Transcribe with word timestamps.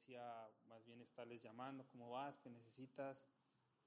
iglesia 0.00 0.48
más 0.68 0.84
bien 0.84 1.00
estarles 1.00 1.42
llamando, 1.42 1.86
¿cómo 1.90 2.10
vas? 2.10 2.38
¿Qué 2.40 2.50
necesitas? 2.50 3.18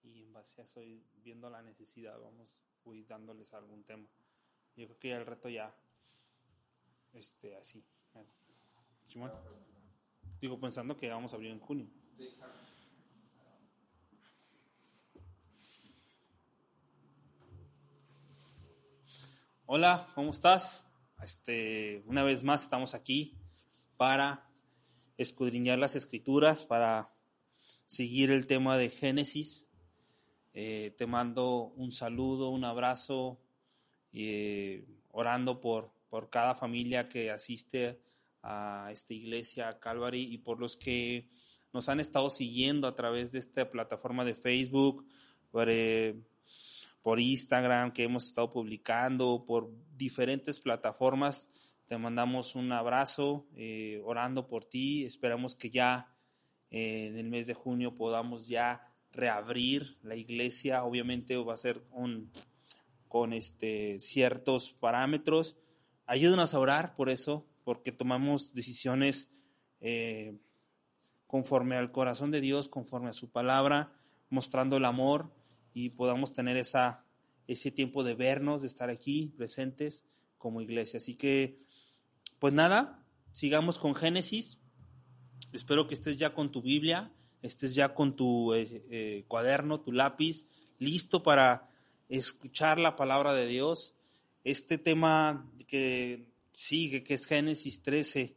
Y 0.04 0.22
en 0.22 0.34
base 0.34 0.62
a 0.62 0.66
eso, 0.66 0.82
viendo 1.24 1.50
la 1.50 1.62
necesidad, 1.62 2.20
vamos, 2.20 2.62
voy 2.84 3.04
dándoles 3.04 3.54
algún 3.54 3.84
tema. 3.84 4.08
Yo 4.76 4.86
creo 4.86 5.00
que 5.00 5.10
ya 5.10 5.18
el 5.18 5.26
reto 5.26 5.50
ya, 5.50 5.74
este, 7.14 7.56
así. 7.56 7.84
Digo, 10.42 10.60
pensando 10.60 10.98
que 10.98 11.10
vamos 11.10 11.32
a 11.32 11.36
abrir 11.36 11.52
en 11.52 11.60
junio. 11.60 11.88
Hola, 19.66 20.12
¿cómo 20.14 20.32
estás? 20.32 20.88
Este, 21.22 22.04
una 22.06 22.24
vez 22.24 22.44
más 22.44 22.64
estamos 22.64 22.94
aquí 22.94 23.38
para 23.96 24.53
escudriñar 25.18 25.80
las 25.80 25.96
escrituras, 25.96 26.64
para 26.66 27.14
seguir 27.86 28.32
el 28.32 28.48
tema 28.48 28.78
de 28.78 28.90
Génesis. 28.90 29.68
Eh, 30.54 30.94
te 30.98 31.08
mando 31.08 31.74
un 31.76 31.92
saludo, 31.92 32.50
un 32.50 32.64
abrazo, 32.64 33.40
eh, 34.12 34.86
orando 35.12 35.60
por, 35.60 35.92
por 36.10 36.30
cada 36.30 36.56
familia 36.56 37.10
que 37.10 37.32
asiste 37.32 38.00
a 38.44 38.90
esta 38.92 39.14
iglesia, 39.14 39.70
a 39.70 39.80
Calvary, 39.80 40.32
y 40.32 40.38
por 40.38 40.60
los 40.60 40.78
que 40.78 41.30
nos 41.72 41.90
han 41.90 42.00
estado 42.00 42.30
siguiendo 42.30 42.88
a 42.88 42.96
través 42.96 43.32
de 43.32 43.40
esta 43.40 43.70
plataforma 43.70 44.24
de 44.24 44.36
Facebook, 44.36 45.08
por, 45.50 45.70
eh, 45.70 46.22
por 47.02 47.20
Instagram, 47.20 47.92
que 47.94 48.04
hemos 48.04 48.28
estado 48.28 48.52
publicando, 48.52 49.44
por 49.46 49.72
diferentes 49.96 50.60
plataformas. 50.60 51.50
Te 51.94 52.00
mandamos 52.00 52.56
un 52.56 52.72
abrazo, 52.72 53.46
eh, 53.56 54.02
orando 54.04 54.48
por 54.48 54.66
ti. 54.66 55.06
Esperamos 55.06 55.56
que 55.56 55.70
ya 55.70 56.12
eh, 56.72 57.06
en 57.06 57.20
el 57.20 57.30
mes 57.30 57.46
de 57.46 57.54
junio 57.54 57.96
podamos 57.96 58.48
ya 58.48 58.92
reabrir 59.12 60.00
la 60.02 60.16
iglesia. 60.16 60.86
Obviamente 60.86 61.38
va 61.38 61.54
a 61.54 61.58
ser 61.58 61.84
un, 61.92 62.32
con 63.08 63.32
este, 63.32 64.00
ciertos 64.00 64.74
parámetros. 64.74 65.56
Ayúdanos 66.08 66.56
a 66.56 66.60
orar 66.60 66.96
por 66.96 67.12
eso, 67.12 67.46
porque 67.64 67.92
tomamos 67.92 68.56
decisiones 68.56 69.30
eh, 69.80 70.40
conforme 71.28 71.76
al 71.76 71.92
corazón 71.92 72.32
de 72.32 72.42
Dios, 72.42 72.70
conforme 72.70 73.10
a 73.10 73.14
su 73.14 73.30
palabra, 73.30 73.94
mostrando 74.32 74.78
el 74.78 74.86
amor 74.86 75.32
y 75.76 75.90
podamos 75.92 76.34
tener 76.34 76.58
esa, 76.58 77.06
ese 77.46 77.70
tiempo 77.70 78.04
de 78.04 78.16
vernos, 78.16 78.62
de 78.62 78.68
estar 78.68 78.90
aquí 78.90 79.32
presentes 79.38 80.08
como 80.40 80.60
iglesia. 80.60 80.98
Así 80.98 81.14
que 81.14 81.62
pues 82.44 82.54
nada, 82.54 83.02
sigamos 83.32 83.80
con 83.80 83.96
Génesis. 83.96 84.58
Espero 85.54 85.88
que 85.88 85.94
estés 85.94 86.18
ya 86.18 86.34
con 86.34 86.52
tu 86.52 86.62
Biblia, 86.62 87.10
estés 87.42 87.74
ya 87.74 87.94
con 87.94 88.18
tu 88.18 88.54
eh, 88.54 88.84
eh, 88.92 89.24
cuaderno, 89.30 89.80
tu 89.80 89.94
lápiz, 89.94 90.46
listo 90.78 91.24
para 91.24 91.70
escuchar 92.10 92.80
la 92.80 92.98
palabra 92.98 93.32
de 93.32 93.48
Dios. 93.48 93.96
Este 94.44 94.78
tema 94.78 95.50
que 95.68 96.28
sigue, 96.52 97.06
que 97.06 97.14
es 97.14 97.28
Génesis 97.28 97.82
13, 97.82 98.36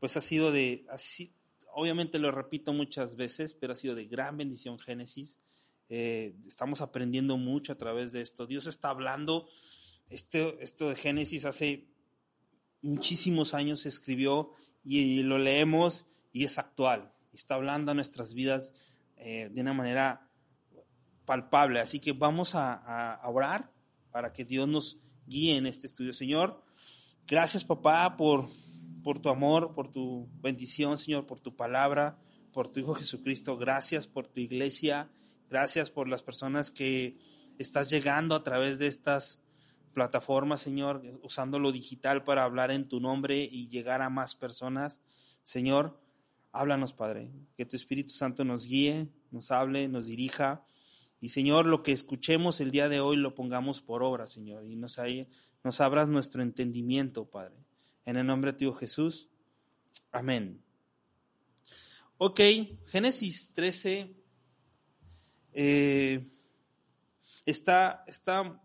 pues 0.00 0.16
ha 0.16 0.20
sido 0.20 0.50
de, 0.50 0.84
así, 0.90 1.32
obviamente 1.72 2.18
lo 2.18 2.32
repito 2.32 2.72
muchas 2.72 3.14
veces, 3.14 3.54
pero 3.54 3.74
ha 3.74 3.76
sido 3.76 3.94
de 3.94 4.06
gran 4.06 4.36
bendición 4.36 4.80
Génesis. 4.80 5.38
Eh, 5.90 6.34
estamos 6.44 6.80
aprendiendo 6.80 7.38
mucho 7.38 7.72
a 7.72 7.78
través 7.78 8.10
de 8.10 8.20
esto. 8.20 8.48
Dios 8.48 8.66
está 8.66 8.88
hablando, 8.88 9.48
este, 10.10 10.60
esto 10.60 10.88
de 10.88 10.96
Génesis 10.96 11.44
hace 11.44 11.93
muchísimos 12.84 13.54
años 13.54 13.86
escribió 13.86 14.50
y 14.84 15.22
lo 15.22 15.38
leemos 15.38 16.06
y 16.32 16.44
es 16.44 16.58
actual. 16.58 17.12
Está 17.32 17.54
hablando 17.54 17.90
a 17.90 17.94
nuestras 17.94 18.34
vidas 18.34 18.74
eh, 19.16 19.48
de 19.50 19.60
una 19.62 19.72
manera 19.72 20.30
palpable. 21.24 21.80
Así 21.80 21.98
que 21.98 22.12
vamos 22.12 22.54
a, 22.54 23.20
orar 23.24 23.72
para 24.10 24.32
que 24.32 24.44
Dios 24.44 24.68
nos 24.68 25.00
guíe 25.26 25.56
en 25.56 25.66
este 25.66 25.86
estudio. 25.86 26.12
Señor, 26.12 26.62
gracias 27.26 27.64
papá 27.64 28.16
por, 28.16 28.48
por 29.02 29.18
tu 29.20 29.30
amor, 29.30 29.74
por 29.74 29.90
tu 29.90 30.28
bendición, 30.40 30.98
Señor, 30.98 31.26
por 31.26 31.40
tu 31.40 31.56
palabra, 31.56 32.18
por 32.52 32.70
tu 32.70 32.80
Hijo 32.80 32.94
Jesucristo. 32.94 33.56
Gracias 33.56 34.06
por 34.06 34.28
tu 34.28 34.40
iglesia. 34.40 35.10
Gracias 35.48 35.90
por 35.90 36.08
las 36.08 36.22
personas 36.22 36.70
que 36.70 37.16
estás 37.58 37.88
llegando 37.90 38.34
a 38.34 38.42
través 38.42 38.78
de 38.78 38.88
estas 38.88 39.40
plataforma, 39.94 40.56
Señor, 40.56 41.02
usando 41.22 41.58
lo 41.58 41.72
digital 41.72 42.24
para 42.24 42.44
hablar 42.44 42.70
en 42.70 42.86
tu 42.86 43.00
nombre 43.00 43.48
y 43.50 43.68
llegar 43.68 44.02
a 44.02 44.10
más 44.10 44.34
personas. 44.34 45.00
Señor, 45.44 45.98
háblanos, 46.52 46.92
Padre, 46.92 47.30
que 47.56 47.64
tu 47.64 47.76
Espíritu 47.76 48.12
Santo 48.12 48.44
nos 48.44 48.66
guíe, 48.66 49.08
nos 49.30 49.50
hable, 49.50 49.88
nos 49.88 50.06
dirija. 50.06 50.66
Y 51.20 51.30
Señor, 51.30 51.66
lo 51.66 51.82
que 51.82 51.92
escuchemos 51.92 52.60
el 52.60 52.70
día 52.70 52.88
de 52.88 53.00
hoy 53.00 53.16
lo 53.16 53.34
pongamos 53.34 53.80
por 53.80 54.02
obra, 54.02 54.26
Señor, 54.26 54.66
y 54.66 54.76
nos, 54.76 54.98
nos 55.62 55.80
abras 55.80 56.08
nuestro 56.08 56.42
entendimiento, 56.42 57.24
Padre. 57.24 57.56
En 58.04 58.16
el 58.16 58.26
nombre 58.26 58.52
de 58.52 58.58
tu 58.58 58.74
Jesús. 58.74 59.30
Amén. 60.12 60.62
Ok, 62.18 62.40
Génesis 62.86 63.50
13 63.54 64.14
eh, 65.52 66.28
está, 67.46 68.04
está 68.06 68.60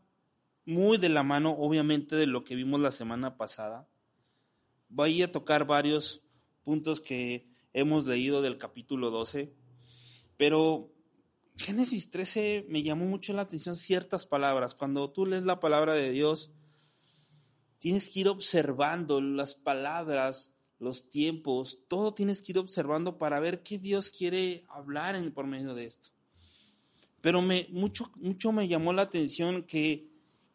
muy 0.65 0.97
de 0.97 1.09
la 1.09 1.23
mano, 1.23 1.51
obviamente, 1.51 2.15
de 2.15 2.27
lo 2.27 2.43
que 2.43 2.55
vimos 2.55 2.79
la 2.79 2.91
semana 2.91 3.37
pasada. 3.37 3.87
Voy 4.89 5.21
a 5.21 5.31
tocar 5.31 5.65
varios 5.65 6.21
puntos 6.63 7.01
que 7.01 7.49
hemos 7.73 8.05
leído 8.05 8.41
del 8.41 8.57
capítulo 8.57 9.11
12, 9.11 9.53
pero 10.37 10.91
Génesis 11.59 12.09
13 12.09 12.65
me 12.69 12.83
llamó 12.83 13.05
mucho 13.05 13.33
la 13.33 13.41
atención 13.41 13.75
ciertas 13.75 14.25
palabras. 14.25 14.75
Cuando 14.75 15.11
tú 15.11 15.25
lees 15.25 15.43
la 15.43 15.59
palabra 15.59 15.93
de 15.93 16.11
Dios, 16.11 16.51
tienes 17.79 18.09
que 18.09 18.21
ir 18.21 18.29
observando 18.29 19.19
las 19.19 19.55
palabras, 19.55 20.53
los 20.79 21.09
tiempos, 21.09 21.81
todo 21.89 22.13
tienes 22.13 22.41
que 22.41 22.53
ir 22.53 22.59
observando 22.59 23.17
para 23.17 23.39
ver 23.39 23.61
qué 23.63 23.77
Dios 23.77 24.09
quiere 24.09 24.65
hablar 24.69 25.15
en, 25.15 25.33
por 25.33 25.47
medio 25.47 25.73
de 25.73 25.85
esto. 25.85 26.09
Pero 27.21 27.41
me, 27.41 27.67
mucho, 27.71 28.11
mucho 28.15 28.51
me 28.51 28.67
llamó 28.67 28.93
la 28.93 29.01
atención 29.01 29.63
que 29.63 30.08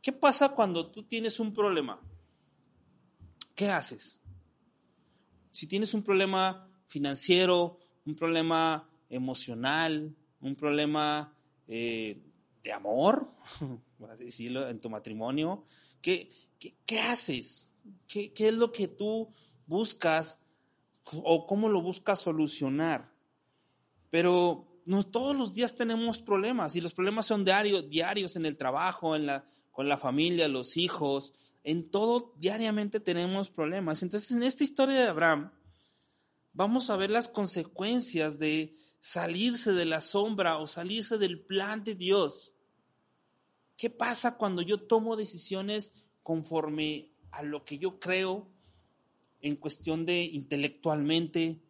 ¿Qué 0.04 0.12
pasa 0.12 0.50
cuando 0.50 0.90
tú 0.90 1.04
tienes 1.04 1.40
un 1.40 1.50
problema? 1.50 1.98
¿Qué 3.54 3.70
haces? 3.70 4.20
Si 5.50 5.66
tienes 5.66 5.94
un 5.94 6.02
problema 6.02 6.68
financiero, 6.86 7.78
un 8.04 8.14
problema 8.14 8.86
emocional, 9.08 10.14
un 10.42 10.56
problema 10.56 11.34
eh, 11.66 12.22
de 12.62 12.70
amor, 12.70 13.32
por 13.98 14.10
así 14.10 14.26
decirlo, 14.26 14.68
en 14.68 14.78
tu 14.78 14.90
matrimonio, 14.90 15.64
¿qué, 16.02 16.30
qué, 16.84 17.00
haces? 17.00 17.72
¿Qué, 18.06 18.34
¿Qué 18.34 18.48
es 18.48 18.54
lo 18.54 18.72
que 18.72 18.88
tú 18.88 19.32
buscas 19.66 20.38
o 21.14 21.46
cómo 21.46 21.70
lo 21.70 21.80
buscas 21.80 22.20
solucionar? 22.20 23.10
Pero 24.10 24.82
no 24.84 25.02
todos 25.04 25.34
los 25.34 25.54
días 25.54 25.74
tenemos 25.74 26.20
problemas 26.20 26.76
y 26.76 26.82
los 26.82 26.92
problemas 26.92 27.24
son 27.24 27.42
diarios, 27.42 27.88
diarios 27.88 28.36
en 28.36 28.44
el 28.44 28.58
trabajo, 28.58 29.16
en 29.16 29.24
la 29.24 29.46
con 29.74 29.88
la 29.88 29.98
familia, 29.98 30.46
los 30.46 30.76
hijos, 30.76 31.34
en 31.64 31.90
todo 31.90 32.32
diariamente 32.38 33.00
tenemos 33.00 33.50
problemas. 33.50 34.04
Entonces, 34.04 34.30
en 34.30 34.44
esta 34.44 34.62
historia 34.62 35.00
de 35.00 35.08
Abraham, 35.08 35.50
vamos 36.52 36.90
a 36.90 36.96
ver 36.96 37.10
las 37.10 37.28
consecuencias 37.28 38.38
de 38.38 38.76
salirse 39.00 39.72
de 39.72 39.84
la 39.84 40.00
sombra 40.00 40.58
o 40.58 40.68
salirse 40.68 41.18
del 41.18 41.40
plan 41.40 41.82
de 41.82 41.96
Dios. 41.96 42.52
¿Qué 43.76 43.90
pasa 43.90 44.36
cuando 44.36 44.62
yo 44.62 44.80
tomo 44.80 45.16
decisiones 45.16 45.92
conforme 46.22 47.10
a 47.32 47.42
lo 47.42 47.64
que 47.64 47.78
yo 47.78 47.98
creo 47.98 48.46
en 49.40 49.56
cuestión 49.56 50.06
de 50.06 50.22
intelectualmente, 50.22 51.60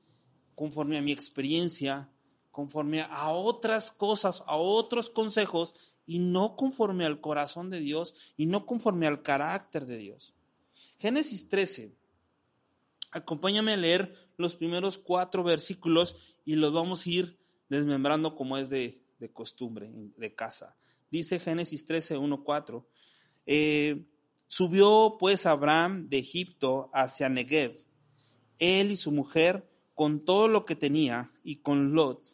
conforme 0.54 0.98
a 0.98 1.02
mi 1.02 1.10
experiencia, 1.10 2.10
conforme 2.50 3.00
a 3.00 3.30
otras 3.30 3.92
cosas, 3.92 4.44
a 4.46 4.56
otros 4.56 5.08
consejos 5.08 5.74
y 6.06 6.18
no 6.18 6.56
conforme 6.56 7.04
al 7.04 7.20
corazón 7.20 7.70
de 7.70 7.80
Dios 7.80 8.14
y 8.36 8.46
no 8.46 8.66
conforme 8.66 9.06
al 9.06 9.22
carácter 9.22 9.86
de 9.86 9.96
Dios. 9.96 10.34
Génesis 10.98 11.48
13. 11.48 11.94
Acompáñame 13.10 13.74
a 13.74 13.76
leer 13.76 14.14
los 14.36 14.56
primeros 14.56 14.98
cuatro 14.98 15.44
versículos 15.44 16.16
y 16.44 16.56
los 16.56 16.72
vamos 16.72 17.06
a 17.06 17.10
ir 17.10 17.38
desmembrando 17.68 18.34
como 18.34 18.58
es 18.58 18.70
de, 18.70 19.00
costumbre, 19.32 19.90
de 20.16 20.34
casa. 20.34 20.76
Dice 21.10 21.38
Génesis 21.38 21.86
13, 21.86 22.18
1, 22.18 22.44
4. 22.44 22.88
subió 24.46 25.16
pues 25.18 25.46
Abraham 25.46 26.08
de 26.08 26.18
Egipto 26.18 26.90
hacia 26.92 27.28
Negev, 27.28 27.78
él 28.58 28.90
y 28.90 28.96
su 28.96 29.12
mujer, 29.12 29.70
con 29.94 30.24
todo 30.24 30.48
lo 30.48 30.64
que 30.64 30.74
tenía, 30.74 31.32
y 31.44 31.56
con 31.56 31.92
Lot, 31.92 32.33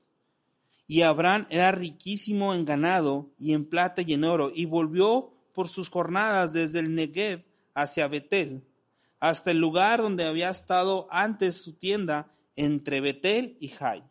y 0.90 1.02
Abraham 1.02 1.46
era 1.50 1.70
riquísimo 1.70 2.52
en 2.52 2.64
ganado 2.64 3.30
y 3.38 3.52
en 3.52 3.64
plata 3.64 4.02
y 4.02 4.12
en 4.12 4.24
oro, 4.24 4.50
y 4.52 4.64
volvió 4.64 5.32
por 5.54 5.68
sus 5.68 5.88
jornadas 5.88 6.52
desde 6.52 6.80
el 6.80 6.96
Negev 6.96 7.44
hacia 7.74 8.08
Betel, 8.08 8.64
hasta 9.20 9.52
el 9.52 9.58
lugar 9.58 10.02
donde 10.02 10.24
había 10.24 10.50
estado 10.50 11.06
antes 11.12 11.62
su 11.62 11.74
tienda 11.74 12.34
entre 12.56 13.00
Betel 13.00 13.56
y 13.60 13.68
Jai, 13.68 14.02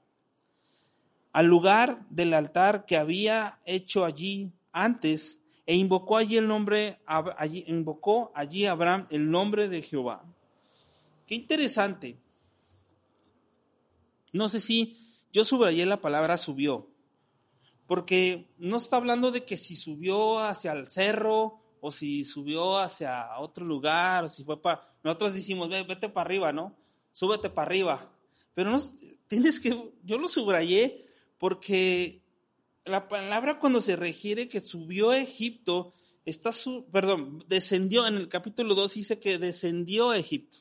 al 1.34 1.48
lugar 1.48 2.08
del 2.10 2.34
altar 2.34 2.86
que 2.86 2.96
había 2.96 3.60
hecho 3.66 4.06
allí 4.06 4.54
antes, 4.72 5.42
e 5.66 5.76
invocó 5.76 6.16
allí 6.16 6.38
el 6.38 6.48
nombre, 6.48 7.00
allí, 7.06 7.66
invocó 7.68 8.31
allí 8.34 8.68
Abraham 8.68 9.06
el 9.10 9.30
nombre 9.30 9.68
de 9.68 9.81
Jehová. 9.81 10.24
Qué 11.28 11.36
interesante. 11.36 12.16
No 14.31 14.48
sé 14.48 14.62
si 14.62 15.08
yo 15.31 15.46
subrayé 15.46 15.86
la 15.86 16.02
palabra 16.02 16.38
subió, 16.38 16.90
porque 17.88 18.52
no 18.58 18.78
está 18.78 18.98
hablando 18.98 19.31
de 19.31 19.46
que 19.46 19.58
si 19.58 19.76
subió 19.76 20.40
hacia 20.40 20.74
el 20.74 20.90
cerro 20.90 21.62
o 21.81 21.92
si 21.92 22.26
subió 22.26 22.78
hacia 22.78 23.40
otro 23.40 23.66
lugar, 23.66 24.26
o 24.26 24.28
si 24.28 24.44
fue 24.44 24.62
para... 24.62 24.94
Nosotros 25.04 25.34
decimos, 25.34 25.70
vete 25.70 26.10
para 26.10 26.26
arriba, 26.26 26.52
¿no? 26.52 26.76
Súbete 27.12 27.50
para 27.50 27.68
arriba. 27.68 28.12
Pero 28.54 28.72
no, 28.72 28.80
tienes 29.28 29.60
que, 29.60 29.94
yo 30.04 30.18
lo 30.18 30.28
subrayé 30.28 31.06
porque 31.38 32.22
la 32.86 33.08
palabra 33.08 33.60
cuando 33.60 33.81
se 33.81 33.96
refiere 33.96 34.50
que 34.50 34.62
subió 34.62 35.12
a 35.12 35.20
Egipto, 35.20 35.94
está 36.26 36.52
su, 36.52 36.86
perdón, 36.92 37.44
descendió, 37.48 38.06
en 38.08 38.16
el 38.16 38.28
capítulo 38.28 38.76
2 38.76 38.94
dice 38.94 39.20
que 39.20 39.38
descendió 39.38 40.10
a 40.10 40.18
Egipto. 40.18 40.58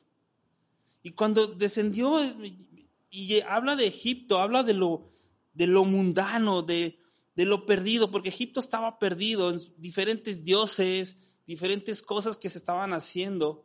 Y 1.03 1.11
cuando 1.13 1.47
descendió 1.47 2.21
y 3.11 3.41
habla 3.43 3.77
de 3.77 3.87
Egipto, 3.87 4.41
habla 4.41 4.63
de 4.63 4.75
lo, 4.75 5.13
de 5.55 5.67
lo 5.67 5.85
mundano, 5.85 6.63
de, 6.63 6.99
de 7.35 7.45
lo 7.45 7.67
perdido, 7.67 8.11
porque 8.11 8.29
Egipto 8.29 8.61
estaba 8.61 8.99
perdido 8.99 9.51
en 9.51 9.61
diferentes 9.77 10.45
dioses, 10.45 11.17
diferentes 11.47 12.03
cosas 12.03 12.37
que 12.37 12.51
se 12.51 12.59
estaban 12.59 12.93
haciendo 12.93 13.65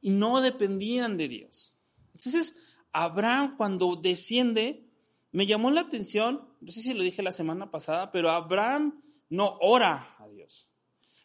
y 0.00 0.10
no 0.10 0.40
dependían 0.40 1.16
de 1.16 1.28
Dios. 1.28 1.74
Entonces, 2.12 2.56
Abraham 2.92 3.56
cuando 3.56 3.96
desciende, 3.96 4.88
me 5.32 5.46
llamó 5.46 5.70
la 5.70 5.82
atención, 5.82 6.48
no 6.60 6.72
sé 6.72 6.82
si 6.82 6.94
lo 6.94 7.02
dije 7.02 7.22
la 7.22 7.32
semana 7.32 7.70
pasada, 7.70 8.12
pero 8.12 8.30
Abraham 8.30 9.00
no 9.28 9.58
ora 9.60 10.14
a 10.18 10.28
Dios. 10.28 10.68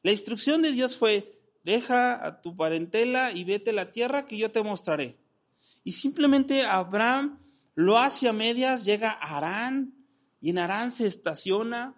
La 0.01 0.11
instrucción 0.11 0.61
de 0.61 0.71
Dios 0.71 0.97
fue, 0.97 1.39
deja 1.63 2.25
a 2.25 2.41
tu 2.41 2.55
parentela 2.55 3.31
y 3.31 3.43
vete 3.43 3.69
a 3.69 3.73
la 3.73 3.91
tierra 3.91 4.25
que 4.25 4.37
yo 4.37 4.51
te 4.51 4.63
mostraré. 4.63 5.17
Y 5.83 5.93
simplemente 5.93 6.63
Abraham 6.63 7.39
lo 7.75 7.97
hace 7.97 8.27
a 8.27 8.33
medias, 8.33 8.83
llega 8.83 9.11
a 9.11 9.37
Arán 9.37 9.93
y 10.41 10.49
en 10.49 10.57
Arán 10.57 10.91
se 10.91 11.07
estaciona, 11.07 11.95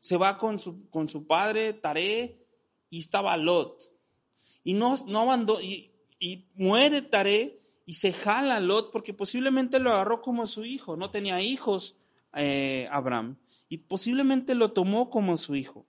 se 0.00 0.16
va 0.16 0.38
con 0.38 0.58
su, 0.58 0.88
con 0.90 1.08
su 1.08 1.26
padre 1.26 1.72
Taré 1.72 2.38
y 2.90 3.00
estaba 3.00 3.36
Lot. 3.36 3.82
Y 4.62 4.74
no, 4.74 4.98
no 5.06 5.60
y, 5.60 5.92
y 6.18 6.46
muere 6.54 7.02
Taré 7.02 7.60
y 7.86 7.94
se 7.94 8.12
jala 8.12 8.60
Lot 8.60 8.90
porque 8.90 9.14
posiblemente 9.14 9.78
lo 9.78 9.92
agarró 9.92 10.22
como 10.22 10.46
su 10.46 10.64
hijo, 10.64 10.96
no 10.96 11.10
tenía 11.10 11.40
hijos 11.42 11.96
eh, 12.34 12.88
Abraham 12.90 13.36
y 13.68 13.78
posiblemente 13.78 14.54
lo 14.54 14.72
tomó 14.72 15.10
como 15.10 15.36
su 15.36 15.54
hijo. 15.54 15.86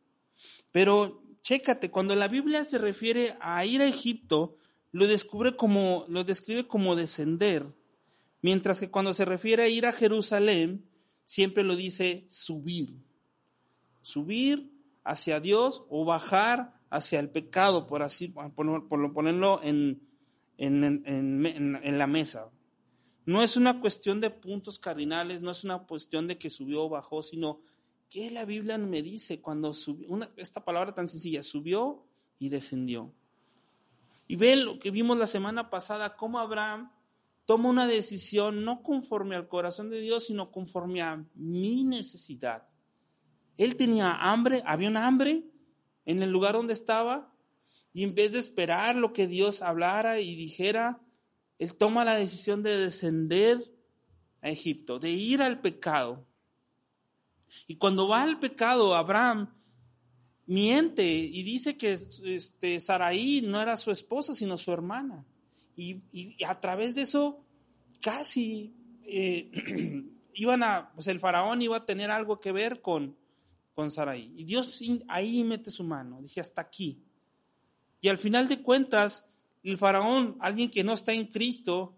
Pero 0.72 1.24
chécate, 1.42 1.92
cuando 1.92 2.16
la 2.16 2.28
Biblia 2.28 2.66
se 2.66 2.78
refiere 2.78 3.38
a 3.40 3.66
ir 3.66 3.82
a 3.82 3.88
Egipto, 3.88 4.58
lo 4.96 5.08
descubre 5.08 5.58
como, 5.58 6.06
lo 6.08 6.24
describe 6.24 6.70
como 6.70 6.96
descender, 6.96 7.68
mientras 8.42 8.80
que 8.80 8.90
cuando 8.90 9.14
se 9.14 9.26
refiere 9.26 9.64
a 9.64 9.68
ir 9.68 9.86
a 9.86 9.92
Jerusalén, 9.92 10.86
siempre 11.26 11.66
lo 11.66 11.76
dice 11.76 12.24
subir. 12.30 12.96
Subir 14.04 14.72
hacia 15.04 15.42
Dios 15.42 15.84
o 15.90 16.06
bajar 16.06 16.80
hacia 16.90 17.20
el 17.20 17.30
pecado, 17.30 17.88
por 17.88 18.04
así 18.04 18.30
por, 18.30 18.88
ponerlo 18.88 19.60
en, 19.64 20.02
en, 20.56 21.04
en, 21.06 21.98
la 21.98 22.08
mesa. 22.08 22.50
No 23.26 23.44
es 23.44 23.58
una 23.58 23.82
cuestión 23.82 24.22
de 24.22 24.30
puntos 24.30 24.80
cardinales, 24.80 25.42
no 25.42 25.52
es 25.52 25.66
una 25.66 25.80
cuestión 25.80 26.26
de 26.26 26.38
que 26.38 26.50
subió 26.50 26.86
o 26.86 26.90
bajó, 26.90 27.22
sino 27.22 27.60
que 28.10 28.32
la 28.32 28.46
Biblia 28.46 28.78
me 28.78 29.02
dice 29.02 29.42
cuando 29.42 29.74
subió, 29.74 30.08
esta 30.38 30.64
palabra 30.64 30.94
tan 30.94 31.10
sencilla, 31.10 31.44
subió 31.44 32.06
y 32.40 32.48
descendió. 32.48 33.12
Y 34.28 34.36
ve 34.38 34.56
lo 34.56 34.80
que 34.80 34.92
vimos 34.92 35.18
la 35.18 35.28
semana 35.28 35.70
pasada, 35.70 36.16
cómo 36.16 36.40
Abraham 36.40 36.92
toma 37.46 37.70
una 37.70 37.88
decisión 37.88 38.64
no 38.64 38.82
conforme 38.82 39.36
al 39.36 39.48
corazón 39.48 39.90
de 39.90 40.02
Dios, 40.02 40.26
sino 40.26 40.52
conforme 40.52 41.02
a 41.02 41.24
mi 41.36 41.84
necesidad. 41.84 42.68
Él 43.58 43.76
tenía 43.76 44.14
hambre, 44.14 44.64
había 44.66 44.90
un 44.90 44.98
hambre 44.98 45.46
en 46.06 46.24
el 46.24 46.32
lugar 46.32 46.54
donde 46.54 46.74
estaba, 46.74 47.32
y 47.94 48.04
en 48.04 48.14
vez 48.14 48.34
de 48.34 48.40
esperar 48.40 48.96
lo 48.96 49.14
que 49.14 49.28
Dios 49.28 49.62
hablara 49.62 50.20
y 50.20 50.36
dijera, 50.36 51.02
él 51.60 51.76
toma 51.76 52.04
la 52.04 52.18
decisión 52.18 52.62
de 52.64 52.78
descender 52.78 53.72
a 54.42 54.50
Egipto, 54.50 55.00
de 55.00 55.12
ir 55.12 55.42
al 55.42 55.62
pecado. 55.62 56.26
Y 57.68 57.78
cuando 57.78 58.08
va 58.08 58.24
al 58.24 58.40
pecado, 58.40 58.96
Abraham 58.96 59.54
miente 60.48 61.06
y 61.06 61.44
dice 61.44 61.78
que 61.78 61.94
este, 62.24 62.80
Saraí 62.80 63.42
no 63.42 63.62
era 63.62 63.78
su 63.78 63.92
esposa, 63.92 64.36
sino 64.36 64.58
su 64.58 64.72
hermana. 64.72 65.26
Y, 65.76 66.02
a 66.46 66.60
través 66.60 66.96
de 66.96 67.02
eso, 67.02 67.44
casi 68.02 68.74
eh, 69.04 69.52
iban 70.36 70.64
a, 70.64 70.92
pues 70.94 71.08
el 71.08 71.20
faraón 71.20 71.62
iba 71.62 71.78
a 71.78 71.86
tener 71.86 72.12
algo 72.12 72.40
que 72.40 72.52
ver 72.52 72.82
con, 72.82 73.16
con 73.74 73.92
Saraí. 73.92 74.34
Y 74.38 74.44
Dios 74.46 74.80
ahí 75.08 75.44
mete 75.44 75.72
su 75.72 75.84
mano, 75.84 76.22
dice 76.22 76.42
hasta 76.42 76.62
aquí. 76.62 77.02
Y 78.02 78.08
al 78.08 78.18
final 78.18 78.48
de 78.48 78.62
cuentas, 78.62 79.26
el 79.64 79.78
faraón, 79.78 80.38
alguien 80.40 80.70
que 80.70 80.84
no 80.84 80.94
está 80.94 81.12
en 81.12 81.26
Cristo, 81.26 81.96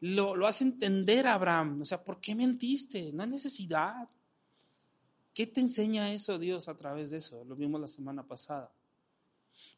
lo, 0.00 0.36
lo 0.36 0.46
hace 0.46 0.64
entender 0.64 1.26
a 1.26 1.34
Abraham. 1.34 1.80
O 1.80 1.84
sea, 1.84 2.02
¿por 2.02 2.20
qué 2.20 2.34
mentiste? 2.34 3.12
No 3.12 3.22
hay 3.22 3.30
necesidad. 3.30 4.08
¿Qué 5.34 5.48
te 5.48 5.60
enseña 5.60 6.12
eso 6.12 6.38
Dios 6.38 6.68
a 6.68 6.78
través 6.78 7.10
de 7.10 7.16
eso? 7.18 7.44
Lo 7.44 7.56
vimos 7.56 7.80
la 7.80 7.88
semana 7.88 8.24
pasada. 8.24 8.72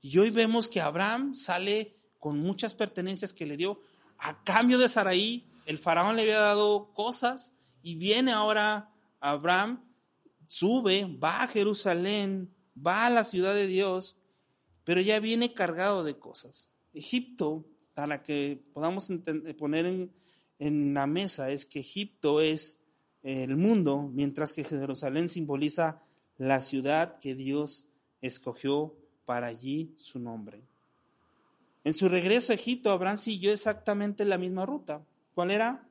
Y 0.03 0.19
hoy 0.19 0.29
vemos 0.29 0.69
que 0.69 0.83
Abraham 0.83 1.35
sale 1.35 1.97
con 2.21 2.39
muchas 2.39 2.75
pertenencias 2.75 3.33
que 3.33 3.47
le 3.47 3.57
dio 3.57 3.81
a 4.19 4.45
cambio 4.45 4.79
de 4.79 4.91
Saraí. 4.91 5.51
El 5.65 5.79
faraón 5.79 6.17
le 6.17 6.23
había 6.23 6.41
dado 6.41 6.93
cosas 6.93 7.55
y 7.83 7.95
viene 7.95 8.33
ahora 8.33 8.93
Abraham, 9.19 9.83
sube, 10.47 11.07
va 11.07 11.43
a 11.43 11.49
Jerusalén, 11.49 12.55
va 12.77 13.07
a 13.07 13.11
la 13.11 13.25
ciudad 13.25 13.55
de 13.55 13.67
Dios, 13.67 14.19
pero 14.85 15.01
ya 15.01 15.21
viene 15.21 15.55
cargado 15.55 16.05
de 16.05 16.19
cosas. 16.19 16.71
Egipto, 16.93 17.65
para 17.95 18.23
que 18.23 18.63
podamos 18.75 19.09
poner 19.59 19.87
en, 19.87 20.13
en 20.59 20.93
la 20.93 21.07
mesa, 21.07 21.51
es 21.51 21.65
que 21.65 21.81
Egipto 21.81 22.43
es 22.43 22.77
el 23.23 23.57
mundo, 23.57 24.11
mientras 24.13 24.53
que 24.53 24.65
Jerusalén 24.65 25.29
simboliza 25.29 26.03
la 26.39 26.61
ciudad 26.61 27.19
que 27.19 27.35
Dios 27.35 27.87
escogió 28.21 28.95
para 29.25 29.49
allí 29.49 29.95
su 29.97 30.19
nombre. 30.19 30.63
En 31.85 31.95
su 31.95 32.09
regreso 32.09 32.53
a 32.53 32.57
Egipto, 32.57 32.91
Abraham 32.91 33.19
siguió 33.19 33.53
exactamente 33.53 34.25
la 34.25 34.39
misma 34.39 34.67
ruta. 34.67 35.05
¿Cuál 35.35 35.51
era? 35.51 35.89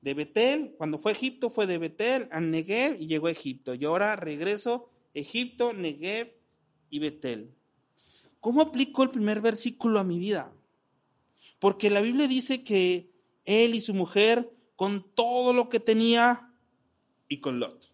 De 0.00 0.14
Betel, 0.14 0.74
cuando 0.76 0.98
fue 0.98 1.12
a 1.12 1.14
Egipto, 1.14 1.50
fue 1.50 1.66
de 1.66 1.78
Betel 1.78 2.28
a 2.30 2.40
Negev 2.40 3.00
y 3.00 3.06
llegó 3.06 3.28
a 3.28 3.32
Egipto. 3.32 3.74
Y 3.74 3.84
ahora 3.84 4.14
regreso 4.16 4.90
Egipto, 5.14 5.72
Negev 5.72 6.34
y 6.90 6.98
Betel. 6.98 7.54
¿Cómo 8.40 8.60
aplico 8.60 9.02
el 9.02 9.10
primer 9.10 9.40
versículo 9.40 9.98
a 9.98 10.04
mi 10.04 10.18
vida? 10.18 10.52
Porque 11.58 11.90
la 11.90 12.00
Biblia 12.00 12.28
dice 12.28 12.62
que 12.62 13.10
él 13.44 13.74
y 13.74 13.80
su 13.80 13.94
mujer, 13.94 14.52
con 14.76 15.02
todo 15.14 15.52
lo 15.52 15.68
que 15.68 15.80
tenía, 15.80 16.47
y 17.28 17.40
con 17.40 17.60
Lot. 17.60 17.92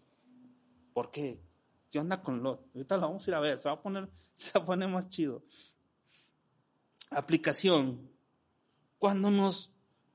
¿Por 0.93 1.11
qué? 1.11 1.41
¿Qué 1.91 1.99
onda 1.99 2.21
con 2.21 2.41
Lot? 2.41 2.67
Ahorita 2.73 2.97
lo 2.97 3.03
vamos 3.03 3.27
a 3.27 3.31
ir 3.31 3.35
a 3.35 3.39
ver, 3.39 3.59
se 3.59 3.69
va 3.69 3.75
a 3.75 3.81
poner, 3.81 4.09
se 4.33 4.51
va 4.57 4.63
a 4.63 4.65
poner 4.65 4.89
más 4.89 5.09
chido. 5.09 5.43
Aplicación. 7.11 8.09
Cuando 8.97 9.29
nos 9.29 9.71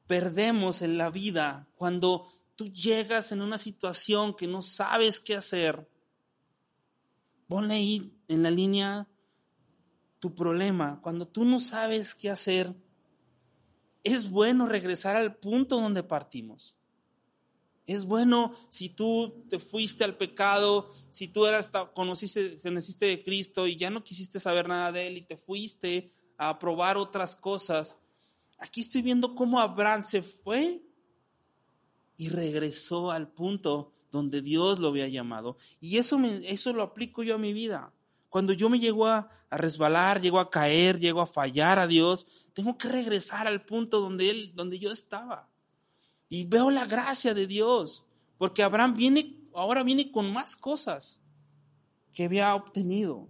perdemos 0.07 0.83
en 0.83 0.99
la 0.99 1.11
vida, 1.11 1.69
cuando 1.77 2.27
tú 2.57 2.69
llegas 2.73 3.31
en 3.33 3.43
una 3.43 3.59
situación 3.59 4.35
que 4.35 4.47
no 4.47 4.63
sabes 4.63 5.21
qué 5.21 5.37
hacer, 5.37 5.89
ponle 7.47 7.75
ahí 7.75 8.13
en 8.29 8.43
la 8.43 8.51
línea 8.51 9.09
tu 10.19 10.35
problema. 10.35 11.01
Cuando 11.03 11.27
tú 11.27 11.45
no 11.45 11.61
sabes 11.61 12.15
qué 12.15 12.31
hacer, 12.31 12.75
es 14.05 14.31
bueno 14.31 14.67
regresar 14.67 15.17
al 15.17 15.37
punto 15.37 15.81
donde 15.81 16.03
partimos. 16.03 16.77
Es 17.91 18.05
bueno 18.05 18.55
si 18.69 18.89
tú 18.89 19.45
te 19.51 19.59
fuiste 19.59 20.05
al 20.05 20.17
pecado, 20.17 20.89
si 21.11 21.27
tú 21.27 21.47
eras, 21.47 21.73
conociste, 21.93 22.57
conociste 22.63 23.07
de 23.07 23.25
Cristo 23.25 23.67
y 23.67 23.77
ya 23.77 23.91
no 23.91 24.05
quisiste 24.05 24.39
saber 24.39 24.69
nada 24.69 24.93
de 24.93 25.09
Él 25.09 25.17
y 25.17 25.23
te 25.23 25.37
fuiste 25.37 26.13
a 26.39 26.57
probar 26.61 26.97
otras 26.97 27.35
cosas. 27.35 27.97
Aquí 28.59 28.83
estoy 28.83 29.03
viendo 29.03 29.35
cómo 29.35 29.59
Abraham 29.59 30.05
se 30.05 30.23
fue 30.23 30.85
y 32.17 32.29
regresó 32.29 33.11
al 33.11 33.27
punto 33.27 33.93
donde 34.13 34.41
Dios 34.41 34.79
lo 34.79 34.87
había 34.87 35.09
llamado. 35.09 35.57
Y 35.81 35.97
eso, 35.97 36.17
eso 36.45 36.73
lo 36.73 36.85
aplico 36.85 37.25
yo 37.25 37.35
a 37.35 37.39
mi 37.39 37.53
vida. 37.53 37.93
Cuando 38.29 38.53
yo 38.53 38.71
me 38.71 38.79
llego 38.79 39.09
a, 39.09 39.31
a, 39.51 39.57
resbalar, 39.59 40.21
llego 40.21 40.39
a 40.39 40.49
caer, 40.49 41.01
llego 41.01 41.23
a 41.23 41.27
fallar 41.27 41.81
a 41.81 41.89
Dios, 41.89 42.25
tengo 42.53 42.79
que 42.79 42.87
regresar 42.87 43.49
al 43.49 43.65
punto 43.65 43.99
donde 43.99 44.31
Él, 44.31 44.53
donde 44.55 44.79
yo 44.79 44.93
estaba. 44.93 45.50
Y 46.31 46.45
veo 46.45 46.71
la 46.71 46.87
gracia 46.87 47.35
de 47.35 47.47
Dios, 47.47 48.07
porque 48.39 48.63
Abraham 48.63 48.95
viene, 48.95 49.37
ahora 49.53 49.83
viene 49.83 50.11
con 50.11 50.33
más 50.33 50.57
cosas 50.57 51.21
que 52.15 52.25
había 52.25 52.55
obtenido. 52.55 53.29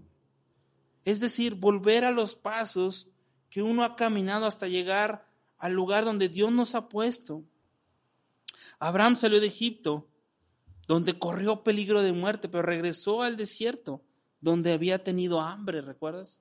Es 1.04 1.18
decir, 1.18 1.54
volver 1.54 2.04
a 2.04 2.12
los 2.12 2.36
pasos 2.36 3.08
que 3.48 3.62
uno 3.62 3.82
ha 3.82 3.96
caminado 3.96 4.46
hasta 4.46 4.68
llegar 4.68 5.26
al 5.58 5.72
lugar 5.72 6.04
donde 6.04 6.28
Dios 6.28 6.52
nos 6.52 6.74
ha 6.74 6.88
puesto. 6.88 7.42
Abraham 8.78 9.16
salió 9.16 9.40
de 9.40 9.46
Egipto, 9.46 10.08
donde 10.86 11.18
corrió 11.18 11.62
peligro 11.62 12.02
de 12.02 12.12
muerte, 12.12 12.48
pero 12.48 12.62
regresó 12.62 13.22
al 13.22 13.36
desierto, 13.36 14.02
donde 14.40 14.72
había 14.72 15.02
tenido 15.02 15.40
hambre, 15.40 15.80
¿recuerdas? 15.80 16.40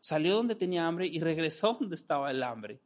Salió 0.00 0.34
donde 0.34 0.54
tenía 0.54 0.86
hambre 0.86 1.06
y 1.06 1.20
regresó 1.20 1.76
donde 1.78 1.94
estaba 1.94 2.30
el 2.30 2.42
hambre. 2.42 2.80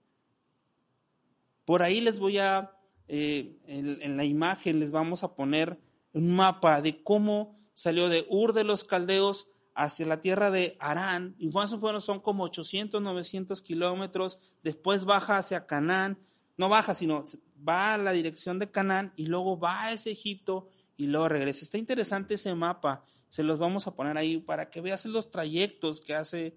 Por 1.68 1.82
ahí 1.82 2.00
les 2.00 2.18
voy 2.18 2.38
a, 2.38 2.72
eh, 3.08 3.58
en, 3.66 4.16
la 4.16 4.24
imagen 4.24 4.80
les 4.80 4.90
vamos 4.90 5.22
a 5.22 5.34
poner 5.34 5.78
un 6.14 6.34
mapa 6.34 6.80
de 6.80 7.02
cómo 7.02 7.60
salió 7.74 8.08
de 8.08 8.26
Ur 8.30 8.54
de 8.54 8.64
los 8.64 8.84
Caldeos 8.84 9.48
hacia 9.74 10.06
la 10.06 10.22
tierra 10.22 10.50
de 10.50 10.78
Arán, 10.80 11.36
y 11.38 11.50
o 11.54 12.00
son 12.00 12.20
como 12.20 12.44
800, 12.44 13.02
900 13.02 13.60
kilómetros, 13.60 14.38
después 14.62 15.04
baja 15.04 15.36
hacia 15.36 15.66
Canaán, 15.66 16.18
no 16.56 16.70
baja, 16.70 16.94
sino 16.94 17.24
va 17.68 17.92
a 17.92 17.98
la 17.98 18.12
dirección 18.12 18.58
de 18.58 18.70
Canaán 18.70 19.12
y 19.14 19.26
luego 19.26 19.58
va 19.58 19.82
a 19.82 19.92
ese 19.92 20.12
Egipto 20.12 20.70
y 20.96 21.08
luego 21.08 21.28
regresa. 21.28 21.66
Está 21.66 21.76
interesante 21.76 22.32
ese 22.32 22.54
mapa, 22.54 23.04
se 23.28 23.42
los 23.42 23.58
vamos 23.58 23.86
a 23.86 23.94
poner 23.94 24.16
ahí 24.16 24.38
para 24.38 24.70
que 24.70 24.80
veas 24.80 25.04
los 25.04 25.30
trayectos 25.30 26.00
que 26.00 26.14
hace 26.14 26.56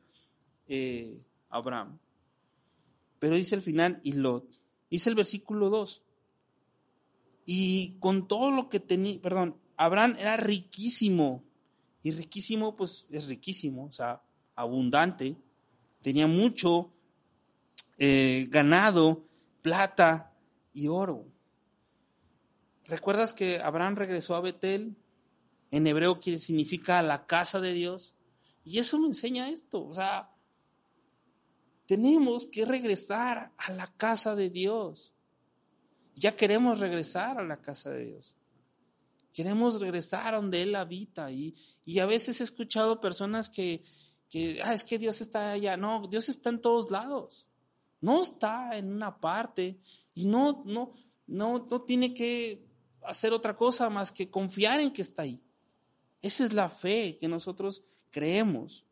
eh, 0.67 1.21
Abraham. 1.49 1.99
Pero 3.19 3.35
dice 3.35 3.55
el 3.55 3.61
final, 3.61 3.99
y 4.05 4.13
Lot. 4.13 4.60
Dice 4.91 5.09
el 5.09 5.15
versículo 5.15 5.69
2. 5.69 6.03
Y 7.45 7.97
con 7.99 8.27
todo 8.27 8.51
lo 8.51 8.69
que 8.69 8.81
tenía, 8.81 9.19
perdón, 9.21 9.57
Abraham 9.77 10.17
era 10.19 10.37
riquísimo. 10.37 11.43
Y 12.03 12.11
riquísimo, 12.11 12.75
pues 12.75 13.07
es 13.09 13.27
riquísimo, 13.27 13.85
o 13.85 13.91
sea, 13.91 14.21
abundante. 14.55 15.37
Tenía 16.01 16.27
mucho 16.27 16.91
eh, 17.97 18.47
ganado, 18.49 19.23
plata 19.61 20.33
y 20.73 20.87
oro. 20.87 21.25
¿Recuerdas 22.85 23.33
que 23.33 23.59
Abraham 23.59 23.95
regresó 23.95 24.35
a 24.35 24.41
Betel? 24.41 24.97
En 25.71 25.87
hebreo 25.87 26.19
quiere 26.19 26.37
significa 26.37 27.01
la 27.01 27.25
casa 27.25 27.61
de 27.61 27.73
Dios. 27.73 28.13
Y 28.65 28.79
eso 28.79 28.99
me 28.99 29.07
enseña 29.07 29.49
esto. 29.49 29.85
O 29.87 29.93
sea, 29.93 30.31
tenemos 31.91 32.47
que 32.47 32.63
regresar 32.63 33.51
a 33.57 33.73
la 33.73 33.85
casa 33.85 34.33
de 34.33 34.49
Dios. 34.49 35.11
Ya 36.15 36.37
queremos 36.37 36.79
regresar 36.79 37.37
a 37.37 37.43
la 37.43 37.61
casa 37.61 37.89
de 37.89 38.05
Dios. 38.05 38.37
Queremos 39.33 39.81
regresar 39.81 40.33
a 40.33 40.37
donde 40.37 40.61
Él 40.61 40.73
habita. 40.75 41.29
Y, 41.33 41.53
y 41.83 41.99
a 41.99 42.05
veces 42.05 42.39
he 42.39 42.45
escuchado 42.45 43.01
personas 43.01 43.49
que, 43.49 43.83
que, 44.29 44.61
ah, 44.63 44.73
es 44.73 44.85
que 44.85 44.97
Dios 44.97 45.19
está 45.19 45.51
allá. 45.51 45.75
No, 45.75 46.07
Dios 46.09 46.29
está 46.29 46.49
en 46.49 46.61
todos 46.61 46.91
lados. 46.91 47.49
No 47.99 48.23
está 48.23 48.77
en 48.77 48.93
una 48.93 49.19
parte. 49.19 49.81
Y 50.13 50.23
no, 50.23 50.63
no, 50.65 50.93
no, 51.27 51.67
no 51.69 51.81
tiene 51.81 52.13
que 52.13 52.65
hacer 53.03 53.33
otra 53.33 53.57
cosa 53.57 53.89
más 53.89 54.13
que 54.13 54.29
confiar 54.29 54.79
en 54.79 54.93
que 54.93 55.01
está 55.01 55.23
ahí. 55.23 55.41
Esa 56.21 56.45
es 56.45 56.53
la 56.53 56.69
fe 56.69 57.17
que 57.19 57.27
nosotros 57.27 57.83
creemos. 58.11 58.85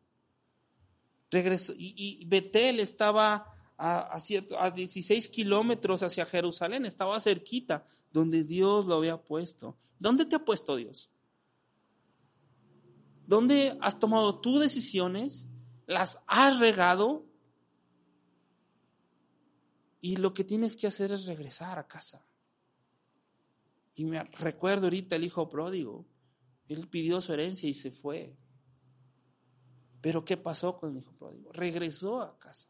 Regresó, 1.30 1.72
y, 1.76 2.24
Betel 2.26 2.80
estaba 2.80 3.46
a, 3.76 4.16
a, 4.16 4.64
a 4.64 4.70
16 4.70 5.28
kilómetros 5.28 6.02
hacia 6.02 6.26
Jerusalén, 6.26 6.84
estaba 6.84 7.20
cerquita, 7.20 7.86
donde 8.12 8.44
Dios 8.44 8.86
lo 8.86 8.96
había 8.96 9.22
puesto. 9.22 9.76
¿Dónde 9.98 10.24
te 10.24 10.36
ha 10.36 10.44
puesto 10.44 10.76
Dios? 10.76 11.10
¿Dónde 13.26 13.78
has 13.80 13.98
tomado 13.98 14.40
tus 14.40 14.60
decisiones? 14.60 15.46
¿Las 15.86 16.18
has 16.26 16.58
regado? 16.58 17.26
Y 20.00 20.16
lo 20.16 20.34
que 20.34 20.42
tienes 20.42 20.76
que 20.76 20.88
hacer 20.88 21.12
es 21.12 21.26
regresar 21.26 21.78
a 21.78 21.86
casa. 21.86 22.26
Y 23.94 24.04
me 24.04 24.24
recuerdo 24.24 24.86
ahorita 24.86 25.14
el 25.14 25.24
hijo 25.24 25.48
pródigo. 25.48 26.06
Él 26.68 26.88
pidió 26.88 27.20
su 27.20 27.32
herencia 27.32 27.68
y 27.68 27.74
se 27.74 27.90
fue. 27.90 28.36
Pero 30.00 30.24
¿qué 30.24 30.36
pasó 30.36 30.78
con 30.78 30.90
el 30.90 30.98
hijo 30.98 31.12
pródigo? 31.12 31.52
Regresó 31.52 32.22
a 32.22 32.38
casa, 32.38 32.68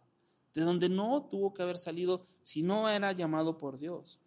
de 0.54 0.62
donde 0.62 0.88
no 0.88 1.26
tuvo 1.30 1.54
que 1.54 1.62
haber 1.62 1.78
salido 1.78 2.26
si 2.42 2.62
no 2.62 2.88
era 2.88 3.12
llamado 3.12 3.58
por 3.58 3.78
Dios. 3.78 4.18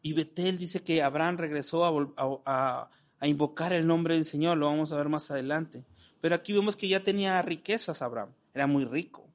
Y 0.00 0.14
Betel 0.14 0.58
dice 0.58 0.82
que 0.82 1.02
Abraham 1.02 1.36
regresó 1.36 1.84
a, 2.16 2.90
a, 3.20 3.28
invocar 3.28 3.72
el 3.72 3.86
nombre 3.86 4.14
del 4.14 4.24
Señor, 4.24 4.58
lo 4.58 4.66
vamos 4.66 4.90
a 4.92 4.96
ver 4.96 5.08
más 5.08 5.30
adelante. 5.30 5.84
Pero 6.20 6.34
aquí 6.34 6.52
vemos 6.52 6.76
que 6.76 6.88
ya 6.88 7.04
tenía 7.04 7.40
riquezas 7.42 8.02
Abraham, 8.02 8.32
era 8.52 8.66
muy 8.66 8.84
rico. 8.84 9.28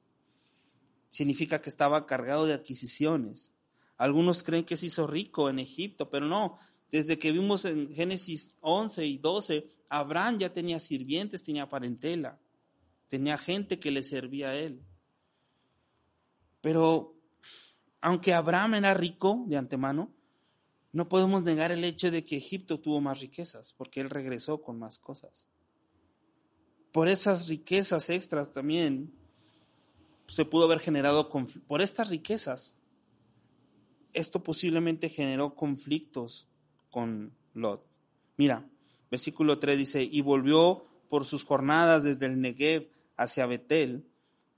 Significa 1.08 1.62
que 1.62 1.70
estaba 1.70 2.06
cargado 2.06 2.44
de 2.44 2.52
adquisiciones. 2.52 3.54
Algunos 3.96 4.42
creen 4.42 4.64
que 4.64 4.76
se 4.76 4.86
hizo 4.86 5.06
rico 5.06 5.48
en 5.48 5.58
Egipto, 5.58 6.10
pero 6.10 6.26
no. 6.26 6.58
Desde 6.90 7.18
que 7.18 7.32
vimos 7.32 7.64
en 7.64 7.92
Génesis 7.92 8.54
11 8.60 9.06
y 9.06 9.18
12, 9.18 9.68
Abraham 9.90 10.38
ya 10.38 10.52
tenía 10.52 10.80
sirvientes, 10.80 11.42
tenía 11.42 11.68
parentela, 11.68 12.38
tenía 13.08 13.36
gente 13.36 13.78
que 13.78 13.90
le 13.90 14.02
servía 14.02 14.50
a 14.50 14.56
él. 14.56 14.82
Pero 16.60 17.14
aunque 18.00 18.32
Abraham 18.32 18.74
era 18.74 18.94
rico 18.94 19.44
de 19.46 19.56
antemano, 19.56 20.12
no 20.92 21.08
podemos 21.08 21.42
negar 21.42 21.72
el 21.72 21.84
hecho 21.84 22.10
de 22.10 22.24
que 22.24 22.36
Egipto 22.36 22.80
tuvo 22.80 23.00
más 23.00 23.20
riquezas, 23.20 23.74
porque 23.74 24.00
él 24.00 24.10
regresó 24.10 24.62
con 24.62 24.78
más 24.78 24.98
cosas. 24.98 25.46
Por 26.92 27.08
esas 27.08 27.48
riquezas 27.48 28.08
extras 28.08 28.52
también 28.52 29.12
se 30.26 30.44
pudo 30.44 30.64
haber 30.64 30.80
generado, 30.80 31.28
por 31.66 31.82
estas 31.82 32.08
riquezas, 32.08 32.76
esto 34.12 34.42
posiblemente 34.42 35.08
generó 35.08 35.54
conflictos 35.54 36.48
con 36.90 37.32
Lot. 37.54 37.84
Mira, 38.36 38.68
Versículo 39.10 39.58
3 39.58 39.78
dice, 39.78 40.02
y 40.02 40.20
volvió 40.20 40.84
por 41.08 41.24
sus 41.24 41.44
jornadas 41.44 42.04
desde 42.04 42.26
el 42.26 42.40
Negev 42.40 42.90
hacia 43.16 43.46
Betel, 43.46 44.06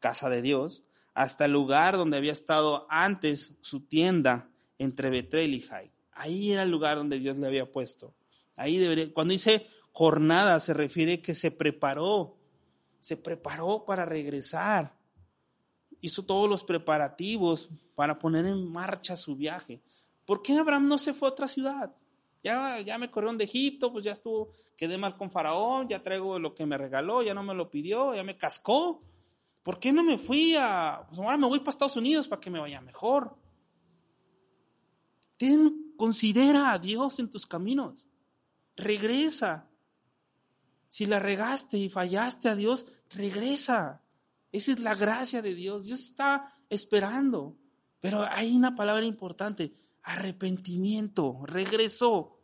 casa 0.01 0.29
de 0.29 0.43
Dios, 0.43 0.83
hasta 1.15 1.45
el 1.45 1.53
lugar 1.53 1.97
donde 1.97 2.17
había 2.17 2.33
estado 2.33 2.87
antes 2.89 3.55
su 3.61 3.81
tienda 3.81 4.51
entre 4.79 5.11
Betel 5.11 5.55
y 5.55 5.61
Jai. 5.61 5.93
Ahí 6.13 6.53
era 6.53 6.63
el 6.63 6.71
lugar 6.71 6.97
donde 6.97 7.19
Dios 7.19 7.37
le 7.37 7.47
había 7.47 7.71
puesto. 7.71 8.15
Ahí 8.57 9.11
cuando 9.15 9.33
dice 9.33 9.67
jornada 9.93 10.59
se 10.61 10.75
refiere 10.75 11.23
que 11.23 11.35
se 11.35 11.51
preparó, 11.51 12.37
se 12.99 13.17
preparó 13.17 13.85
para 13.87 14.05
regresar. 14.05 14.97
Hizo 16.01 16.25
todos 16.25 16.49
los 16.49 16.65
preparativos 16.65 17.69
para 17.95 18.19
poner 18.19 18.47
en 18.47 18.71
marcha 18.71 19.17
su 19.17 19.37
viaje. 19.37 19.81
¿Por 20.25 20.43
qué 20.43 20.55
Abraham 20.55 20.89
no 20.89 20.99
se 20.99 21.15
fue 21.15 21.29
a 21.29 21.33
otra 21.33 21.49
ciudad? 21.49 21.95
Ya, 22.43 22.81
ya 22.81 22.97
me 22.97 23.11
corrieron 23.11 23.37
de 23.37 23.45
Egipto, 23.45 23.93
pues 23.93 24.05
ya 24.05 24.13
estuvo, 24.13 24.53
quedé 24.77 24.97
mal 24.97 25.17
con 25.17 25.31
Faraón, 25.31 25.89
ya 25.89 26.03
traigo 26.03 26.39
lo 26.39 26.55
que 26.55 26.65
me 26.65 26.79
regaló, 26.79 27.23
ya 27.23 27.35
no 27.35 27.43
me 27.43 27.55
lo 27.55 27.69
pidió, 27.69 28.15
ya 28.15 28.25
me 28.25 28.37
cascó. 28.37 29.03
¿Por 29.63 29.79
qué 29.79 29.93
no 29.93 30.03
me 30.03 30.17
fui 30.17 30.57
a, 30.57 31.05
pues 31.07 31.21
ahora 31.21 31.37
me 31.37 31.47
voy 31.47 31.59
para 31.59 31.71
Estados 31.71 31.97
Unidos 31.97 32.29
para 32.29 32.41
que 32.41 32.51
me 32.51 32.59
vaya 32.59 32.81
mejor? 32.81 33.37
Ten, 35.37 35.95
considera 35.97 36.73
a 36.73 36.79
Dios 36.79 37.19
en 37.19 37.31
tus 37.31 37.47
caminos. 37.47 38.07
Regresa. 38.77 39.69
Si 40.89 41.07
la 41.07 41.19
regaste 41.19 41.79
y 41.79 41.89
fallaste 41.89 42.49
a 42.49 42.57
Dios, 42.57 42.87
regresa. 43.11 44.03
Esa 44.51 44.73
es 44.73 44.81
la 44.81 44.95
gracia 44.95 45.43
de 45.43 45.55
Dios. 45.55 45.85
Dios 45.85 46.01
está 46.01 46.53
esperando. 46.69 47.57
Pero 48.01 48.27
hay 48.31 48.57
una 48.57 48.75
palabra 48.75 49.05
importante 49.05 49.73
arrepentimiento, 50.03 51.41
regresó. 51.45 52.39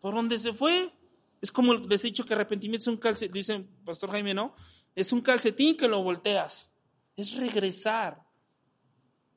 ¿Por 0.00 0.14
dónde 0.14 0.38
se 0.38 0.52
fue? 0.52 0.92
Es 1.40 1.52
como 1.52 1.74
les 1.74 2.02
he 2.04 2.08
dicho 2.08 2.24
que 2.24 2.34
arrepentimiento 2.34 2.84
es 2.84 2.94
un 2.94 2.96
calcetín, 2.96 3.32
dice 3.32 3.66
Pastor 3.84 4.10
Jaime, 4.10 4.34
¿no? 4.34 4.54
Es 4.94 5.12
un 5.12 5.20
calcetín 5.20 5.76
que 5.76 5.88
lo 5.88 6.02
volteas. 6.02 6.72
Es 7.16 7.36
regresar. 7.36 8.24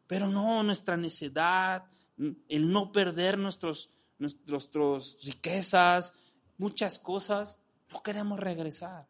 Pero 0.08 0.28
no 0.28 0.64
nuestra 0.64 0.96
necedad, 0.96 1.86
el 2.48 2.72
no 2.72 2.92
perder 2.92 3.38
nuestros, 3.38 3.92
nuestros, 4.20 5.18
riquezas, 5.24 6.14
muchas 6.58 7.00
cosas. 7.00 7.60
No 7.92 8.02
queremos 8.02 8.40
regresar. 8.40 9.08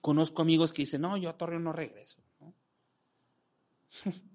Conozco 0.00 0.42
amigos 0.42 0.72
que 0.72 0.82
dicen, 0.82 1.00
no, 1.02 1.16
yo 1.16 1.30
a 1.30 1.36
Torreón 1.38 1.64
no 1.64 1.72
regreso. 1.72 2.22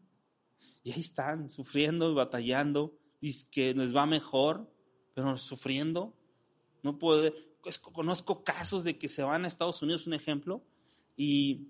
Y 0.84 0.92
ahí 0.92 1.00
están, 1.00 1.50
sufriendo 1.50 2.12
y 2.12 2.14
batallando, 2.14 2.98
y 3.22 3.46
que 3.46 3.74
les 3.74 3.96
va 3.96 4.06
mejor, 4.06 4.70
pero 5.14 5.38
sufriendo. 5.38 6.14
No 6.82 7.00
puede, 7.00 7.34
conozco 7.94 8.44
casos 8.44 8.84
de 8.84 8.98
que 8.98 9.08
se 9.08 9.24
van 9.24 9.46
a 9.46 9.48
Estados 9.48 9.82
Unidos, 9.82 10.08
un 10.08 10.14
ejemplo, 10.14 10.64
y 11.16 11.70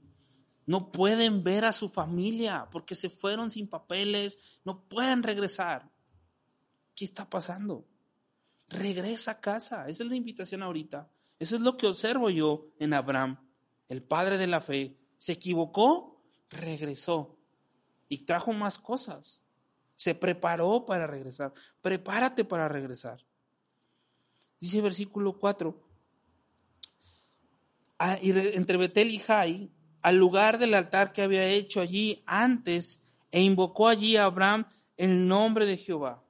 No 0.66 0.92
pueden 0.92 1.44
ver 1.44 1.66
a 1.66 1.74
su 1.74 1.90
familia 1.90 2.70
porque 2.72 2.96
se 2.96 3.10
fueron 3.10 3.52
sin 3.52 3.68
papeles, 3.68 4.40
no 4.64 4.88
pueden 4.88 5.22
regresar. 5.22 5.92
¿Qué 6.96 7.04
está 7.04 7.30
pasando? 7.30 7.86
Regresa 8.70 9.32
a 9.32 9.42
casa. 9.42 9.88
Esa 9.90 10.04
es 10.04 10.10
la 10.10 10.16
invitación 10.16 10.64
ahorita. 10.64 11.12
Eso 11.38 11.56
es 11.58 11.62
lo 11.62 11.76
que 11.76 11.88
observo 11.88 12.30
yo 12.30 12.68
en 12.80 12.94
Abraham, 12.94 13.46
el 13.90 14.04
padre 14.04 14.38
de 14.38 14.48
la 14.48 14.62
fe. 14.62 14.98
Se 15.18 15.34
equivocó, 15.34 16.24
regresó 16.50 17.33
y 18.14 18.26
trajo 18.26 18.54
más 18.54 18.78
cosas. 18.78 19.42
Se 19.96 20.14
preparó 20.14 20.86
para 20.86 21.08
regresar. 21.08 21.54
Prepárate 21.82 22.46
para 22.46 22.70
regresar. 22.70 23.26
Dice 24.60 24.82
versículo 24.82 25.40
4. 25.40 25.82
Ah, 27.98 28.18
entre 28.22 28.78
Betel 28.78 29.12
y 29.12 29.20
Jai, 29.20 29.72
al 30.02 30.18
lugar 30.18 30.60
del 30.60 30.74
altar 30.74 31.12
que 31.12 31.22
había 31.22 31.48
hecho 31.48 31.82
allí 31.82 32.24
antes, 32.26 33.02
e 33.32 33.42
invocó 33.42 33.88
allí 33.88 34.16
a 34.16 34.26
Abraham 34.26 34.68
el 34.96 35.28
nombre 35.28 35.66
de 35.66 35.78
Jehová. 35.78 36.24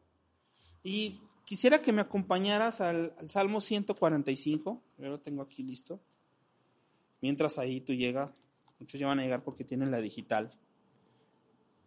Y 0.84 1.20
quisiera 1.44 1.82
que 1.82 1.92
me 1.92 2.02
acompañaras 2.02 2.80
al, 2.80 3.14
Salmo 3.28 3.60
145. 3.60 4.82
Yo 5.00 5.10
lo 5.10 5.20
tengo 5.20 5.42
aquí 5.42 5.64
listo. 5.64 6.00
Mientras 7.20 7.58
ahí 7.60 7.82
tú 7.82 7.94
llegas, 7.94 8.32
muchos 8.80 9.00
ya 9.00 9.08
van 9.08 9.20
a 9.20 9.24
llegar 9.24 9.44
porque 9.44 9.66
tienen 9.66 9.92
la 9.92 10.00
digital. 10.00 10.58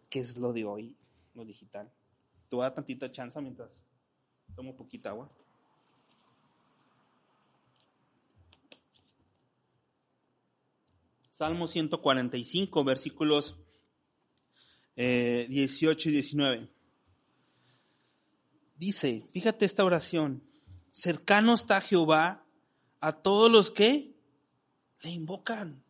¿Qué 0.09 0.19
es 0.19 0.37
lo 0.37 0.53
de 0.53 0.65
hoy? 0.65 0.95
Lo 1.33 1.43
digital. 1.45 1.91
Tú 2.49 2.59
da 2.59 2.73
tantita 2.73 3.11
chance 3.11 3.39
mientras 3.41 3.81
tomo 4.55 4.75
poquita 4.75 5.09
agua. 5.09 5.29
Salmo 11.31 11.67
145, 11.67 12.83
versículos 12.83 13.55
18 14.95 14.97
eh, 14.97 16.11
y 16.11 16.13
19. 16.13 16.69
Dice, 18.75 19.27
fíjate 19.31 19.65
esta 19.65 19.85
oración, 19.85 20.43
cercano 20.91 21.53
está 21.53 21.79
Jehová 21.81 22.43
a 22.99 23.11
todos 23.11 23.51
los 23.51 23.69
que 23.69 24.15
le 25.01 25.11
invocan. 25.11 25.83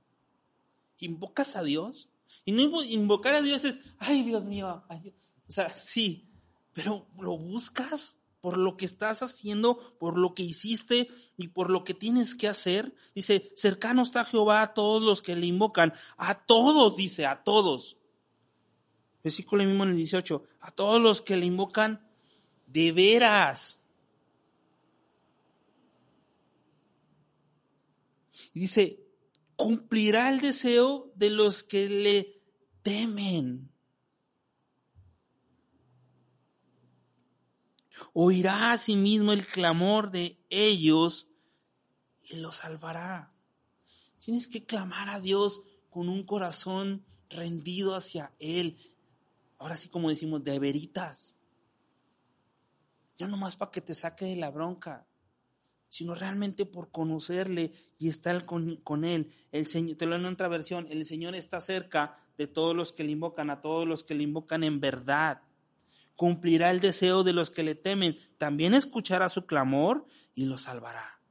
¿Invocas 0.99 1.55
a 1.55 1.63
Dios? 1.63 2.09
Y 2.47 2.53
no 2.53 2.81
invocar 2.81 3.35
a 3.35 3.41
Dios 3.41 3.65
es, 3.65 3.77
ay 3.99 4.23
Dios 4.23 4.47
mío, 4.47 4.81
o 4.89 5.51
sea, 5.51 5.67
sí, 5.67 6.29
pero 6.71 7.05
lo 7.19 7.37
buscas 7.37 8.19
por 8.39 8.55
lo 8.55 8.77
que 8.77 8.85
estás 8.85 9.21
haciendo, 9.21 9.97
por 9.99 10.17
lo 10.17 10.33
que 10.33 10.43
hiciste 10.43 11.09
y 11.35 11.49
por 11.49 11.69
lo 11.69 11.83
que 11.83 11.93
tienes 11.93 12.35
que 12.35 12.47
hacer. 12.47 12.95
Dice, 13.13 13.51
cercano 13.53 14.01
está 14.01 14.23
Jehová 14.23 14.61
a 14.61 14.73
todos 14.73 15.03
los 15.03 15.21
que 15.21 15.35
le 15.35 15.45
invocan. 15.45 15.91
A 16.15 16.45
todos, 16.45 16.95
dice, 16.95 17.25
a 17.25 17.43
todos. 17.43 17.97
Versículo 19.25 19.65
mismo 19.65 19.83
en 19.83 19.89
el 19.89 19.97
18. 19.97 20.41
A 20.61 20.71
todos 20.71 21.01
los 21.01 21.21
que 21.21 21.35
le 21.35 21.47
invocan 21.47 22.07
de 22.67 22.93
veras. 22.93 23.83
Y 28.53 28.61
dice, 28.61 29.03
cumplirá 29.57 30.29
el 30.29 30.39
deseo 30.39 31.11
de 31.15 31.31
los 31.31 31.63
que 31.63 31.89
le 31.89 32.36
temen. 32.87 33.69
oirá 38.13 38.71
a 38.71 38.77
sí 38.77 38.95
mismo 38.95 39.33
el 39.33 39.45
clamor 39.45 40.11
de 40.11 40.39
ellos 40.49 41.27
y 42.29 42.37
los 42.37 42.57
salvará. 42.57 43.33
Tienes 44.23 44.47
que 44.47 44.65
clamar 44.65 45.09
a 45.09 45.19
Dios 45.19 45.61
con 45.89 46.07
un 46.07 46.23
corazón 46.23 47.05
rendido 47.29 47.93
hacia 47.93 48.33
Él. 48.39 48.77
Ahora 49.57 49.75
sí, 49.75 49.89
como 49.89 50.09
decimos, 50.09 50.43
de 50.45 50.57
veritas. 50.57 51.35
No 53.19 53.27
nomás 53.27 53.57
para 53.57 53.71
que 53.71 53.81
te 53.81 53.93
saque 53.93 54.25
de 54.25 54.37
la 54.37 54.51
bronca, 54.51 55.05
sino 55.89 56.15
realmente 56.15 56.65
por 56.65 56.91
conocerle 56.91 57.73
y 57.97 58.09
estar 58.09 58.45
con, 58.45 58.77
con, 58.77 59.05
Él. 59.05 59.31
El 59.51 59.67
Señor, 59.67 59.97
te 59.97 60.05
lo 60.05 60.15
en 60.15 60.25
otra 60.25 60.47
versión, 60.47 60.87
el 60.89 61.05
Señor 61.05 61.35
está 61.35 61.61
cerca 61.61 62.17
de 62.37 62.47
todos 62.47 62.75
los 62.75 62.91
que 62.93 63.03
le 63.03 63.11
invocan, 63.11 63.49
a 63.49 63.61
todos 63.61 63.87
los 63.87 64.03
que 64.03 64.15
le 64.15 64.23
invocan 64.23 64.63
en 64.63 64.79
verdad 64.79 65.41
cumplirá 66.17 66.71
el 66.71 66.81
deseo 66.81 67.23
de 67.23 67.31
los 67.31 67.51
que 67.51 67.63
le 67.63 67.75
temen, 67.75 68.17
también 68.37 68.73
escuchará 68.73 69.29
su 69.29 69.45
clamor 69.45 70.05
y 70.33 70.45
lo 70.45 70.57
salvará. 70.57 71.21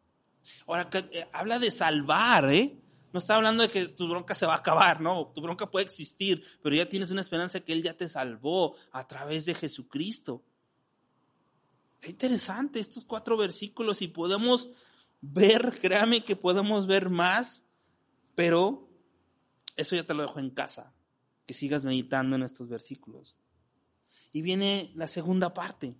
Ahora, 0.66 0.88
eh, 1.10 1.28
habla 1.32 1.58
de 1.58 1.70
salvar, 1.70 2.50
¿eh? 2.50 2.78
No 3.12 3.18
está 3.18 3.34
hablando 3.34 3.62
de 3.62 3.68
que 3.68 3.88
tu 3.88 4.08
bronca 4.08 4.34
se 4.34 4.46
va 4.46 4.54
a 4.54 4.58
acabar, 4.58 5.00
no, 5.00 5.32
tu 5.34 5.42
bronca 5.42 5.70
puede 5.70 5.84
existir, 5.84 6.44
pero 6.62 6.76
ya 6.76 6.88
tienes 6.88 7.10
una 7.10 7.20
esperanza 7.20 7.60
que 7.60 7.72
Él 7.72 7.82
ya 7.82 7.94
te 7.94 8.08
salvó 8.08 8.76
a 8.92 9.06
través 9.06 9.44
de 9.44 9.54
Jesucristo. 9.54 10.44
Es 12.06 12.10
interesante 12.10 12.78
estos 12.78 13.04
cuatro 13.04 13.36
versículos 13.36 14.00
y 14.00 14.06
podemos 14.06 14.70
ver, 15.20 15.76
créame 15.82 16.22
que 16.22 16.36
podemos 16.36 16.86
ver 16.86 17.10
más, 17.10 17.64
pero 18.36 18.88
eso 19.74 19.96
ya 19.96 20.06
te 20.06 20.14
lo 20.14 20.22
dejo 20.22 20.38
en 20.38 20.50
casa, 20.50 20.94
que 21.46 21.52
sigas 21.52 21.84
meditando 21.84 22.36
en 22.36 22.44
estos 22.44 22.68
versículos. 22.68 23.34
Y 24.30 24.42
viene 24.42 24.92
la 24.94 25.08
segunda 25.08 25.52
parte. 25.52 25.96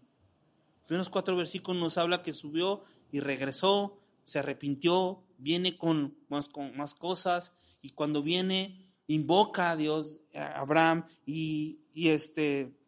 Primeros 0.86 1.08
cuatro 1.08 1.36
versículos 1.36 1.82
nos 1.82 1.98
habla 1.98 2.22
que 2.22 2.32
subió 2.32 2.82
y 3.10 3.18
regresó, 3.18 3.98
se 4.22 4.38
arrepintió, 4.38 5.24
viene 5.38 5.76
con 5.76 6.16
más, 6.28 6.48
con 6.48 6.76
más 6.76 6.94
cosas 6.94 7.52
y 7.82 7.90
cuando 7.90 8.22
viene 8.22 8.92
invoca 9.08 9.72
a 9.72 9.76
Dios, 9.76 10.20
a 10.36 10.60
Abraham 10.60 11.08
y, 11.26 11.80
y 11.92 12.10
este 12.10 12.78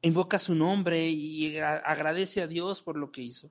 invoca 0.00 0.38
su 0.38 0.54
nombre 0.54 1.08
y 1.08 1.58
agradece 1.58 2.42
a 2.42 2.46
Dios 2.46 2.82
por 2.82 2.96
lo 2.96 3.12
que 3.12 3.22
hizo. 3.22 3.50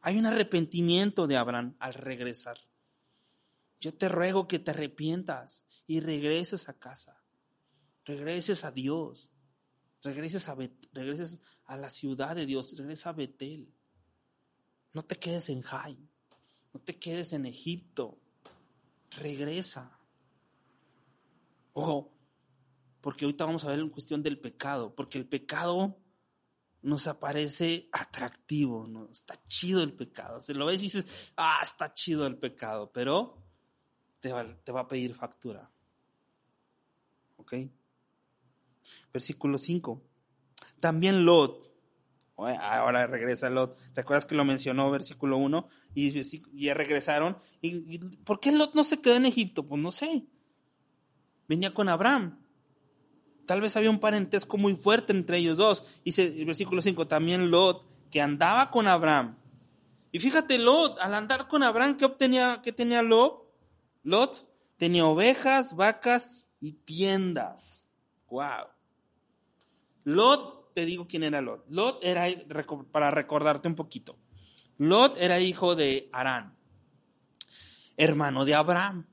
Hay 0.00 0.18
un 0.18 0.26
arrepentimiento 0.26 1.26
de 1.26 1.36
Abraham 1.36 1.76
al 1.78 1.94
regresar. 1.94 2.58
Yo 3.80 3.94
te 3.94 4.08
ruego 4.08 4.48
que 4.48 4.58
te 4.58 4.70
arrepientas 4.70 5.64
y 5.86 6.00
regreses 6.00 6.68
a 6.68 6.74
casa. 6.74 7.22
Regreses 8.04 8.64
a 8.64 8.70
Dios 8.70 9.30
regreses 10.04 10.48
a, 10.48 10.56
regreses 10.92 11.40
a 11.64 11.76
la 11.76 11.90
ciudad 11.90 12.36
de 12.36 12.46
Dios, 12.46 12.76
regresa 12.76 13.10
a 13.10 13.14
Betel. 13.14 13.72
No 14.92 15.02
te 15.02 15.16
quedes 15.16 15.48
en 15.48 15.62
Jai, 15.62 15.98
no 16.72 16.80
te 16.80 16.96
quedes 16.96 17.32
en 17.32 17.46
Egipto, 17.46 18.18
regresa. 19.16 19.98
Ojo, 21.72 22.12
porque 23.04 23.26
ahorita 23.26 23.44
vamos 23.44 23.62
a 23.64 23.68
ver 23.68 23.80
en 23.80 23.90
cuestión 23.90 24.22
del 24.22 24.40
pecado, 24.40 24.94
porque 24.94 25.18
el 25.18 25.28
pecado 25.28 26.00
nos 26.80 27.06
aparece 27.06 27.90
atractivo, 27.92 28.86
¿no? 28.86 29.10
Está 29.12 29.38
chido 29.44 29.82
el 29.82 29.92
pecado. 29.92 30.40
Se 30.40 30.54
lo 30.54 30.64
ves 30.64 30.80
y 30.80 30.84
dices, 30.84 31.32
ah, 31.36 31.58
está 31.62 31.92
chido 31.92 32.26
el 32.26 32.38
pecado, 32.38 32.90
pero 32.94 33.44
te 34.20 34.32
va, 34.32 34.56
te 34.64 34.72
va 34.72 34.80
a 34.80 34.88
pedir 34.88 35.14
factura. 35.14 35.70
¿Ok? 37.36 37.56
Versículo 39.12 39.58
5. 39.58 40.02
También 40.80 41.26
Lot. 41.26 41.74
Ahora 42.36 43.06
regresa 43.06 43.50
Lot. 43.50 43.78
¿Recuerdas 43.94 44.24
que 44.24 44.34
lo 44.34 44.46
mencionó 44.46 44.90
versículo 44.90 45.36
1? 45.36 45.68
Y 45.94 46.10
ya 46.54 46.72
regresaron. 46.72 47.36
¿Y, 47.60 47.98
por 48.24 48.40
qué 48.40 48.50
Lot 48.50 48.74
no 48.74 48.82
se 48.82 49.02
quedó 49.02 49.16
en 49.16 49.26
Egipto? 49.26 49.68
Pues 49.68 49.82
no 49.82 49.90
sé. 49.90 50.26
Venía 51.46 51.74
con 51.74 51.90
Abraham. 51.90 52.43
Tal 53.46 53.60
vez 53.60 53.76
había 53.76 53.90
un 53.90 54.00
parentesco 54.00 54.56
muy 54.56 54.76
fuerte 54.76 55.12
entre 55.12 55.38
ellos 55.38 55.56
dos. 55.56 55.84
Dice 56.04 56.26
el 56.38 56.46
versículo 56.46 56.80
5, 56.82 57.06
también 57.06 57.50
Lot, 57.50 57.84
que 58.10 58.20
andaba 58.20 58.70
con 58.70 58.86
Abraham. 58.86 59.36
Y 60.12 60.20
fíjate, 60.20 60.58
Lot, 60.58 60.98
al 61.00 61.14
andar 61.14 61.48
con 61.48 61.62
Abraham, 61.62 61.96
¿qué 61.96 62.04
obtenía, 62.04 62.60
qué 62.62 62.72
tenía 62.72 63.02
Lot? 63.02 63.42
Lot 64.04 64.46
tenía 64.76 65.06
ovejas, 65.06 65.74
vacas 65.74 66.46
y 66.60 66.72
tiendas. 66.72 67.90
Wow. 68.28 68.68
Lot, 70.04 70.74
te 70.74 70.84
digo 70.84 71.06
quién 71.08 71.24
era 71.24 71.40
Lot. 71.40 71.64
Lot 71.68 72.04
era, 72.04 72.26
para 72.92 73.10
recordarte 73.10 73.68
un 73.68 73.74
poquito, 73.74 74.16
Lot 74.78 75.16
era 75.18 75.40
hijo 75.40 75.74
de 75.74 76.08
Arán, 76.12 76.56
hermano 77.96 78.44
de 78.44 78.54
Abraham. 78.54 79.06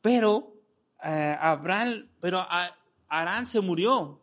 Pero 0.00 0.54
eh, 1.04 1.36
Abraham, 1.40 2.08
pero 2.20 2.44
Arán 3.12 3.46
se 3.46 3.60
murió 3.60 4.22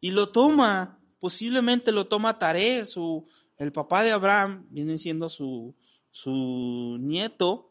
y 0.00 0.10
lo 0.10 0.30
toma, 0.30 0.98
posiblemente 1.20 1.92
lo 1.92 2.06
toma 2.06 2.38
Taré, 2.38 2.86
su, 2.86 3.26
el 3.58 3.72
papá 3.72 4.02
de 4.02 4.10
Abraham, 4.10 4.66
viene 4.70 4.96
siendo 4.96 5.28
su, 5.28 5.74
su 6.10 6.96
nieto, 6.98 7.70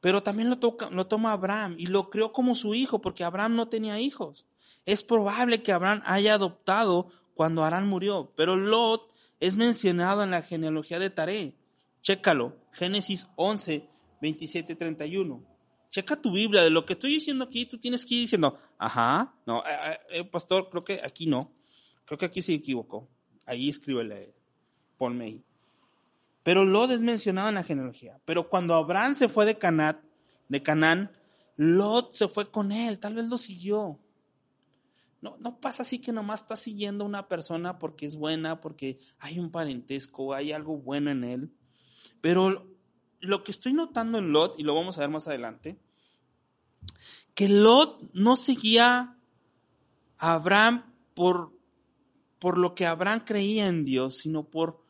pero 0.00 0.22
también 0.22 0.48
lo, 0.48 0.58
toca, 0.58 0.88
lo 0.88 1.06
toma 1.06 1.32
Abraham 1.32 1.76
y 1.78 1.86
lo 1.88 2.08
crió 2.08 2.32
como 2.32 2.54
su 2.54 2.74
hijo, 2.74 3.02
porque 3.02 3.24
Abraham 3.24 3.56
no 3.56 3.68
tenía 3.68 4.00
hijos. 4.00 4.46
Es 4.86 5.02
probable 5.02 5.62
que 5.62 5.72
Abraham 5.72 6.00
haya 6.06 6.34
adoptado 6.34 7.08
cuando 7.34 7.62
Arán 7.62 7.86
murió, 7.86 8.32
pero 8.36 8.56
Lot 8.56 9.12
es 9.38 9.56
mencionado 9.56 10.22
en 10.22 10.30
la 10.30 10.40
genealogía 10.40 10.98
de 10.98 11.10
Taré. 11.10 11.54
Chécalo, 12.00 12.56
Génesis 12.72 13.28
11, 13.36 13.86
27, 14.22 14.76
31. 14.76 15.55
Checa 15.96 16.14
tu 16.14 16.30
Biblia, 16.30 16.62
de 16.62 16.68
lo 16.68 16.84
que 16.84 16.92
estoy 16.92 17.14
diciendo 17.14 17.44
aquí, 17.44 17.64
tú 17.64 17.78
tienes 17.78 18.04
que 18.04 18.16
ir 18.16 18.20
diciendo, 18.22 18.58
ajá, 18.76 19.34
no, 19.46 19.60
eh, 19.60 19.70
eh, 19.70 19.98
eh, 20.10 20.24
pastor, 20.24 20.68
creo 20.68 20.84
que 20.84 21.00
aquí 21.02 21.26
no, 21.26 21.54
creo 22.04 22.18
que 22.18 22.26
aquí 22.26 22.42
se 22.42 22.52
equivocó, 22.52 23.08
ahí 23.46 23.70
escríbele, 23.70 24.34
ponme 24.98 25.24
ahí. 25.24 25.44
Pero 26.42 26.66
Lot 26.66 26.90
es 26.90 27.00
mencionado 27.00 27.48
en 27.48 27.54
la 27.54 27.62
genealogía, 27.62 28.20
pero 28.26 28.50
cuando 28.50 28.74
Abraham 28.74 29.14
se 29.14 29.30
fue 29.30 29.46
de 29.46 29.56
Canaán, 29.56 30.02
de 30.50 30.62
Canaán, 30.62 31.12
Lot 31.56 32.12
se 32.12 32.28
fue 32.28 32.50
con 32.50 32.72
él, 32.72 32.98
tal 32.98 33.14
vez 33.14 33.28
lo 33.28 33.38
siguió. 33.38 33.98
No, 35.22 35.38
no 35.40 35.58
pasa 35.60 35.82
así 35.82 35.98
que 35.98 36.12
nomás 36.12 36.42
está 36.42 36.58
siguiendo 36.58 37.04
a 37.04 37.06
una 37.06 37.26
persona 37.26 37.78
porque 37.78 38.04
es 38.04 38.16
buena, 38.16 38.60
porque 38.60 38.98
hay 39.18 39.38
un 39.38 39.50
parentesco, 39.50 40.34
hay 40.34 40.52
algo 40.52 40.76
bueno 40.76 41.10
en 41.10 41.24
él. 41.24 41.52
Pero 42.20 42.76
lo 43.20 43.42
que 43.42 43.50
estoy 43.50 43.72
notando 43.72 44.18
en 44.18 44.30
Lot, 44.32 44.60
y 44.60 44.62
lo 44.62 44.74
vamos 44.74 44.98
a 44.98 45.00
ver 45.00 45.08
más 45.08 45.26
adelante, 45.26 45.80
que 47.34 47.48
Lot 47.48 48.00
no 48.14 48.36
seguía 48.36 49.16
a 50.18 50.34
Abraham 50.34 50.84
por, 51.14 51.52
por 52.38 52.56
lo 52.56 52.74
que 52.74 52.86
Abraham 52.86 53.22
creía 53.24 53.66
en 53.66 53.84
Dios, 53.84 54.16
sino 54.18 54.44
por, 54.44 54.82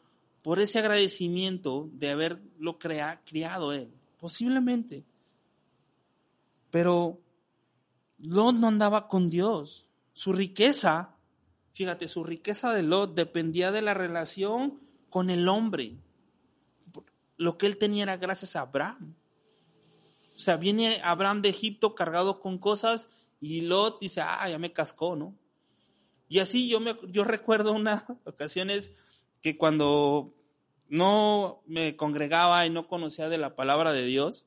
por 0.42 0.60
ese 0.60 0.78
agradecimiento 0.78 1.90
de 1.92 2.10
haberlo 2.10 2.78
criado 2.78 3.72
él, 3.72 3.92
posiblemente. 4.18 5.04
Pero 6.70 7.20
Lot 8.18 8.54
no 8.54 8.68
andaba 8.68 9.08
con 9.08 9.28
Dios. 9.28 9.88
Su 10.12 10.32
riqueza, 10.32 11.16
fíjate, 11.72 12.06
su 12.08 12.22
riqueza 12.22 12.72
de 12.72 12.82
Lot 12.82 13.14
dependía 13.14 13.72
de 13.72 13.82
la 13.82 13.94
relación 13.94 14.80
con 15.10 15.30
el 15.30 15.48
hombre. 15.48 15.96
Lo 17.36 17.58
que 17.58 17.66
él 17.66 17.76
tenía 17.76 18.04
era 18.04 18.16
gracias 18.16 18.56
a 18.56 18.60
Abraham. 18.60 19.14
O 20.36 20.38
sea, 20.38 20.56
viene 20.56 21.00
Abraham 21.02 21.42
de 21.42 21.48
Egipto 21.48 21.94
cargado 21.94 22.40
con 22.40 22.58
cosas 22.58 23.08
y 23.40 23.62
Lot 23.62 24.00
dice, 24.00 24.20
ah, 24.20 24.48
ya 24.48 24.58
me 24.58 24.72
cascó, 24.72 25.16
¿no? 25.16 25.34
Y 26.28 26.40
así 26.40 26.68
yo, 26.68 26.78
me, 26.78 26.96
yo 27.08 27.24
recuerdo 27.24 27.72
unas 27.72 28.04
ocasiones 28.24 28.92
que 29.40 29.56
cuando 29.56 30.34
no 30.88 31.62
me 31.66 31.96
congregaba 31.96 32.66
y 32.66 32.70
no 32.70 32.86
conocía 32.86 33.28
de 33.28 33.38
la 33.38 33.56
palabra 33.56 33.92
de 33.92 34.04
Dios, 34.04 34.44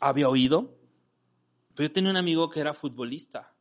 había 0.00 0.28
oído, 0.28 0.76
pero 1.74 1.88
yo 1.88 1.92
tenía 1.92 2.10
un 2.10 2.16
amigo 2.16 2.50
que 2.50 2.60
era 2.60 2.74
futbolista. 2.74 3.54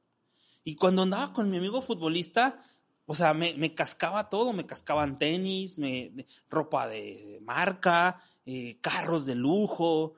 Y 0.64 0.76
cuando 0.76 1.04
andaba 1.04 1.34
con 1.34 1.50
mi 1.50 1.58
amigo 1.58 1.82
futbolista, 1.82 2.64
o 3.06 3.14
sea, 3.14 3.34
me, 3.34 3.76
cascaba 3.76 4.30
todo, 4.30 4.52
me 4.54 4.66
cascaban 4.66 5.20
tenis, 5.20 5.78
me, 5.78 6.26
ropa 6.50 6.88
de 6.88 7.40
marca, 7.44 8.20
eh, 8.46 8.80
carros 8.82 9.26
de 9.26 9.36
lujo, 9.36 10.16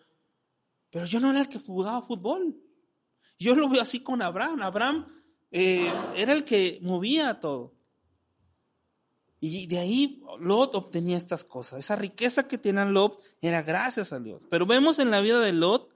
pero 0.97 1.05
yo 1.05 1.19
no 1.19 1.29
era 1.29 1.41
el 1.41 1.47
que 1.47 1.59
jugaba 1.59 2.01
fútbol. 2.01 2.57
Yo 3.37 3.53
lo 3.53 3.69
veo 3.69 3.83
así 3.83 3.99
con 3.99 4.23
Abraham. 4.23 4.63
Abraham 4.63 5.05
eh, 5.51 5.93
era 6.15 6.33
el 6.33 6.43
que 6.43 6.79
movía 6.81 7.39
todo. 7.39 7.75
Y 9.39 9.67
de 9.67 9.77
ahí 9.77 10.23
Lot 10.39 10.73
obtenía 10.73 11.15
estas 11.15 11.43
cosas. 11.43 11.77
Esa 11.77 11.95
riqueza 11.95 12.47
que 12.47 12.57
tenía 12.57 12.83
Lot 12.83 13.21
era 13.41 13.61
gracias 13.61 14.11
a 14.11 14.17
Lot. 14.17 14.41
Pero 14.49 14.65
vemos 14.65 14.97
en 14.97 15.11
la 15.11 15.21
vida 15.21 15.39
de 15.39 15.53
Lot 15.53 15.87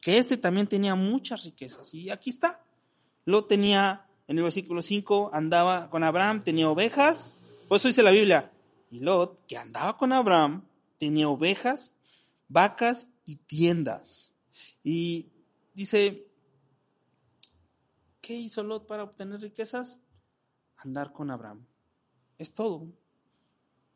que 0.00 0.16
este 0.16 0.38
también 0.38 0.66
tenía 0.66 0.94
muchas 0.94 1.44
riquezas. 1.44 1.92
Y 1.92 2.08
aquí 2.08 2.30
está. 2.30 2.64
Lot 3.26 3.48
tenía, 3.48 4.06
en 4.28 4.38
el 4.38 4.44
versículo 4.44 4.80
5, 4.80 5.28
andaba 5.34 5.90
con 5.90 6.04
Abraham, 6.04 6.42
tenía 6.42 6.70
ovejas, 6.70 7.34
por 7.68 7.76
eso 7.76 7.88
dice 7.88 8.02
la 8.02 8.12
Biblia, 8.12 8.50
y 8.90 9.00
Lot, 9.00 9.44
que 9.46 9.58
andaba 9.58 9.98
con 9.98 10.10
Abraham, 10.14 10.66
tenía 10.96 11.28
ovejas, 11.28 11.92
vacas 12.48 13.08
y 13.26 13.36
tiendas. 13.36 14.27
Y 14.90 15.28
dice, 15.74 16.26
¿qué 18.22 18.32
hizo 18.32 18.62
Lot 18.62 18.86
para 18.86 19.02
obtener 19.02 19.38
riquezas? 19.42 20.00
Andar 20.78 21.12
con 21.12 21.30
Abraham. 21.30 21.66
Es 22.38 22.54
todo. 22.54 22.88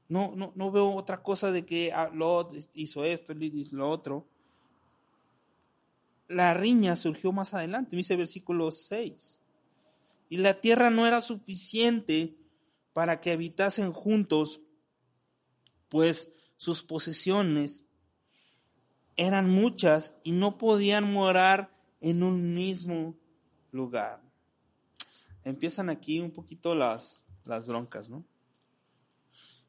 No, 0.09 0.35
no, 0.37 0.53
no 0.55 0.71
veo 0.71 0.93
otra 0.95 1.23
cosa 1.23 1.51
de 1.51 1.65
que 1.65 1.93
ah, 1.95 2.11
Lot 2.13 2.55
hizo 2.75 3.05
esto, 3.05 3.33
hizo 3.33 3.77
lo 3.77 3.89
otro 3.89 4.27
la 6.29 6.55
riña 6.55 6.97
surgió 6.97 7.33
más 7.33 7.55
adelante, 7.55 7.97
dice 7.97 8.17
versículo 8.17 8.73
6. 8.73 9.41
Y 10.29 10.39
la 10.39 10.61
tierra 10.61 10.91
no 10.91 11.07
era 11.07 11.21
suficiente 11.21 12.37
para 12.93 13.21
que 13.21 13.33
habitasen 13.33 13.93
juntos, 13.93 14.61
pues 15.89 16.31
sus 16.57 16.83
posesiones 16.83 17.87
eran 19.16 19.51
muchas 19.51 20.14
y 20.22 20.33
no 20.33 20.59
podían 20.59 21.12
morar 21.12 21.75
en 22.01 22.22
un 22.22 22.55
mismo 22.55 23.16
lugar. 23.70 24.22
Empiezan 25.44 25.90
aquí 25.90 26.20
un 26.20 26.31
poquito 26.31 26.75
las, 26.75 27.22
las 27.44 27.66
broncas, 27.66 28.11
¿no? 28.11 28.25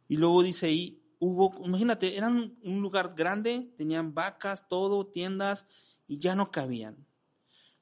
Y 0.07 0.17
luego 0.17 0.43
dice 0.43 0.67
ahí, 0.67 1.01
hubo, 1.19 1.53
imagínate, 1.65 2.17
eran 2.17 2.57
un 2.63 2.81
lugar 2.81 3.15
grande, 3.15 3.73
tenían 3.77 4.13
vacas, 4.13 4.67
todo, 4.67 5.07
tiendas, 5.07 5.67
y 6.07 6.19
ya 6.19 6.35
no 6.35 6.51
cabían. 6.51 7.07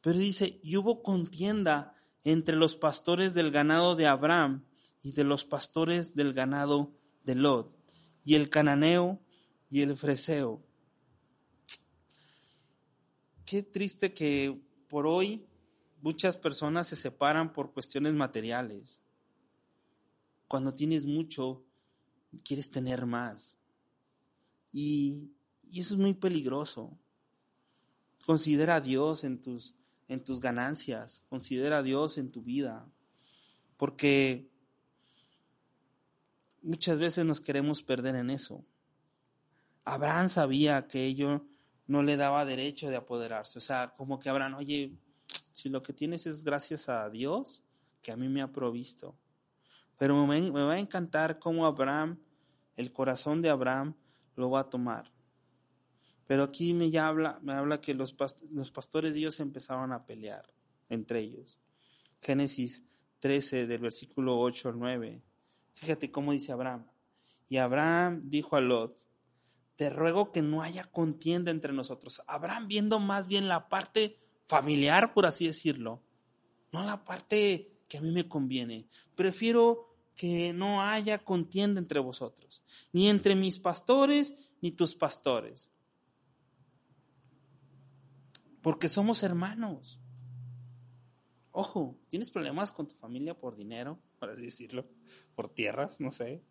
Pero 0.02 0.18
dice, 0.18 0.60
y 0.64 0.78
hubo 0.78 1.04
contienda 1.04 1.96
entre 2.24 2.56
los 2.56 2.76
pastores 2.76 3.34
del 3.34 3.52
ganado 3.52 3.96
de 3.96 4.08
Abraham 4.08 4.66
y 5.02 5.14
de 5.14 5.24
los 5.24 5.44
pastores 5.44 6.16
del 6.16 6.34
ganado 6.34 6.92
de 7.24 7.36
Lot, 7.36 7.76
y 8.24 8.36
el 8.36 8.50
cananeo 8.50 9.20
y 9.70 9.82
el 9.82 9.98
freseo. 9.98 10.64
Qué 13.52 13.64
triste 13.64 14.14
que 14.14 14.58
por 14.88 15.06
hoy 15.06 15.46
muchas 16.02 16.38
personas 16.38 16.88
se 16.88 16.96
separan 16.96 17.52
por 17.52 17.74
cuestiones 17.74 18.14
materiales. 18.14 19.02
Cuando 20.48 20.74
tienes 20.74 21.06
mucho, 21.06 21.62
quieres 22.46 22.72
tener 22.72 23.06
más. 23.06 23.60
Y, 24.72 25.34
eso 25.70 25.96
es 25.96 26.00
muy 26.00 26.14
peligroso. 26.14 26.98
Considera 28.26 28.76
a 28.76 28.80
Dios 28.80 29.26
en 29.26 29.42
tus, 29.42 29.76
en 30.08 30.24
tus 30.24 30.40
ganancias, 30.40 31.22
considera 31.28 31.80
a 31.80 31.84
Dios 31.84 32.18
en 32.18 32.32
tu 32.32 32.44
vida, 32.44 32.90
porque 33.76 34.50
muchas 36.62 37.00
veces 37.00 37.26
nos 37.26 37.42
queremos 37.42 37.84
perder 37.84 38.16
en 38.16 38.30
eso. 38.30 38.64
Abraham 39.84 40.30
sabía 40.30 40.88
que 40.88 41.06
ello 41.06 41.46
no 41.92 42.04
le 42.04 42.16
daba 42.16 42.46
derecho 42.46 42.90
de 42.90 42.96
apoderarse, 42.96 43.60
o 43.60 43.62
sea, 43.62 43.94
como 43.98 44.18
que 44.18 44.30
Abraham, 44.30 44.56
oye, 44.56 44.94
si 45.52 45.68
lo 45.68 45.84
que 45.84 45.92
tienes 45.92 46.26
es 46.26 46.46
gracias 46.46 46.88
a 46.88 47.10
Dios, 47.10 47.62
que 48.02 48.14
a 48.14 48.16
mí 48.16 48.30
me 48.30 48.42
ha 48.42 48.50
provisto. 48.50 49.14
Pero 49.98 50.26
me, 50.26 50.50
va 50.52 50.72
a 50.72 50.80
encantar 50.80 51.38
cómo 51.38 51.66
Abraham, 51.66 52.18
el 52.78 52.94
corazón 52.94 53.42
de 53.42 53.50
Abraham, 53.50 53.94
lo 54.38 54.50
va 54.50 54.62
a 54.62 54.70
tomar. 54.70 55.12
Pero 56.28 56.44
aquí 56.44 56.74
me, 56.74 56.98
habla, 56.98 57.40
me 57.42 57.52
habla 57.52 57.82
que 57.82 57.94
los, 57.94 58.16
los 58.52 58.72
pastores 58.72 59.14
de 59.14 59.20
Dios 59.20 59.42
empezaron 59.42 59.92
a 59.92 60.06
pelear 60.06 60.46
entre 60.88 61.20
ellos. 61.20 61.60
Génesis 62.22 62.86
13 63.20 63.68
del 63.68 63.82
versículo 63.82 64.40
8 64.40 64.70
al 64.70 64.80
9. 64.80 65.22
Fíjate 65.74 66.10
cómo 66.10 66.32
dice 66.32 66.54
Abraham. 66.54 66.88
Y 67.50 67.58
Abraham 67.58 68.22
dijo 68.30 68.56
a 68.56 68.62
Lot, 68.62 69.04
te 69.76 69.90
ruego 69.90 70.32
que 70.32 70.42
no 70.42 70.62
haya 70.62 70.84
contienda 70.84 71.52
entre 71.52 71.74
nosotros. 71.74 72.22
Abraham 72.28 72.68
viendo 72.68 73.00
más 73.00 73.28
bien 73.28 73.48
la 73.48 73.70
parte 73.70 74.20
familiar, 74.48 75.14
por 75.14 75.26
así 75.26 75.48
decirlo, 75.48 76.04
no 76.72 76.84
la 76.84 77.04
parte 77.04 77.72
que 77.88 77.98
a 77.98 78.02
mí 78.02 78.12
me 78.12 78.28
conviene. 78.28 78.88
Prefiero 79.16 79.96
que 80.16 80.54
no 80.54 80.82
haya 80.82 81.20
contienda 81.20 81.80
entre 81.80 82.00
vosotros, 82.00 82.64
ni 82.92 83.10
entre 83.10 83.36
mis 83.36 83.60
pastores, 83.60 84.36
ni 84.62 84.72
tus 84.72 84.96
pastores 84.96 85.72
porque 88.62 88.90
somos 88.90 89.24
hermanos. 89.24 90.00
Ojo, 91.52 92.00
¿tienes 92.08 92.30
problemas 92.30 92.72
con 92.72 92.88
tu 92.88 92.96
familia 92.96 93.38
por 93.38 93.56
dinero, 93.56 94.00
por 94.20 94.30
así 94.30 94.46
decirlo? 94.46 94.88
¿Por 95.36 95.50
tierras? 95.50 96.00
No 96.00 96.12
sé. 96.12 96.44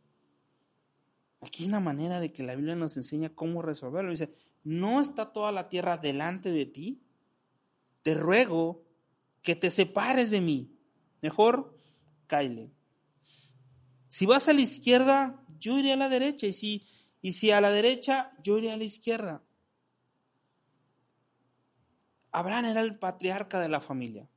Aquí 1.41 1.63
hay 1.63 1.69
una 1.69 1.81
manera 1.81 2.21
de 2.21 2.33
que 2.33 2.43
la 2.43 2.55
Biblia 2.55 2.75
nos 2.75 2.97
enseña 2.97 3.35
cómo 3.35 3.63
resolverlo. 3.63 4.11
Dice, 4.11 4.35
no 4.63 5.01
está 5.01 5.33
toda 5.33 5.53
la 5.53 5.69
tierra 5.69 5.97
delante 5.97 6.51
de 6.51 6.67
ti. 6.67 7.03
Te 8.03 8.15
ruego 8.15 8.85
que 9.43 9.57
te 9.57 9.71
separes 9.71 10.31
de 10.31 10.41
mí. 10.41 10.77
Mejor, 11.23 11.75
caile. 12.27 12.71
Si 14.09 14.27
vas 14.27 14.49
a 14.49 14.53
la 14.53 14.61
izquierda, 14.61 15.45
yo 15.59 15.79
iré 15.79 15.93
a 15.93 15.97
la 15.97 16.09
derecha. 16.09 16.47
Y 16.47 16.53
si, 16.53 16.87
y 17.23 17.33
si 17.33 17.51
a 17.51 17.61
la 17.61 17.71
derecha, 17.71 18.33
yo 18.43 18.59
iré 18.59 18.73
a 18.73 18.77
la 18.77 18.85
izquierda. 18.85 19.43
Abraham 22.33 22.67
era 22.67 22.81
el 22.81 22.99
patriarca 22.99 23.61
de 23.61 23.69
la 23.69 23.81
familia. 23.81 24.29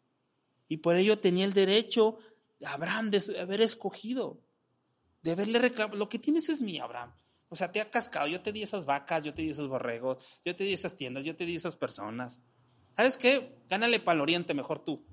Y 0.68 0.78
por 0.78 0.96
ello 0.96 1.20
tenía 1.20 1.46
el 1.46 1.54
derecho 1.54 2.18
de 2.60 2.68
Abraham 2.68 3.12
de 3.12 3.40
haber 3.40 3.62
escogido, 3.62 4.40
de 5.24 5.32
haberle 5.32 5.60
reclamado. 5.60 5.98
Lo 5.98 6.10
que 6.10 6.20
tienes 6.20 6.48
es 6.50 6.62
mío, 6.62 6.84
Abraham. 6.84 7.14
O 7.50 7.56
sea, 7.56 7.72
te 7.72 7.82
ha 7.82 7.90
cascado. 7.90 8.28
Yo 8.28 8.42
te 8.42 8.52
di 8.52 8.62
esas 8.62 8.86
vacas, 8.86 9.24
yo 9.24 9.34
te 9.34 9.42
di 9.42 9.50
esos 9.50 9.68
borregos, 9.68 10.42
yo 10.46 10.56
te 10.56 10.64
di 10.64 10.74
esas 10.74 10.96
tiendas, 10.96 11.24
yo 11.24 11.36
te 11.36 11.46
di 11.46 11.56
esas 11.56 11.76
personas. 11.76 12.42
¿Sabes 12.96 13.18
qué? 13.18 13.58
Gánale 13.70 14.00
para 14.00 14.16
el 14.16 14.22
oriente 14.22 14.54
mejor 14.54 14.84
tú. 14.84 15.06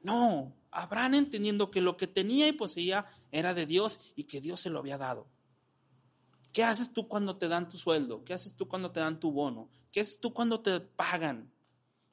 No, 0.00 0.54
Abraham 0.70 1.14
entendiendo 1.14 1.70
que 1.70 1.80
lo 1.80 1.96
que 1.96 2.06
tenía 2.06 2.46
y 2.48 2.52
poseía 2.52 3.06
era 3.30 3.54
de 3.54 3.66
Dios 3.66 4.00
y 4.14 4.24
que 4.24 4.40
Dios 4.40 4.60
se 4.60 4.70
lo 4.70 4.78
había 4.78 4.98
dado. 4.98 5.28
¿Qué 6.52 6.64
haces 6.64 6.92
tú 6.92 7.08
cuando 7.08 7.36
te 7.36 7.48
dan 7.48 7.68
tu 7.68 7.76
sueldo? 7.76 8.24
¿Qué 8.24 8.32
haces 8.32 8.54
tú 8.54 8.68
cuando 8.68 8.90
te 8.90 9.00
dan 9.00 9.20
tu 9.20 9.30
bono? 9.30 9.68
¿Qué 9.92 10.00
haces 10.00 10.18
tú 10.20 10.32
cuando 10.32 10.60
te 10.60 10.80
pagan? 10.80 11.52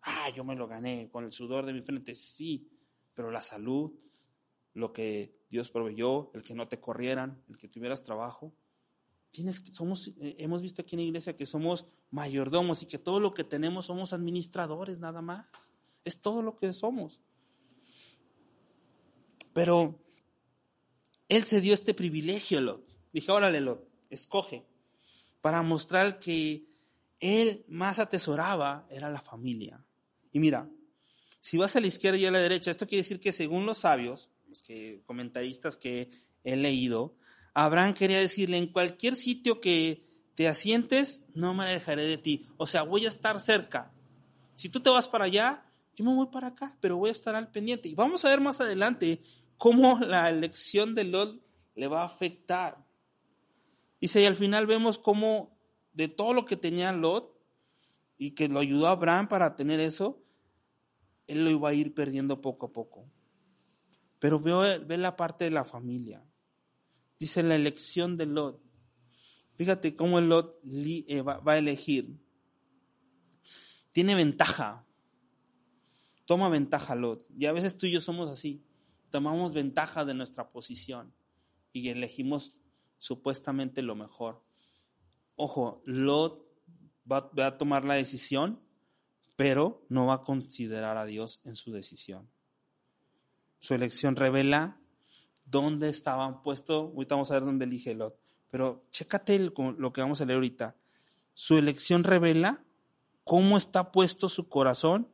Ah, 0.01 0.29
yo 0.35 0.43
me 0.43 0.55
lo 0.55 0.67
gané 0.67 1.09
con 1.09 1.23
el 1.23 1.31
sudor 1.31 1.65
de 1.65 1.71
mi 1.71 1.81
frente. 1.81 2.13
Sí, 2.15 2.69
pero 3.13 3.31
la 3.31 3.41
salud, 3.41 3.93
lo 4.73 4.93
que 4.93 5.36
Dios 5.49 5.69
proveyó, 5.69 6.31
el 6.33 6.43
que 6.43 6.55
no 6.55 6.67
te 6.67 6.79
corrieran, 6.79 7.43
el 7.49 7.57
que 7.57 7.67
tuvieras 7.67 8.03
trabajo. 8.03 8.53
Tienes 9.31 9.63
somos, 9.71 10.09
eh, 10.19 10.36
hemos 10.39 10.62
visto 10.62 10.81
aquí 10.81 10.95
en 10.95 11.01
la 11.01 11.07
iglesia 11.07 11.36
que 11.36 11.45
somos 11.45 11.86
mayordomos 12.12 12.83
y 12.83 12.86
que 12.86 12.99
todo 12.99 13.19
lo 13.19 13.33
que 13.33 13.43
tenemos 13.43 13.86
somos 13.86 14.13
administradores 14.13 14.99
nada 14.99 15.21
más. 15.21 15.47
Es 16.03 16.21
todo 16.21 16.41
lo 16.41 16.57
que 16.57 16.73
somos. 16.73 17.19
Pero 19.53 19.99
él 21.29 21.45
se 21.45 21.62
dio 21.62 21.73
este 21.73 21.93
privilegio, 21.93 22.62
Lot. 22.62 22.86
Dije, 23.12 23.31
órale, 23.31 23.62
Lot, 23.62 23.88
escoge. 24.09 24.65
Para 25.41 25.62
mostrar 25.62 26.19
que 26.19 26.65
él 27.19 27.63
más 27.67 27.99
atesoraba 27.99 28.88
era 28.89 29.09
la 29.09 29.21
familia. 29.21 29.86
Y 30.31 30.39
mira, 30.39 30.69
si 31.39 31.57
vas 31.57 31.75
a 31.75 31.79
la 31.79 31.88
izquierda 31.88 32.17
y 32.17 32.25
a 32.25 32.31
la 32.31 32.39
derecha, 32.39 32.71
esto 32.71 32.88
quiere 32.88 33.03
decir 33.03 33.19
que 33.19 33.31
según 33.31 33.65
los 33.65 33.79
sabios, 33.79 34.29
que, 34.61 35.01
comentaristas 35.05 35.77
que 35.77 36.09
he 36.43 36.55
leído, 36.55 37.15
Abraham 37.53 37.93
quería 37.93 38.19
decirle, 38.19 38.57
en 38.57 38.67
cualquier 38.67 39.15
sitio 39.15 39.61
que 39.61 40.05
te 40.35 40.47
asientes, 40.47 41.21
no 41.33 41.53
me 41.53 41.63
alejaré 41.63 42.03
de 42.03 42.17
ti. 42.17 42.45
O 42.57 42.65
sea, 42.65 42.83
voy 42.83 43.05
a 43.05 43.09
estar 43.09 43.39
cerca. 43.39 43.91
Si 44.55 44.69
tú 44.69 44.79
te 44.79 44.89
vas 44.89 45.07
para 45.07 45.25
allá, 45.25 45.65
yo 45.95 46.03
me 46.05 46.15
voy 46.15 46.27
para 46.27 46.47
acá, 46.47 46.75
pero 46.79 46.97
voy 46.97 47.09
a 47.09 47.13
estar 47.13 47.35
al 47.35 47.51
pendiente. 47.51 47.89
Y 47.89 47.95
vamos 47.95 48.25
a 48.25 48.29
ver 48.29 48.41
más 48.41 48.59
adelante 48.59 49.21
cómo 49.57 49.99
la 49.99 50.29
elección 50.29 50.95
de 50.95 51.03
Lot 51.03 51.41
le 51.75 51.87
va 51.87 52.01
a 52.01 52.05
afectar. 52.05 52.83
Dice, 54.01 54.21
y 54.21 54.25
al 54.25 54.35
final 54.35 54.65
vemos 54.65 54.97
cómo 54.97 55.57
de 55.93 56.07
todo 56.07 56.33
lo 56.33 56.45
que 56.45 56.57
tenía 56.57 56.91
Lot 56.91 57.39
y 58.17 58.31
que 58.31 58.47
lo 58.47 58.59
ayudó 58.59 58.87
a 58.87 58.91
Abraham 58.91 59.27
para 59.27 59.55
tener 59.55 59.79
eso, 59.79 60.23
él 61.27 61.45
lo 61.45 61.51
iba 61.51 61.69
a 61.69 61.73
ir 61.73 61.93
perdiendo 61.93 62.41
poco 62.41 62.67
a 62.67 62.73
poco. 62.73 63.05
Pero 64.23 64.39
ve, 64.39 64.97
la 64.97 65.17
parte 65.17 65.43
de 65.43 65.51
la 65.51 65.65
familia. 65.65 66.25
Dice 67.19 67.43
la 67.43 67.55
elección 67.55 68.15
de 68.15 68.25
Lot. 68.25 68.63
Fíjate 69.55 69.97
cómo 69.97 70.21
Lot 70.21 70.62
eh, 70.63 71.21
va 71.21 71.41
a 71.43 71.57
elegir. 71.57 72.17
Tiene 73.91 74.15
ventaja. 74.15 74.88
Toma 76.23 76.47
ventaja 76.47 76.95
Lot. 76.95 77.27
Y 77.38 77.47
a 77.47 77.51
veces 77.51 77.77
tú 77.77 77.86
y 77.86 77.91
yo 77.91 77.99
somos 77.99 78.29
así. 78.29 78.63
Tomamos 79.09 79.51
ventaja 79.51 80.05
de 80.05 80.13
nuestra 80.13 80.51
posición 80.51 81.13
y 81.73 81.89
elegimos 81.89 82.57
supuestamente 82.99 83.81
lo 83.81 83.93
mejor. 83.93 84.41
Ojo, 85.36 85.81
Lot 85.83 86.47
va, 87.12 87.29
a 87.45 87.57
tomar 87.57 87.83
la 87.83 87.95
decisión, 87.95 88.62
pero 89.36 89.86
no 89.89 90.05
va 90.05 90.13
a 90.13 90.23
considerar 90.23 90.95
a 90.95 91.03
Dios 91.03 91.41
en 91.43 91.57
su 91.57 91.73
decisión. 91.73 92.29
Su 93.63 93.73
elección 93.73 94.17
revela 94.17 94.78
dónde 95.45 95.88
estaban 95.88 96.43
puestos. 96.43 96.91
Ahorita 96.91 97.15
vamos 97.15 97.32
a 97.32 97.36
ver 97.36 97.45
dónde 97.45 97.63
elige 97.63 97.95
Lot. 97.95 98.19
Pero 98.52 98.84
chécate 98.91 99.39
lo 99.39 99.93
que 99.93 100.02
vamos 100.02 100.19
a 100.19 100.26
leer 100.26 100.36
ahorita. 100.36 100.76
Su 101.34 101.58
elección 101.58 102.04
revela 102.04 102.65
cómo 103.23 103.58
está 103.58 103.93
puesto 103.93 104.28
su 104.28 104.49
corazón, 104.49 105.08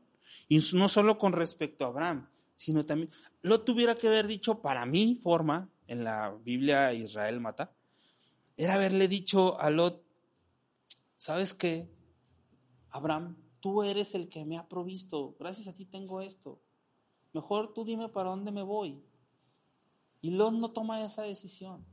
y 0.47 0.61
no 0.73 0.89
solo 0.89 1.19
con 1.19 1.33
respecto 1.33 1.85
a 1.85 1.89
Abraham, 1.89 2.27
sino 2.55 2.83
también, 2.83 3.11
lo 3.43 3.61
tuviera 3.61 3.93
que 3.99 4.07
haber 4.07 4.25
dicho 4.25 4.63
para 4.63 4.83
mi 4.87 5.19
forma, 5.21 5.69
en 5.85 6.03
la 6.03 6.35
Biblia 6.43 6.91
Israel 6.91 7.39
mata, 7.39 7.71
era 8.57 8.73
haberle 8.73 9.07
dicho 9.07 9.59
a 9.61 9.69
Lot, 9.69 10.03
¿sabes 11.17 11.53
qué? 11.53 11.87
Abraham, 12.89 13.37
tú 13.59 13.83
eres 13.83 14.15
el 14.15 14.27
que 14.27 14.43
me 14.43 14.57
ha 14.57 14.67
provisto, 14.67 15.35
gracias 15.39 15.67
a 15.67 15.75
ti 15.75 15.85
tengo 15.85 16.21
esto. 16.21 16.63
Mejor 17.33 17.73
tú 17.73 17.83
dime 17.83 18.09
para 18.09 18.29
dónde 18.29 18.51
me 18.51 18.63
voy. 18.63 19.01
Y 20.21 20.31
Lot 20.31 20.53
no 20.53 20.71
toma 20.71 21.03
esa 21.03 21.23
decisión. 21.23 21.85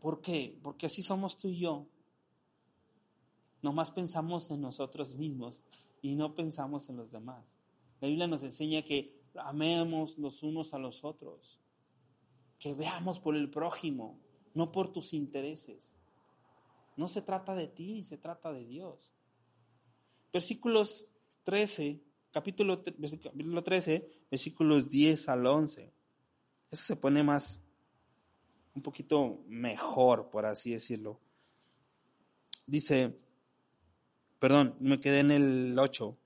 ¿Por 0.00 0.20
qué? 0.20 0.58
Porque 0.62 0.86
así 0.86 1.02
somos 1.02 1.38
tú 1.38 1.48
y 1.48 1.58
yo. 1.58 1.86
Nomás 3.62 3.90
pensamos 3.90 4.50
en 4.50 4.60
nosotros 4.60 5.14
mismos 5.14 5.62
y 6.02 6.14
no 6.14 6.34
pensamos 6.34 6.88
en 6.90 6.96
los 6.96 7.12
demás. 7.12 7.56
La 8.00 8.08
Biblia 8.08 8.26
nos 8.26 8.42
enseña 8.42 8.82
que 8.82 9.24
amemos 9.36 10.18
los 10.18 10.42
unos 10.42 10.74
a 10.74 10.78
los 10.78 11.04
otros, 11.04 11.58
que 12.58 12.74
veamos 12.74 13.18
por 13.18 13.36
el 13.36 13.48
prójimo, 13.48 14.18
no 14.52 14.70
por 14.70 14.92
tus 14.92 15.14
intereses. 15.14 15.96
No 16.96 17.08
se 17.08 17.22
trata 17.22 17.54
de 17.54 17.68
ti, 17.68 18.04
se 18.04 18.18
trata 18.18 18.52
de 18.52 18.66
Dios. 18.66 19.10
Versículos 20.32 21.06
13, 21.44 22.02
capítulo, 22.34 22.82
capítulo 22.82 23.62
13, 23.62 24.26
versículos 24.28 24.90
10 24.90 25.28
al 25.28 25.46
11. 25.46 25.92
Eso 26.68 26.82
se 26.82 26.96
pone 26.96 27.22
más, 27.22 27.62
un 28.74 28.82
poquito 28.82 29.44
mejor, 29.46 30.30
por 30.30 30.44
así 30.44 30.72
decirlo. 30.72 31.20
Dice, 32.66 33.16
perdón, 34.40 34.76
me 34.80 34.98
quedé 34.98 35.20
en 35.20 35.30
el 35.30 35.78
8. 35.78 36.18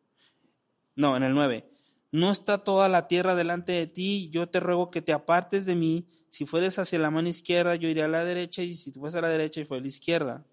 No, 0.97 1.15
en 1.15 1.25
el 1.25 1.35
9. 1.35 1.69
No 2.11 2.33
está 2.33 2.65
toda 2.65 2.89
la 2.89 3.07
tierra 3.07 3.35
delante 3.35 3.73
de 3.73 3.87
ti, 3.87 4.31
yo 4.31 4.49
te 4.49 4.61
ruego 4.61 4.91
que 4.91 5.03
te 5.03 5.13
apartes 5.13 5.67
de 5.67 5.75
mí. 5.75 6.09
Si 6.31 6.47
fueres 6.47 6.79
hacia 6.79 6.99
la 6.99 7.11
mano 7.11 7.29
izquierda, 7.29 7.77
yo 7.77 7.87
iré 7.87 8.03
a 8.03 8.09
la 8.09 8.25
derecha, 8.25 8.63
y 8.63 8.77
si 8.77 8.93
fueres 8.93 9.15
a 9.15 9.21
la 9.21 9.29
derecha, 9.29 9.61
y 9.61 9.67
fue 9.67 9.77
a 9.77 9.81
la 9.83 9.89
izquierda. 9.89 10.47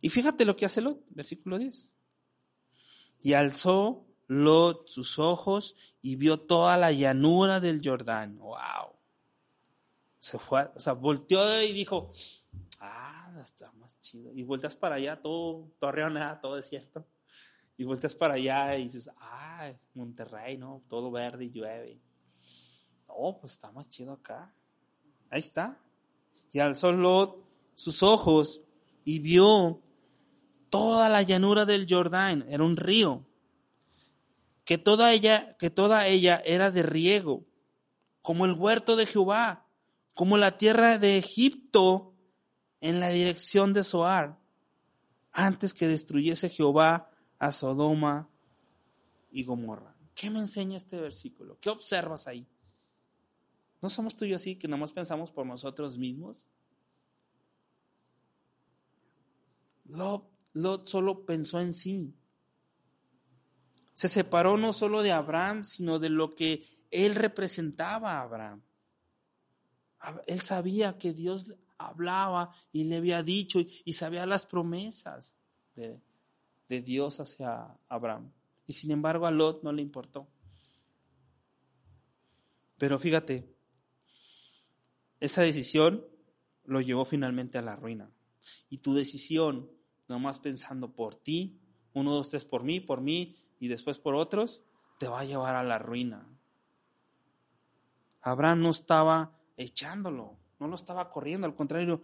Y 0.00 0.10
fíjate 0.10 0.44
lo 0.44 0.54
que 0.54 0.66
hace 0.66 0.80
Lot, 0.80 1.04
versículo 1.10 1.58
10. 1.58 1.88
Y 3.22 3.32
alzó 3.32 4.06
Lot 4.30 4.86
sus 4.86 5.18
ojos 5.18 5.74
y 6.00 6.14
vio 6.14 6.38
toda 6.38 6.76
la 6.76 6.92
llanura 6.92 7.58
del 7.58 7.80
Jordán. 7.82 8.38
¡Wow! 8.38 8.94
Se 10.20 10.38
fue, 10.38 10.70
o 10.72 10.78
sea, 10.78 10.92
volteó 10.92 11.60
y 11.62 11.72
dijo, 11.72 12.12
ah, 12.78 13.32
está 13.42 13.72
más 13.72 14.00
chido. 14.00 14.32
Y 14.32 14.44
vueltas 14.44 14.76
para 14.76 14.94
allá, 14.94 15.20
todo, 15.20 15.72
todo 15.80 15.92
todo 16.40 16.54
desierto. 16.54 17.04
Y 17.76 17.82
vueltas 17.82 18.14
para 18.14 18.34
allá 18.34 18.76
y 18.76 18.84
dices, 18.84 19.10
ah, 19.18 19.72
Monterrey, 19.94 20.56
¿no? 20.56 20.84
Todo 20.88 21.10
verde 21.10 21.46
y 21.46 21.50
llueve. 21.50 22.00
No, 23.08 23.36
pues 23.40 23.54
está 23.54 23.72
más 23.72 23.90
chido 23.90 24.12
acá. 24.12 24.54
Ahí 25.28 25.40
está. 25.40 25.76
Y 26.52 26.60
alzó 26.60 26.92
Lot 26.92 27.36
sus 27.74 28.04
ojos 28.04 28.60
y 29.04 29.18
vio 29.18 29.82
toda 30.68 31.08
la 31.08 31.22
llanura 31.22 31.64
del 31.64 31.86
Jordán, 31.90 32.44
era 32.48 32.62
un 32.62 32.76
río, 32.76 33.26
que 34.64 34.78
toda 34.78 35.12
ella, 35.12 35.56
que 35.58 35.70
toda 35.70 36.06
ella 36.06 36.42
era 36.44 36.70
de 36.70 36.82
riego, 36.82 37.46
como 38.22 38.44
el 38.44 38.52
huerto 38.52 38.96
de 38.96 39.06
Jehová, 39.06 39.66
como 40.14 40.36
la 40.36 40.58
tierra 40.58 40.98
de 40.98 41.18
Egipto 41.18 42.14
en 42.80 43.00
la 43.00 43.08
dirección 43.08 43.72
de 43.72 43.84
Zoar, 43.84 44.38
antes 45.32 45.74
que 45.74 45.86
destruyese 45.86 46.48
Jehová 46.48 47.10
a 47.38 47.52
Sodoma 47.52 48.28
y 49.30 49.44
Gomorra. 49.44 49.94
¿Qué 50.14 50.30
me 50.30 50.40
enseña 50.40 50.76
este 50.76 51.00
versículo? 51.00 51.58
¿Qué 51.60 51.70
observas 51.70 52.26
ahí? 52.26 52.46
¿No 53.80 53.88
somos 53.88 54.14
tú 54.14 54.26
así 54.34 54.56
que 54.56 54.68
nomás 54.68 54.92
pensamos 54.92 55.30
por 55.30 55.46
nosotros 55.46 55.96
mismos? 55.96 56.46
Lot 60.52 60.86
solo 60.86 61.24
pensó 61.24 61.60
en 61.60 61.72
sí. 61.72 62.14
Se 64.00 64.08
separó 64.08 64.56
no 64.56 64.72
solo 64.72 65.02
de 65.02 65.12
Abraham, 65.12 65.62
sino 65.62 65.98
de 65.98 66.08
lo 66.08 66.34
que 66.34 66.64
él 66.90 67.14
representaba 67.14 68.12
a 68.12 68.22
Abraham. 68.22 68.62
Él 70.26 70.40
sabía 70.40 70.96
que 70.96 71.12
Dios 71.12 71.52
hablaba 71.76 72.50
y 72.72 72.84
le 72.84 72.96
había 72.96 73.22
dicho 73.22 73.60
y 73.60 73.92
sabía 73.92 74.24
las 74.24 74.46
promesas 74.46 75.36
de, 75.74 76.00
de 76.66 76.80
Dios 76.80 77.20
hacia 77.20 77.76
Abraham. 77.90 78.32
Y 78.66 78.72
sin 78.72 78.90
embargo 78.90 79.26
a 79.26 79.30
Lot 79.30 79.62
no 79.62 79.70
le 79.70 79.82
importó. 79.82 80.26
Pero 82.78 82.98
fíjate, 82.98 83.54
esa 85.20 85.42
decisión 85.42 86.06
lo 86.64 86.80
llevó 86.80 87.04
finalmente 87.04 87.58
a 87.58 87.62
la 87.62 87.76
ruina. 87.76 88.10
Y 88.70 88.78
tu 88.78 88.94
decisión 88.94 89.70
nomás 90.08 90.38
pensando 90.38 90.90
por 90.94 91.16
ti, 91.16 91.60
uno, 91.92 92.14
dos, 92.14 92.30
tres 92.30 92.46
por 92.46 92.64
mí, 92.64 92.80
por 92.80 93.02
mí 93.02 93.36
y 93.60 93.68
después 93.68 93.98
por 93.98 94.16
otros, 94.16 94.62
te 94.98 95.06
va 95.06 95.20
a 95.20 95.24
llevar 95.24 95.54
a 95.54 95.62
la 95.62 95.78
ruina. 95.78 96.26
Abraham 98.22 98.62
no 98.62 98.70
estaba 98.70 99.38
echándolo, 99.56 100.36
no 100.58 100.66
lo 100.66 100.74
estaba 100.74 101.10
corriendo, 101.10 101.46
al 101.46 101.54
contrario, 101.54 102.02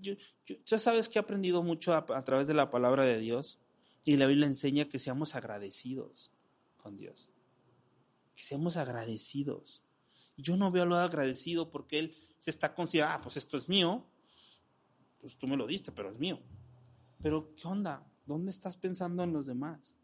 yo, 0.00 0.78
sabes 0.78 1.08
que 1.08 1.18
he 1.18 1.22
aprendido 1.22 1.62
mucho 1.62 1.94
a, 1.94 2.24
través 2.24 2.46
de 2.46 2.54
la 2.54 2.70
palabra 2.70 3.04
de 3.04 3.18
Dios, 3.18 3.58
Y 4.04 4.16
la 4.16 4.26
Biblia 4.26 4.46
enseña 4.46 4.88
que 4.88 4.98
seamos 4.98 5.34
agradecidos 5.34 6.30
con 6.78 6.96
Dios. 6.96 7.30
Que 8.34 8.42
seamos 8.42 8.78
agradecidos. 8.78 9.82
Yo 10.38 10.56
no 10.56 10.70
veo 10.70 10.84
a 10.84 10.86
lo 10.86 10.96
agradecido 10.96 11.70
porque 11.70 11.98
Él 11.98 12.16
se 12.38 12.50
está 12.50 12.74
considerando, 12.74 13.18
ah, 13.18 13.20
pues 13.20 13.36
esto 13.36 13.58
es 13.58 13.68
mío, 13.68 14.06
pues 15.20 15.36
tú 15.36 15.46
me 15.46 15.58
lo 15.58 15.66
diste, 15.66 15.92
pero 15.92 16.10
es 16.10 16.18
mío. 16.18 16.40
Pero, 17.20 17.54
¿qué 17.54 17.68
onda? 17.68 18.06
¿Dónde 18.24 18.50
estás 18.50 18.78
pensando 18.78 19.22
en 19.24 19.32
los 19.34 19.44
demás? 19.44 19.97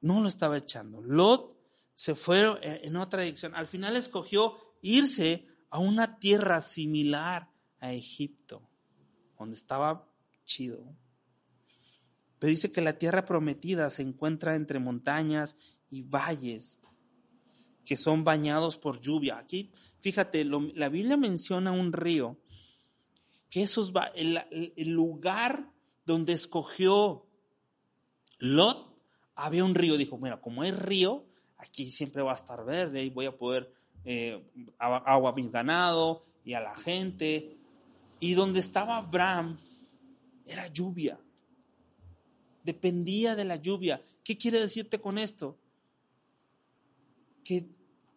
No 0.00 0.20
lo 0.20 0.28
estaba 0.28 0.56
echando. 0.56 1.00
Lot 1.02 1.56
se 1.94 2.14
fue 2.14 2.58
en 2.62 2.96
otra 2.96 3.22
dirección. 3.22 3.54
Al 3.54 3.66
final 3.66 3.96
escogió 3.96 4.56
irse 4.80 5.46
a 5.68 5.78
una 5.78 6.18
tierra 6.18 6.60
similar 6.60 7.50
a 7.78 7.92
Egipto, 7.92 8.68
donde 9.38 9.56
estaba 9.56 10.08
chido. 10.44 10.96
Pero 12.38 12.50
dice 12.50 12.72
que 12.72 12.80
la 12.80 12.98
tierra 12.98 13.24
prometida 13.24 13.90
se 13.90 14.02
encuentra 14.02 14.56
entre 14.56 14.78
montañas 14.78 15.56
y 15.90 16.02
valles 16.02 16.80
que 17.84 17.96
son 17.96 18.24
bañados 18.24 18.76
por 18.76 19.00
lluvia. 19.00 19.38
Aquí, 19.38 19.72
fíjate, 20.00 20.44
la 20.44 20.88
Biblia 20.88 21.16
menciona 21.16 21.72
un 21.72 21.92
río, 21.92 22.38
que 23.48 23.62
esos, 23.64 23.92
el, 24.14 24.40
el 24.76 24.90
lugar 24.90 25.72
donde 26.06 26.32
escogió 26.32 27.26
Lot, 28.38 28.89
había 29.40 29.64
un 29.64 29.74
río. 29.74 29.96
Dijo, 29.96 30.18
mira, 30.18 30.40
como 30.40 30.62
hay 30.62 30.72
río, 30.72 31.24
aquí 31.58 31.90
siempre 31.90 32.22
va 32.22 32.32
a 32.32 32.36
estar 32.36 32.64
verde 32.64 33.02
y 33.02 33.10
voy 33.10 33.26
a 33.26 33.36
poder 33.36 33.72
eh, 34.04 34.42
agua 34.78 35.30
a 35.30 35.34
mi 35.34 35.48
ganado 35.48 36.22
y 36.44 36.54
a 36.54 36.60
la 36.60 36.74
gente. 36.76 37.56
Y 38.20 38.34
donde 38.34 38.60
estaba 38.60 38.98
Abraham 38.98 39.58
era 40.46 40.66
lluvia. 40.68 41.18
Dependía 42.64 43.34
de 43.34 43.44
la 43.44 43.56
lluvia. 43.56 44.02
¿Qué 44.22 44.36
quiere 44.36 44.60
decirte 44.60 45.00
con 45.00 45.16
esto? 45.18 45.56
Que 47.42 47.66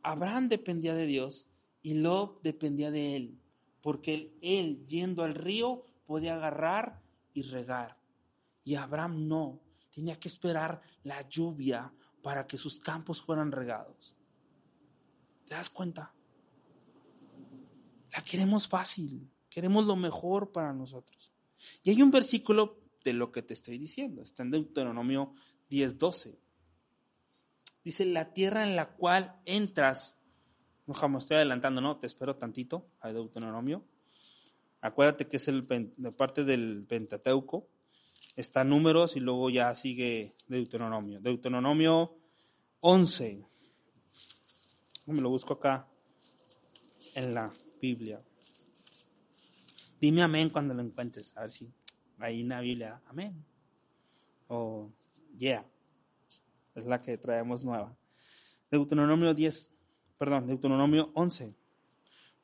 Abraham 0.03 0.49
dependía 0.49 0.93
de 0.93 1.05
Dios 1.05 1.45
y 1.81 1.95
Lot 1.95 2.41
dependía 2.43 2.91
de 2.91 3.15
él, 3.15 3.39
porque 3.81 4.33
él, 4.41 4.85
yendo 4.87 5.23
al 5.23 5.35
río 5.35 5.85
podía 6.05 6.35
agarrar 6.35 7.01
y 7.33 7.43
regar. 7.43 7.97
Y 8.65 8.75
Abraham 8.75 9.27
no, 9.27 9.59
tenía 9.93 10.19
que 10.19 10.27
esperar 10.27 10.81
la 11.03 11.27
lluvia 11.29 11.93
para 12.21 12.47
que 12.47 12.57
sus 12.57 12.79
campos 12.79 13.21
fueran 13.21 13.51
regados. 13.51 14.15
¿Te 15.45 15.53
das 15.53 15.69
cuenta? 15.69 16.13
La 18.11 18.23
queremos 18.23 18.67
fácil, 18.67 19.29
queremos 19.49 19.85
lo 19.85 19.95
mejor 19.95 20.51
para 20.51 20.73
nosotros. 20.73 21.31
Y 21.83 21.91
hay 21.91 22.01
un 22.01 22.11
versículo 22.11 22.79
de 23.03 23.13
lo 23.13 23.31
que 23.31 23.41
te 23.41 23.53
estoy 23.53 23.77
diciendo, 23.77 24.21
está 24.21 24.43
en 24.43 24.51
Deuteronomio 24.51 25.33
10:12. 25.69 26.37
Dice, 27.83 28.05
la 28.05 28.33
tierra 28.33 28.65
en 28.65 28.77
la 28.77 28.95
cual 28.95 29.41
entras, 29.45 30.17
no 30.85 30.93
jamás 30.93 31.23
estoy 31.23 31.35
adelantando, 31.35 31.81
no, 31.81 31.97
te 31.97 32.07
espero 32.07 32.37
tantito 32.37 32.87
a 33.01 33.11
Deuteronomio. 33.11 33.83
Acuérdate 34.79 35.27
que 35.27 35.37
es 35.37 35.47
el, 35.49 35.67
de 35.67 36.11
parte 36.13 36.45
del 36.45 36.85
Pentateuco, 36.87 37.67
está 38.35 38.63
números 38.63 39.15
y 39.15 39.19
luego 39.19 39.49
ya 39.49 39.73
sigue 39.75 40.35
Deuteronomio. 40.47 41.19
Deuteronomio 41.19 42.15
11. 42.79 43.45
Me 45.05 45.21
lo 45.21 45.29
busco 45.29 45.53
acá 45.53 45.87
en 47.15 47.33
la 47.33 47.51
Biblia. 47.81 48.21
Dime 49.99 50.21
amén 50.21 50.49
cuando 50.49 50.73
lo 50.73 50.81
encuentres, 50.81 51.35
a 51.37 51.41
ver 51.41 51.51
si 51.51 51.71
ahí 52.19 52.41
en 52.41 52.49
la 52.49 52.61
Biblia, 52.61 53.01
amén. 53.05 53.45
O 54.47 54.91
yeah 55.37 55.65
es 56.75 56.85
la 56.85 57.01
que 57.01 57.17
traemos 57.17 57.65
nueva. 57.65 57.95
Deuteronomio 58.71 59.33
10, 59.33 59.71
perdón, 60.17 60.47
Deuteronomio 60.47 61.11
11, 61.13 61.53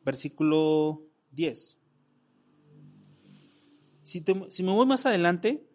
versículo 0.02 1.02
10. 1.32 1.78
Si, 4.04 4.24
si 4.50 4.64
me 4.64 4.72
voy 4.72 4.86
más 4.86 5.06
adelante, 5.06 5.68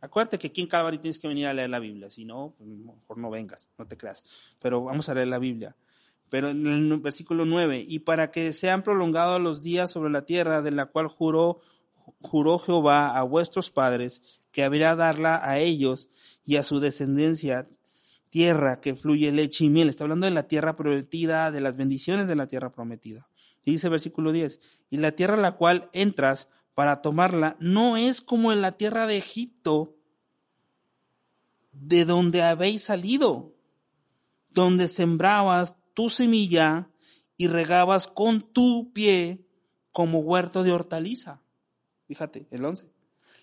acuérdate 0.00 0.38
que 0.38 0.48
aquí 0.48 0.60
en 0.60 0.66
Calvary 0.66 0.98
tienes 0.98 1.18
que 1.18 1.28
venir 1.28 1.46
a 1.46 1.54
leer 1.54 1.70
la 1.70 1.78
Biblia, 1.78 2.10
si 2.10 2.24
no, 2.24 2.54
pues 2.56 2.68
mejor 2.68 3.18
no 3.18 3.30
vengas, 3.30 3.68
no 3.78 3.86
te 3.86 3.96
creas. 3.96 4.24
Pero 4.60 4.84
vamos 4.84 5.08
a 5.08 5.14
leer 5.14 5.28
la 5.28 5.38
Biblia. 5.38 5.76
Pero 6.30 6.50
en 6.50 6.66
el 6.66 6.98
versículo 6.98 7.44
9, 7.44 7.84
y 7.86 8.00
para 8.00 8.30
que 8.30 8.52
sean 8.52 8.82
prolongados 8.82 9.40
los 9.40 9.62
días 9.62 9.90
sobre 9.90 10.10
la 10.10 10.26
tierra 10.26 10.62
de 10.62 10.72
la 10.72 10.86
cual 10.86 11.08
juró, 11.08 11.60
juró 12.20 12.58
Jehová 12.58 13.16
a 13.16 13.22
vuestros 13.22 13.70
padres 13.70 14.22
que 14.52 14.64
habría 14.64 14.94
darla 14.94 15.40
a 15.42 15.58
ellos 15.58 16.10
y 16.44 16.56
a 16.56 16.62
su 16.62 16.80
descendencia 16.80 17.66
tierra 18.30 18.80
que 18.80 18.94
fluye 18.94 19.32
leche 19.32 19.64
y 19.64 19.68
miel. 19.70 19.88
Está 19.88 20.04
hablando 20.04 20.26
de 20.26 20.32
la 20.32 20.48
tierra 20.48 20.76
prometida, 20.76 21.50
de 21.50 21.60
las 21.60 21.76
bendiciones 21.76 22.28
de 22.28 22.36
la 22.36 22.46
tierra 22.46 22.72
prometida. 22.72 23.28
Y 23.64 23.72
dice 23.72 23.88
versículo 23.88 24.32
10, 24.32 24.60
y 24.90 24.96
la 24.98 25.12
tierra 25.12 25.34
a 25.34 25.38
la 25.38 25.56
cual 25.56 25.90
entras 25.92 26.48
para 26.78 27.02
tomarla 27.02 27.56
no 27.58 27.96
es 27.96 28.20
como 28.20 28.52
en 28.52 28.60
la 28.60 28.70
tierra 28.70 29.08
de 29.08 29.16
Egipto, 29.16 29.96
de 31.72 32.04
donde 32.04 32.40
habéis 32.40 32.84
salido, 32.84 33.52
donde 34.50 34.86
sembrabas 34.86 35.74
tu 35.92 36.08
semilla 36.08 36.88
y 37.36 37.48
regabas 37.48 38.06
con 38.06 38.42
tu 38.42 38.92
pie 38.92 39.44
como 39.90 40.20
huerto 40.20 40.62
de 40.62 40.70
hortaliza. 40.70 41.42
Fíjate, 42.06 42.46
el 42.52 42.64
11. 42.64 42.92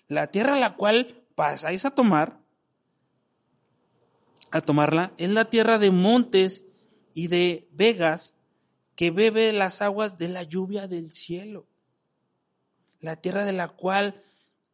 La 0.08 0.28
tierra 0.28 0.54
a 0.54 0.58
la 0.58 0.74
cual 0.74 1.22
pasáis 1.34 1.84
a 1.84 1.90
tomar 1.90 2.40
a 4.50 4.62
tomarla, 4.62 5.12
es 5.18 5.28
la 5.28 5.50
tierra 5.50 5.76
de 5.76 5.90
montes 5.90 6.64
y 7.12 7.26
de 7.26 7.68
vegas 7.70 8.34
que 8.94 9.10
bebe 9.10 9.52
las 9.52 9.82
aguas 9.82 10.16
de 10.16 10.28
la 10.28 10.42
lluvia 10.42 10.88
del 10.88 11.12
cielo. 11.12 11.66
La 13.00 13.16
tierra 13.16 13.44
de 13.44 13.52
la 13.52 13.68
cual 13.68 14.22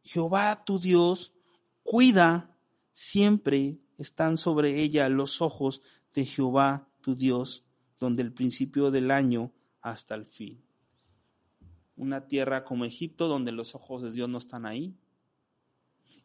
Jehová 0.03 0.63
tu 0.65 0.79
Dios 0.79 1.33
cuida, 1.83 2.55
siempre 2.91 3.81
están 3.97 4.37
sobre 4.37 4.81
ella 4.81 5.09
los 5.09 5.41
ojos 5.41 5.81
de 6.13 6.25
Jehová 6.25 6.87
tu 7.01 7.15
Dios, 7.15 7.63
donde 7.99 8.23
el 8.23 8.33
principio 8.33 8.91
del 8.91 9.11
año 9.11 9.51
hasta 9.81 10.15
el 10.15 10.25
fin. 10.25 10.63
Una 11.95 12.27
tierra 12.27 12.63
como 12.63 12.85
Egipto, 12.85 13.27
donde 13.27 13.51
los 13.51 13.75
ojos 13.75 14.01
de 14.01 14.11
Dios 14.11 14.29
no 14.29 14.37
están 14.37 14.65
ahí, 14.65 14.95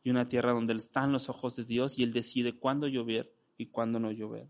y 0.02 0.10
una 0.10 0.28
tierra 0.28 0.52
donde 0.52 0.74
están 0.74 1.12
los 1.12 1.28
ojos 1.28 1.56
de 1.56 1.64
Dios 1.64 1.98
y 1.98 2.02
Él 2.02 2.12
decide 2.12 2.58
cuándo 2.58 2.86
llover 2.86 3.34
y 3.56 3.66
cuándo 3.66 3.98
no 3.98 4.10
llover. 4.10 4.48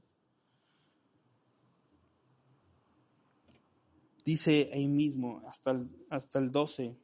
Dice 4.25 4.71
ahí 4.75 4.87
mismo, 4.87 5.43
hasta 5.49 5.71
el, 5.71 6.07
hasta 6.11 6.39
el 6.39 6.53
12, 6.53 6.99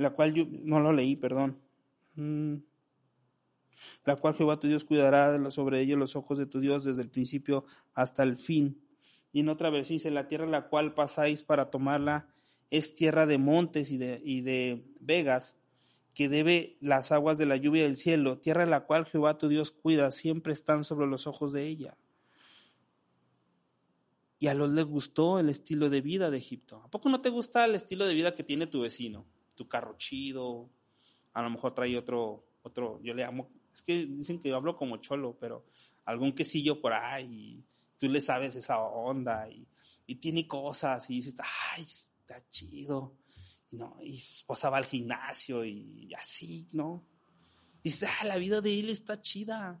la 0.00 0.10
cual 0.10 0.34
yo 0.34 0.46
no 0.48 0.80
lo 0.80 0.92
leí, 0.92 1.14
perdón. 1.14 1.58
Mm. 2.16 2.56
La 4.04 4.16
cual 4.16 4.34
Jehová 4.34 4.58
tu 4.58 4.66
Dios 4.66 4.84
cuidará 4.84 5.50
sobre 5.50 5.80
ellos 5.80 5.98
los 5.98 6.16
ojos 6.16 6.38
de 6.38 6.46
tu 6.46 6.60
Dios 6.60 6.84
desde 6.84 7.02
el 7.02 7.10
principio 7.10 7.64
hasta 7.94 8.22
el 8.22 8.38
fin. 8.38 8.80
Y 9.32 9.40
en 9.40 9.48
otra 9.48 9.70
versión 9.70 9.96
dice, 9.96 10.10
la 10.10 10.26
tierra 10.26 10.46
la 10.46 10.68
cual 10.68 10.94
pasáis 10.94 11.42
para 11.42 11.70
tomarla 11.70 12.28
es 12.70 12.94
tierra 12.94 13.26
de 13.26 13.38
montes 13.38 13.90
y 13.90 13.98
de, 13.98 14.20
y 14.24 14.40
de 14.40 14.84
vegas, 15.00 15.56
que 16.14 16.28
debe 16.28 16.78
las 16.80 17.12
aguas 17.12 17.36
de 17.36 17.46
la 17.46 17.56
lluvia 17.56 17.82
del 17.82 17.96
cielo, 17.96 18.38
tierra 18.38 18.66
la 18.66 18.86
cual 18.86 19.06
Jehová 19.06 19.38
tu 19.38 19.48
Dios 19.48 19.70
cuida, 19.70 20.10
siempre 20.10 20.52
están 20.52 20.84
sobre 20.84 21.06
los 21.06 21.26
ojos 21.26 21.52
de 21.52 21.66
ella. 21.66 21.96
Y 24.38 24.46
a 24.46 24.54
los 24.54 24.70
les 24.70 24.86
gustó 24.86 25.38
el 25.38 25.50
estilo 25.50 25.90
de 25.90 26.00
vida 26.00 26.30
de 26.30 26.38
Egipto. 26.38 26.82
¿A 26.84 26.88
poco 26.88 27.10
no 27.10 27.20
te 27.20 27.28
gusta 27.28 27.64
el 27.66 27.74
estilo 27.74 28.06
de 28.06 28.14
vida 28.14 28.34
que 28.34 28.44
tiene 28.44 28.66
tu 28.66 28.80
vecino? 28.80 29.26
Tu 29.60 29.68
carro 29.68 29.98
chido, 29.98 30.70
a 31.34 31.42
lo 31.42 31.50
mejor 31.50 31.74
trae 31.74 31.98
otro, 31.98 32.46
otro, 32.62 32.98
yo 33.02 33.12
le 33.12 33.24
amo, 33.24 33.50
es 33.74 33.82
que 33.82 34.06
dicen 34.06 34.40
que 34.40 34.48
yo 34.48 34.56
hablo 34.56 34.74
como 34.74 34.96
cholo, 34.96 35.36
pero 35.38 35.66
algún 36.06 36.32
quesillo 36.32 36.80
por 36.80 36.94
ahí, 36.94 37.26
y 37.26 37.64
tú 37.98 38.08
le 38.08 38.22
sabes 38.22 38.56
esa 38.56 38.80
onda, 38.80 39.50
y, 39.50 39.66
y 40.06 40.14
tiene 40.14 40.48
cosas, 40.48 41.10
y 41.10 41.16
dices, 41.16 41.36
ay, 41.74 41.82
está 41.82 42.42
chido 42.48 43.18
¿no? 43.72 43.96
Y 44.00 44.18
su 44.18 44.38
esposa 44.38 44.70
va 44.70 44.78
al 44.78 44.84
gimnasio 44.84 45.64
y 45.64 46.12
así, 46.14 46.66
¿no? 46.72 47.04
Dice, 47.82 48.06
ah, 48.06 48.24
la 48.24 48.36
vida 48.36 48.60
de 48.60 48.80
él 48.80 48.88
está 48.88 49.20
chida, 49.20 49.80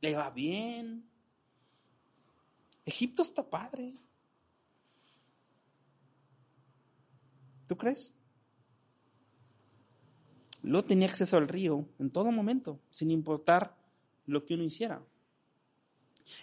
le 0.00 0.14
va 0.14 0.30
bien. 0.30 1.08
Egipto 2.84 3.22
está 3.22 3.48
padre. 3.48 3.94
¿Tú 7.66 7.76
crees? 7.76 8.14
Lo 10.62 10.84
tenía 10.84 11.08
acceso 11.08 11.36
al 11.36 11.48
río 11.48 11.88
en 11.98 12.10
todo 12.10 12.32
momento, 12.32 12.80
sin 12.90 13.10
importar 13.10 13.76
lo 14.26 14.44
que 14.44 14.54
uno 14.54 14.64
hiciera. 14.64 15.02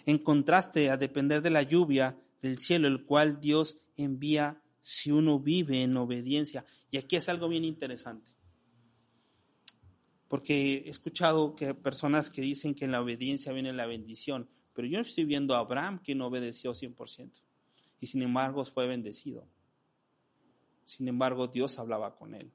En 0.04 0.18
contraste 0.18 0.90
a 0.90 0.96
depender 0.96 1.42
de 1.42 1.50
la 1.50 1.62
lluvia 1.62 2.18
del 2.42 2.58
cielo, 2.58 2.88
el 2.88 3.04
cual 3.04 3.40
Dios 3.40 3.78
envía 3.96 4.60
si 4.80 5.10
uno 5.10 5.38
vive 5.38 5.82
en 5.82 5.96
obediencia. 5.96 6.64
Y 6.90 6.96
aquí 6.96 7.16
es 7.16 7.28
algo 7.28 7.48
bien 7.48 7.64
interesante. 7.64 8.30
Porque 10.28 10.78
he 10.78 10.88
escuchado 10.88 11.54
que 11.54 11.74
personas 11.74 12.30
que 12.30 12.42
dicen 12.42 12.74
que 12.74 12.84
en 12.84 12.92
la 12.92 13.00
obediencia 13.00 13.52
viene 13.52 13.72
la 13.72 13.86
bendición, 13.86 14.48
pero 14.74 14.88
yo 14.88 15.00
estoy 15.00 15.24
viendo 15.24 15.54
a 15.54 15.58
Abraham 15.58 16.00
que 16.02 16.14
no 16.14 16.26
obedeció 16.26 16.72
100% 16.72 17.40
y 18.00 18.06
sin 18.06 18.22
embargo 18.22 18.64
fue 18.64 18.86
bendecido. 18.86 19.48
Sin 20.84 21.08
embargo, 21.08 21.48
Dios 21.48 21.78
hablaba 21.78 22.14
con 22.14 22.34
él. 22.34 22.52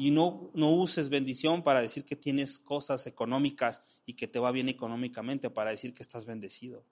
Y 0.00 0.12
no, 0.12 0.50
no 0.54 0.70
uses 0.70 1.10
bendición 1.10 1.62
para 1.62 1.82
decir 1.82 2.06
que 2.06 2.16
tienes 2.16 2.58
cosas 2.58 3.06
económicas 3.06 3.82
y 4.06 4.14
que 4.14 4.26
te 4.26 4.38
va 4.38 4.50
bien 4.50 4.70
económicamente 4.70 5.50
para 5.50 5.72
decir 5.72 5.92
que 5.92 6.02
estás 6.02 6.24
bendecido. 6.24 6.86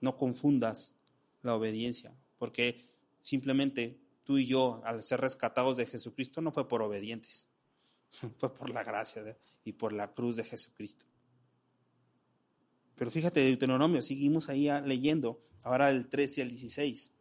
No 0.00 0.16
confundas 0.16 0.92
la 1.42 1.54
obediencia, 1.54 2.16
porque 2.38 2.88
simplemente 3.20 4.00
tú 4.24 4.38
y 4.38 4.46
yo, 4.46 4.80
al 4.86 5.02
ser 5.02 5.20
rescatados 5.20 5.76
de 5.76 5.84
Jesucristo, 5.84 6.40
no 6.40 6.52
fue 6.52 6.66
por 6.66 6.80
obedientes, 6.80 7.50
fue 8.38 8.54
por 8.54 8.70
la 8.70 8.82
gracia 8.82 9.36
y 9.62 9.72
por 9.72 9.92
la 9.92 10.10
cruz 10.14 10.36
de 10.36 10.44
Jesucristo. 10.44 11.04
Pero 12.94 13.10
fíjate, 13.10 13.40
Deuteronomio, 13.40 14.00
seguimos 14.00 14.48
ahí 14.48 14.70
leyendo, 14.86 15.44
ahora 15.64 15.90
el 15.90 16.08
13 16.08 16.40
y 16.40 16.44
el 16.44 16.48
16. 16.48 17.12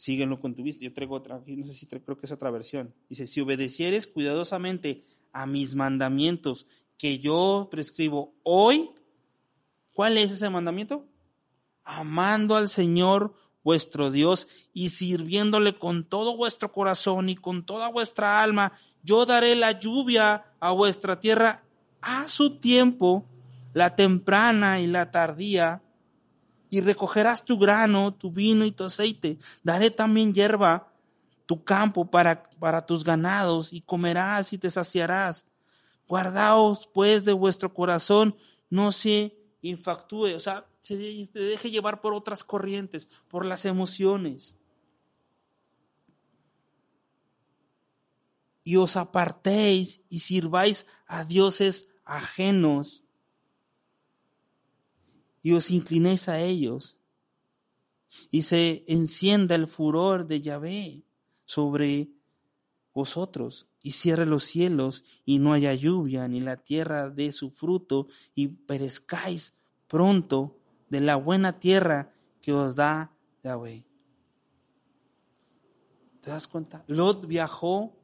Síguenlo 0.00 0.40
con 0.40 0.54
tu 0.54 0.62
vista. 0.62 0.82
Yo 0.82 0.94
traigo 0.94 1.14
otra, 1.14 1.42
no 1.46 1.66
sé 1.66 1.74
si 1.74 1.86
creo 1.86 2.16
que 2.16 2.24
es 2.24 2.32
otra 2.32 2.50
versión. 2.50 2.94
Dice, 3.10 3.26
si 3.26 3.42
obedecieres 3.42 4.06
cuidadosamente 4.06 5.04
a 5.30 5.44
mis 5.46 5.74
mandamientos 5.74 6.66
que 6.96 7.18
yo 7.18 7.68
prescribo 7.70 8.32
hoy, 8.42 8.88
¿cuál 9.92 10.16
es 10.16 10.32
ese 10.32 10.48
mandamiento? 10.48 11.04
Amando 11.84 12.56
al 12.56 12.70
Señor 12.70 13.34
vuestro 13.62 14.10
Dios 14.10 14.48
y 14.72 14.88
sirviéndole 14.88 15.76
con 15.76 16.04
todo 16.04 16.34
vuestro 16.34 16.72
corazón 16.72 17.28
y 17.28 17.36
con 17.36 17.66
toda 17.66 17.90
vuestra 17.90 18.42
alma, 18.42 18.72
yo 19.02 19.26
daré 19.26 19.54
la 19.54 19.78
lluvia 19.78 20.46
a 20.60 20.72
vuestra 20.72 21.20
tierra 21.20 21.62
a 22.00 22.26
su 22.30 22.56
tiempo, 22.58 23.26
la 23.74 23.96
temprana 23.96 24.80
y 24.80 24.86
la 24.86 25.10
tardía, 25.10 25.82
y 26.70 26.80
recogerás 26.80 27.44
tu 27.44 27.58
grano, 27.58 28.14
tu 28.14 28.30
vino 28.30 28.64
y 28.64 28.70
tu 28.70 28.84
aceite. 28.84 29.38
Daré 29.62 29.90
también 29.90 30.32
hierba 30.32 30.92
tu 31.46 31.64
campo 31.64 32.08
para, 32.08 32.44
para 32.60 32.86
tus 32.86 33.02
ganados 33.02 33.72
y 33.72 33.80
comerás 33.80 34.52
y 34.52 34.58
te 34.58 34.70
saciarás. 34.70 35.46
Guardaos 36.06 36.88
pues 36.94 37.24
de 37.24 37.32
vuestro 37.32 37.74
corazón, 37.74 38.36
no 38.70 38.92
se 38.92 39.36
infactúe, 39.60 40.34
o 40.36 40.40
sea, 40.40 40.66
se 40.80 40.96
deje 40.96 41.70
llevar 41.70 42.00
por 42.00 42.14
otras 42.14 42.44
corrientes, 42.44 43.08
por 43.28 43.44
las 43.44 43.64
emociones. 43.64 44.56
Y 48.62 48.76
os 48.76 48.96
apartéis 48.96 50.02
y 50.08 50.20
sirváis 50.20 50.86
a 51.06 51.24
dioses 51.24 51.88
ajenos 52.04 53.02
y 55.42 55.52
os 55.52 55.70
inclinéis 55.70 56.28
a 56.28 56.40
ellos 56.40 56.98
y 58.30 58.42
se 58.42 58.84
encienda 58.86 59.54
el 59.54 59.66
furor 59.66 60.26
de 60.26 60.40
Yahvé 60.40 61.02
sobre 61.44 62.10
vosotros 62.92 63.68
y 63.82 63.92
cierre 63.92 64.26
los 64.26 64.44
cielos 64.44 65.04
y 65.24 65.38
no 65.38 65.52
haya 65.52 65.74
lluvia 65.74 66.28
ni 66.28 66.40
la 66.40 66.56
tierra 66.56 67.08
dé 67.08 67.32
su 67.32 67.50
fruto 67.50 68.08
y 68.34 68.48
perezcáis 68.48 69.54
pronto 69.86 70.58
de 70.88 71.00
la 71.00 71.16
buena 71.16 71.58
tierra 71.58 72.12
que 72.42 72.52
os 72.52 72.74
da 72.74 73.12
Yahvé. 73.42 73.86
¿Te 76.20 76.30
das 76.30 76.46
cuenta? 76.46 76.84
Lot 76.86 77.26
viajó 77.26 77.96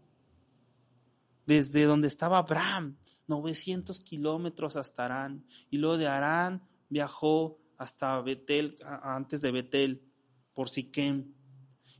desde 1.45 1.85
donde 1.85 2.09
estaba 2.09 2.39
Abraham, 2.39 2.97
900 3.27 4.01
kilómetros 4.01 4.77
hasta 4.77 5.05
Arán, 5.05 5.45
y 5.71 5.79
luego 5.79 5.99
de 5.99 6.09
Arán 6.09 6.63
viajó 6.89 7.59
hasta 7.79 8.21
Betel, 8.21 8.79
antes 8.85 9.41
de 9.41 9.53
Betel, 9.53 10.03
por 10.55 10.69
Siquem. 10.69 11.35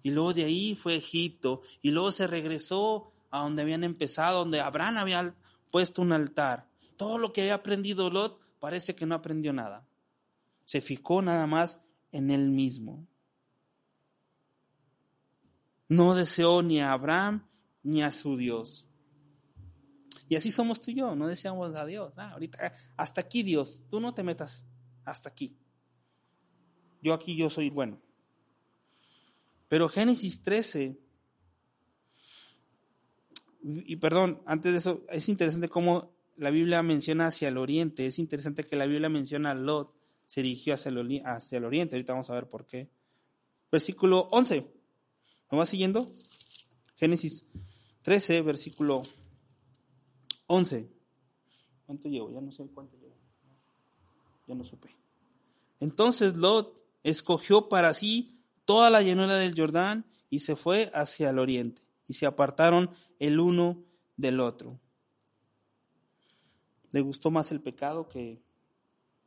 Y 0.03 0.11
luego 0.11 0.33
de 0.33 0.45
ahí 0.45 0.75
fue 0.75 0.95
a 0.95 0.97
Egipto. 0.97 1.63
Y 1.83 1.91
luego 1.91 2.13
se 2.13 2.27
regresó 2.27 3.13
a 3.31 3.43
donde 3.43 3.63
habían 3.63 3.85
empezado, 3.85 4.41
donde 4.41 4.61
Abraham 4.61 4.99
había 4.99 5.35
puesto 5.71 6.03
un 6.03 6.13
altar. 6.13 6.69
Todo 6.97 7.19
lo 7.19 7.33
que 7.33 7.43
había 7.43 7.57
aprendido 7.57 8.09
Lot 8.11 8.41
parece 8.59 8.95
que 8.95 9.07
no 9.07 9.15
aprendió 9.15 9.53
nada. 9.53 9.87
Se 10.65 10.81
fijó 10.81 11.23
nada 11.23 11.47
más 11.47 11.81
en 12.13 12.31
él 12.31 12.51
mismo. 12.51 13.07
No 15.89 16.15
deseó 16.15 16.63
ni 16.63 16.81
a 16.81 16.93
Abraham 16.93 17.47
ni 17.83 18.03
a 18.03 18.11
su 18.11 18.37
Dios. 18.37 18.87
Y 20.29 20.35
así 20.35 20.51
somos 20.51 20.81
tú 20.81 20.91
y 20.91 20.95
yo, 20.95 21.15
no 21.15 21.29
deseamos 21.29 21.75
a 21.77 21.85
Dios. 21.85 22.19
Ah, 22.19 22.33
ahorita, 22.33 22.73
hasta 22.97 23.21
aquí 23.21 23.45
Dios, 23.45 23.85
tú 23.89 24.01
no 24.01 24.13
te 24.13 24.25
metas 24.25 24.67
hasta 25.07 25.31
aquí. 25.31 25.57
Yo 27.01 27.15
aquí 27.15 27.37
yo 27.37 27.49
soy 27.49 27.71
bueno. 27.71 28.01
Pero 29.69 29.89
Génesis 29.89 30.43
13, 30.43 30.99
y 33.63 33.97
perdón, 33.97 34.43
antes 34.47 34.73
de 34.73 34.79
eso, 34.79 35.05
es 35.09 35.29
interesante 35.29 35.69
cómo 35.69 36.15
la 36.37 36.51
Biblia 36.51 36.83
menciona 36.83 37.29
hacia 37.29 37.49
el 37.49 37.57
oriente, 37.57 38.07
es 38.07 38.19
interesante 38.19 38.65
que 38.65 38.77
la 38.77 38.87
Biblia 38.87 39.09
menciona 39.09 39.53
a 39.53 39.55
Lot, 39.55 39.95
se 40.27 40.43
dirigió 40.43 40.75
hacia 40.75 40.91
el, 40.91 41.65
oriente, 41.65 41.97
ahorita 41.97 42.13
vamos 42.13 42.31
a 42.31 42.35
ver 42.35 42.49
por 42.49 42.67
qué. 42.67 42.91
Versículo 43.73 44.29
11, 44.31 44.67
¿me 45.51 45.59
va 45.59 45.67
siguiendo? 45.67 46.07
Génesis 46.97 47.47
13, 48.03 48.43
versículo 48.43 49.03
11. 50.47 50.89
¿Cuánto 51.87 52.09
llevo? 52.09 52.31
Ya 52.31 52.41
no 52.41 52.53
sé 52.53 52.65
cuánto 52.73 52.97
llevo. 52.97 53.06
Ya 54.47 54.55
no 54.55 54.65
supe. 54.65 54.97
Entonces 55.81 56.37
Lot 56.37 56.81
escogió 57.03 57.69
para 57.69 57.93
sí 57.95 58.41
toda 58.65 58.91
la 58.91 59.03
llanura 59.03 59.37
del 59.37 59.55
Jordán 59.57 60.07
y 60.29 60.41
se 60.41 60.57
fue 60.57 60.91
hacia 60.95 61.31
el 61.31 61.39
oriente 61.39 61.83
y 62.07 62.15
se 62.15 62.27
apartaron 62.27 62.91
el 63.19 63.41
uno 63.41 63.85
del 64.17 64.41
otro. 64.41 64.81
Le 66.93 67.01
gustó 67.01 67.31
más 67.31 67.53
el 67.53 67.61
pecado 67.61 68.09
que, 68.09 68.43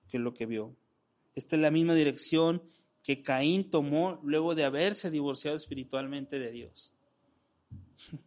que 0.08 0.20
lo 0.20 0.34
que 0.34 0.46
vio. 0.46 0.76
Esta 1.36 1.56
es 1.56 1.62
la 1.62 1.72
misma 1.72 1.94
dirección 1.94 2.64
que 3.04 3.22
Caín 3.22 3.70
tomó 3.70 4.20
luego 4.24 4.56
de 4.56 4.66
haberse 4.66 5.12
divorciado 5.12 5.56
espiritualmente 5.56 6.40
de 6.40 6.52
Dios. 6.52 6.94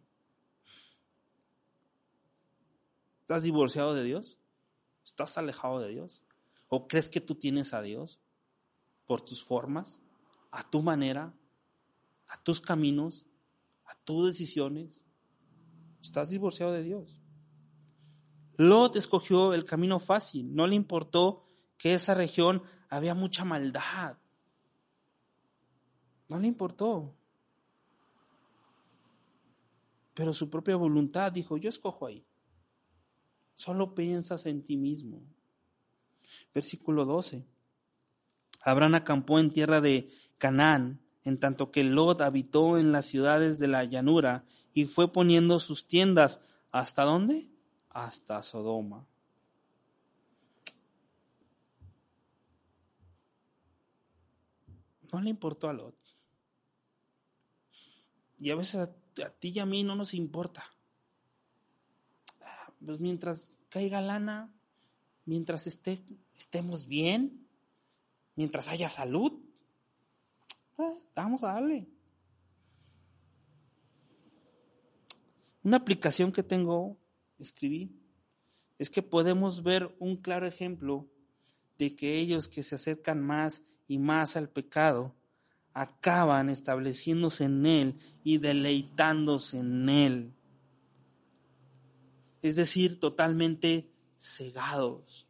¿Estás 3.21 3.43
divorciado 3.43 3.93
de 3.93 4.03
Dios? 4.03 4.37
¿Estás 5.03 5.37
alejado 5.37 5.79
de 5.79 5.89
Dios? 5.89 6.23
¿O 6.75 6.87
crees 6.87 7.07
que 7.07 7.21
tú 7.21 7.35
tienes 7.35 7.71
a 7.75 7.83
Dios 7.83 8.19
por 9.05 9.21
tus 9.21 9.43
formas, 9.43 9.99
a 10.49 10.67
tu 10.67 10.81
manera, 10.81 11.31
a 12.25 12.41
tus 12.41 12.59
caminos, 12.61 13.27
a 13.85 13.93
tus 13.93 14.25
decisiones? 14.25 15.05
Estás 16.01 16.31
divorciado 16.31 16.71
de 16.71 16.81
Dios. 16.81 17.21
Lot 18.57 18.95
escogió 18.95 19.53
el 19.53 19.65
camino 19.65 19.99
fácil, 19.99 20.55
no 20.55 20.65
le 20.65 20.73
importó 20.73 21.43
que 21.77 21.93
esa 21.93 22.15
región 22.15 22.63
había 22.89 23.13
mucha 23.13 23.45
maldad. 23.45 24.17
No 26.27 26.39
le 26.39 26.47
importó. 26.47 27.13
Pero 30.15 30.33
su 30.33 30.49
propia 30.49 30.75
voluntad 30.75 31.31
dijo, 31.31 31.55
yo 31.57 31.69
escojo 31.69 32.07
ahí. 32.07 32.25
Solo 33.53 33.93
piensas 33.93 34.47
en 34.47 34.65
ti 34.65 34.75
mismo. 34.75 35.21
Versículo 36.53 37.05
12. 37.05 37.45
Abraham 38.61 38.95
acampó 38.95 39.39
en 39.39 39.51
tierra 39.51 39.81
de 39.81 40.09
Canaán, 40.37 41.01
en 41.23 41.39
tanto 41.39 41.71
que 41.71 41.83
Lot 41.83 42.21
habitó 42.21 42.77
en 42.77 42.91
las 42.91 43.05
ciudades 43.05 43.59
de 43.59 43.67
la 43.67 43.83
llanura 43.83 44.45
y 44.73 44.85
fue 44.85 45.11
poniendo 45.11 45.59
sus 45.59 45.87
tiendas. 45.87 46.41
¿Hasta 46.71 47.03
dónde? 47.03 47.49
Hasta 47.89 48.41
Sodoma. 48.41 49.07
No 55.11 55.21
le 55.21 55.29
importó 55.29 55.69
a 55.69 55.73
Lot. 55.73 55.95
Y 58.39 58.49
a 58.49 58.55
veces 58.55 58.75
a, 58.81 59.29
ti 59.39 59.53
y 59.55 59.59
a 59.59 59.65
mí 59.65 59.83
no 59.83 59.95
nos 59.95 60.13
importa. 60.13 60.63
Ah, 62.41 62.73
pues 62.83 62.99
mientras 62.99 63.47
caiga 63.69 64.01
lana, 64.01 64.51
mientras 65.25 65.67
esté, 65.67 66.03
estemos 66.35 66.87
bien, 66.87 67.47
mientras 68.35 68.67
haya 68.67 68.89
salud, 68.89 69.33
eh, 70.77 70.99
vamos 71.15 71.43
a 71.43 71.53
darle. 71.53 71.87
Una 75.63 75.77
aplicación 75.77 76.31
que 76.31 76.43
tengo, 76.43 76.97
escribí, 77.39 77.91
es 78.79 78.89
que 78.89 79.01
podemos 79.01 79.63
ver 79.63 79.95
un 79.99 80.17
claro 80.17 80.45
ejemplo 80.45 81.07
de 81.77 81.95
que 81.95 82.19
ellos 82.19 82.49
que 82.49 82.63
se 82.63 82.75
acercan 82.75 83.21
más 83.21 83.63
y 83.87 83.97
más 83.97 84.35
al 84.35 84.49
pecado 84.49 85.15
acaban 85.73 86.49
estableciéndose 86.49 87.45
en 87.45 87.65
él 87.65 87.99
y 88.23 88.37
deleitándose 88.37 89.59
en 89.59 89.89
él. 89.89 90.33
es 92.41 92.57
decir, 92.57 92.99
totalmente 92.99 93.92
cegados 94.23 95.27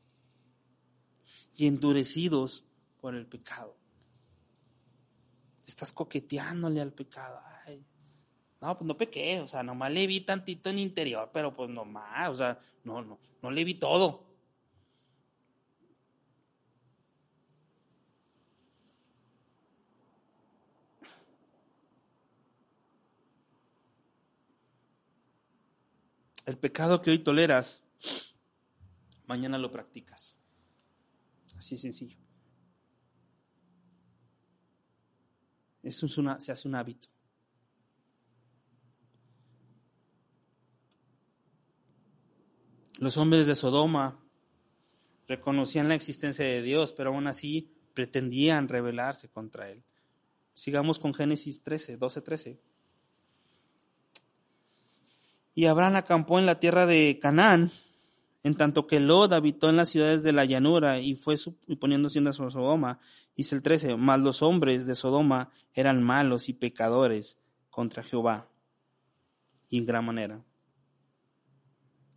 y 1.56 1.68
endurecidos 1.68 2.66
por 3.02 3.16
el 3.16 3.26
pecado. 3.26 3.76
Estás 5.66 5.91
coqueteándole 5.91 6.80
al 6.80 6.94
pecado. 6.94 7.41
no, 8.62 8.78
pues 8.78 8.88
no 8.88 8.96
pequé, 8.96 9.39
o 9.41 9.48
sea, 9.48 9.64
nomás 9.64 9.91
le 9.91 10.06
vi 10.06 10.22
tantito 10.22 10.70
en 10.70 10.78
interior, 10.78 11.32
pero 11.34 11.54
pues 11.54 11.70
nomás, 11.70 12.30
o 12.30 12.36
sea, 12.36 12.60
no, 12.84 13.02
no, 13.02 13.20
no 13.41 13.52
le 13.52 13.64
vi 13.64 13.74
todo. 13.76 14.32
El 26.46 26.58
pecado 26.58 27.02
que 27.02 27.10
hoy 27.10 27.20
toleras, 27.20 27.82
mañana 29.28 29.57
lo 29.57 29.71
practicas. 29.71 30.36
Así 31.57 31.78
sencillo. 31.78 32.17
Eso 35.82 36.05
es 36.05 36.43
se 36.43 36.51
hace 36.51 36.67
un 36.67 36.76
hábito. 36.76 37.09
Los 42.99 43.17
hombres 43.17 43.47
de 43.47 43.55
Sodoma 43.55 44.17
reconocían 45.28 45.89
la 45.89 45.95
existencia 45.95 46.45
de 46.45 46.61
Dios, 46.61 46.93
pero 46.93 47.09
aún 47.09 47.28
así 47.28 47.74
pretendían 47.93 48.69
rebelarse 48.69 49.30
contra 49.30 49.69
él. 49.69 49.84
Sigamos 50.53 50.99
con 50.99 51.13
Génesis 51.13 51.63
13, 51.63 51.97
12, 51.97 52.21
13. 52.21 52.61
Y 55.55 55.65
Abraham 55.65 55.97
acampó 55.97 56.39
en 56.39 56.45
la 56.45 56.59
tierra 56.59 56.86
de 56.86 57.19
Canaán, 57.19 57.71
en 58.44 58.56
tanto 58.56 58.88
que 58.88 59.00
Lod 59.00 59.32
habitó 59.32 59.70
en 59.70 59.78
las 59.78 59.89
ciudades 59.89 60.22
de 60.22 60.34
la 60.34 60.44
llanura 60.44 61.00
y 61.00 61.16
fue 61.16 61.36
poniendo 61.80 62.08
a 62.08 62.34
Sodoma. 62.34 63.00
Dice 63.36 63.56
el 63.56 63.62
13, 63.62 63.96
mas 63.96 64.20
los 64.20 64.41
hombres 64.41 64.86
de 64.86 64.96
Sodoma 64.96 65.50
eran 65.74 66.04
malos 66.04 66.50
y 66.50 66.54
pecadores 66.54 67.39
contra 67.70 68.04
Jehová. 68.04 68.50
Y 69.70 69.78
en 69.78 69.86
gran 69.86 70.06
manera. 70.06 70.44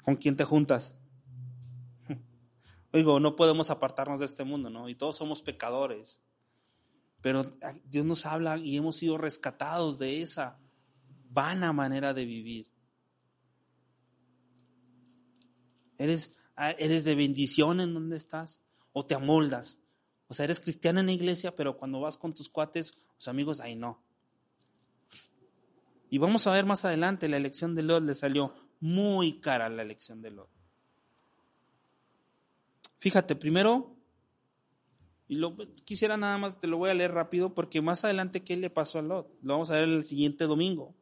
¿Con 0.03 0.17
quién 0.17 0.37
te 0.37 0.45
juntas? 0.45 0.97
Oigo, 2.93 3.21
no 3.21 3.37
podemos 3.37 3.71
apartarnos 3.71 4.19
de 4.19 4.27
este 4.27 4.43
mundo, 4.43 4.69
¿no? 4.69 4.89
Y 4.89 4.97
todos 4.97 5.17
somos 5.17 5.43
pecadores. 5.43 6.21
Pero 7.23 7.45
Dios 7.85 8.05
nos 8.05 8.27
habla 8.27 8.59
y 8.59 8.77
hemos 8.77 8.97
sido 8.97 9.17
rescatados 9.17 9.99
de 9.99 10.23
esa 10.23 10.59
vana 11.31 11.73
manera 11.73 12.13
de 12.13 12.25
vivir. 12.25 12.76
¿Eres, 15.99 16.33
ah, 16.57 16.71
¿Eres 16.73 17.05
de 17.05 17.15
bendición 17.15 17.81
en 17.81 17.95
donde 17.95 18.17
estás? 18.17 18.63
¿O 18.93 19.07
te 19.07 19.15
amoldas? 19.15 19.81
O 20.29 20.35
sea, 20.35 20.45
eres 20.45 20.61
cristiano 20.61 21.01
en 21.01 21.07
la 21.07 21.13
iglesia, 21.13 21.55
pero 21.55 21.77
cuando 21.77 22.01
vas 22.01 22.17
con 22.17 22.35
tus 22.35 22.49
cuates, 22.49 22.99
tus 23.17 23.29
amigos, 23.29 23.61
ahí 23.61 23.77
no. 23.77 24.03
Y 26.11 26.19
vamos 26.19 26.47
a 26.47 26.53
ver 26.53 26.65
más 26.65 26.85
adelante, 26.85 27.29
la 27.29 27.37
elección 27.37 27.75
de 27.75 27.83
Lot 27.83 28.05
le 28.05 28.15
salió 28.15 28.55
muy 28.81 29.41
cara 29.41 29.69
la 29.69 29.83
elección 29.83 30.23
de 30.23 30.31
Lot. 30.31 30.51
Fíjate, 32.99 33.37
primero, 33.37 33.97
y 35.29 35.37
lo, 35.37 35.57
quisiera 35.85 36.17
nada 36.17 36.39
más, 36.39 36.61
te 36.61 36.67
lo 36.67 36.79
voy 36.79 36.91
a 36.91 36.95
leer 36.95 37.13
rápido, 37.13 37.55
porque 37.55 37.83
más 37.83 38.05
adelante, 38.05 38.45
¿qué 38.45 38.57
le 38.57 38.71
pasó 38.71 38.99
a 38.99 39.03
Lot? 39.03 39.29
Lo 39.43 39.55
vamos 39.55 39.71
a 39.71 39.75
ver 39.75 39.85
el 39.85 40.05
siguiente 40.05 40.45
domingo. 40.45 40.95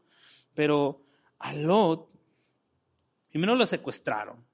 Pero 0.55 1.05
a 1.39 1.53
Lot, 1.55 2.09
primero 3.31 3.55
lo 3.55 3.67
secuestraron. 3.67 4.45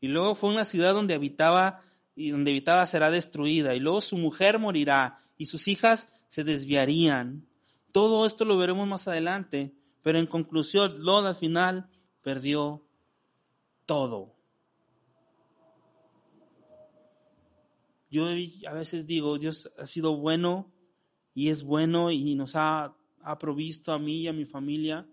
Y 0.00 0.08
luego 0.08 0.34
fue 0.34 0.50
una 0.50 0.64
ciudad 0.64 0.94
donde 0.94 1.14
habitaba 1.14 1.80
y 2.14 2.30
donde 2.30 2.50
habitaba 2.50 2.86
será 2.86 3.10
destruida. 3.10 3.74
Y 3.74 3.80
luego 3.80 4.00
su 4.00 4.16
mujer 4.16 4.58
morirá 4.58 5.20
y 5.36 5.46
sus 5.46 5.68
hijas 5.68 6.08
se 6.28 6.44
desviarían. 6.44 7.46
Todo 7.92 8.26
esto 8.26 8.44
lo 8.44 8.56
veremos 8.56 8.86
más 8.86 9.08
adelante. 9.08 9.74
Pero 10.02 10.18
en 10.18 10.26
conclusión, 10.26 11.02
Lot 11.04 11.26
al 11.26 11.34
final 11.34 11.88
perdió 12.22 12.86
todo. 13.86 14.34
Yo 18.10 18.26
a 18.68 18.72
veces 18.72 19.06
digo, 19.06 19.38
Dios 19.38 19.70
ha 19.78 19.86
sido 19.86 20.16
bueno 20.16 20.72
y 21.34 21.48
es 21.48 21.64
bueno 21.64 22.10
y 22.10 22.34
nos 22.34 22.54
ha, 22.54 22.94
ha 23.20 23.38
provisto 23.38 23.92
a 23.92 23.98
mí 23.98 24.20
y 24.20 24.28
a 24.28 24.32
mi 24.32 24.44
familia. 24.44 25.06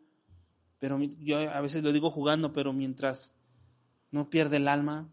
Pero 0.80 1.00
yo 1.02 1.40
a 1.40 1.62
veces 1.62 1.84
lo 1.84 1.92
digo 1.92 2.12
jugando, 2.12 2.54
pero 2.54 2.72
mientras 2.72 3.34
no 4.14 4.30
pierde 4.30 4.58
el 4.58 4.68
alma, 4.68 5.10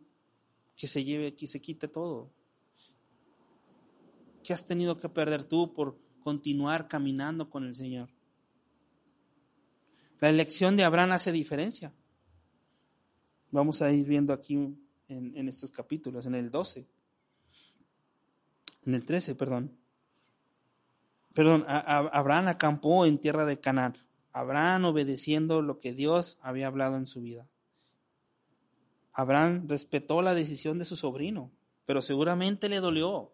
que 0.76 0.86
se 0.86 1.03
lleve, 1.03 1.34
que 1.34 1.46
se 1.46 1.59
quite 1.59 1.88
todo. 1.88 2.30
¿Qué 4.44 4.53
has 4.53 4.66
tenido 4.66 5.01
que 5.01 5.09
perder 5.09 5.42
tú 5.42 5.72
por 5.72 5.98
continuar 6.22 6.86
caminando 6.86 7.48
con 7.48 7.64
el 7.64 7.74
Señor? 7.74 8.11
La 10.20 10.28
elección 10.28 10.76
de 10.76 10.84
Abraham 10.84 11.12
hace 11.12 11.32
diferencia. 11.32 11.94
Vamos 13.51 13.80
a 13.80 13.90
ir 13.90 14.07
viendo 14.07 14.34
aquí 14.34 14.76
en, 15.09 15.48
estos 15.48 15.70
capítulos, 15.70 16.26
en 16.26 16.34
el 16.34 16.51
12, 16.51 16.86
en 18.84 18.94
el 18.94 19.07
13, 19.07 19.34
perdón. 19.34 19.78
Perdón, 21.32 21.64
Abraham 21.66 22.48
acampó 22.48 23.07
en 23.07 23.18
tierra 23.18 23.46
de 23.46 23.59
Canaán. 23.59 23.96
Abraham 24.32 24.84
obedeciendo 24.84 25.62
lo 25.62 25.78
que 25.78 25.94
Dios 25.94 26.38
había 26.42 26.66
hablado 26.66 26.96
en 26.96 27.07
su 27.07 27.22
vida. 27.22 27.49
Abraham 29.20 29.66
respetó 29.68 30.22
la 30.22 30.34
decisión 30.34 30.78
de 30.78 30.84
su 30.84 30.96
sobrino, 30.96 31.52
pero 31.84 32.00
seguramente 32.00 32.68
le 32.68 32.80
dolió. 32.80 33.32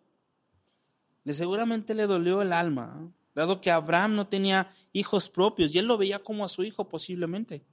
Le 1.24 1.32
seguramente 1.32 1.94
le 1.94 2.06
dolió 2.06 2.42
el 2.42 2.52
alma, 2.52 3.12
dado 3.34 3.60
que 3.60 3.70
Abraham 3.70 4.16
no 4.16 4.26
tenía 4.26 4.72
hijos 4.92 5.28
propios 5.28 5.74
y 5.74 5.78
él 5.78 5.86
lo 5.86 5.96
veía 5.96 6.24
como 6.24 6.44
a 6.44 6.48
su 6.48 6.64
hijo 6.64 6.88
posiblemente. 6.88 7.64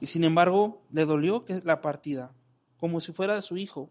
Y 0.00 0.06
sin 0.06 0.22
embargo, 0.22 0.80
le 0.92 1.04
dolió 1.04 1.44
la 1.64 1.80
partida, 1.80 2.32
como 2.76 3.00
si 3.00 3.12
fuera 3.12 3.42
su 3.42 3.56
hijo. 3.56 3.90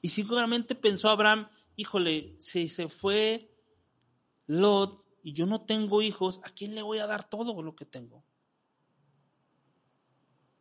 Y 0.00 0.08
seguramente 0.08 0.74
pensó 0.74 1.10
Abraham, 1.10 1.48
híjole, 1.76 2.36
si 2.40 2.70
se 2.70 2.88
fue 2.88 3.50
Lot 4.46 5.04
y 5.22 5.34
yo 5.34 5.44
no 5.44 5.60
tengo 5.66 6.00
hijos, 6.00 6.40
¿a 6.44 6.50
quién 6.50 6.74
le 6.74 6.80
voy 6.80 6.98
a 6.98 7.06
dar 7.06 7.28
todo 7.28 7.62
lo 7.62 7.76
que 7.76 7.84
tengo? 7.84 8.23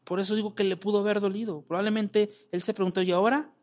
Por 0.04 0.20
eso 0.20 0.36
digo 0.36 0.56
que 0.56 0.64
le 0.64 0.78
pudo 0.78 1.00
haber 1.00 1.20
dolido. 1.20 1.64
Probablemente 1.66 2.30
él 2.52 2.64
se 2.64 2.74
preguntó, 2.74 3.02
¿y 3.02 3.12
ahora? 3.12 3.54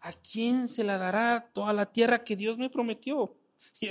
¿A 0.00 0.12
quién 0.12 0.68
se 0.68 0.84
la 0.84 0.98
dará 0.98 1.50
toda 1.52 1.72
la 1.72 1.92
tierra 1.92 2.24
que 2.24 2.36
Dios 2.36 2.58
me 2.58 2.70
prometió? 2.70 3.36
Y 3.80 3.88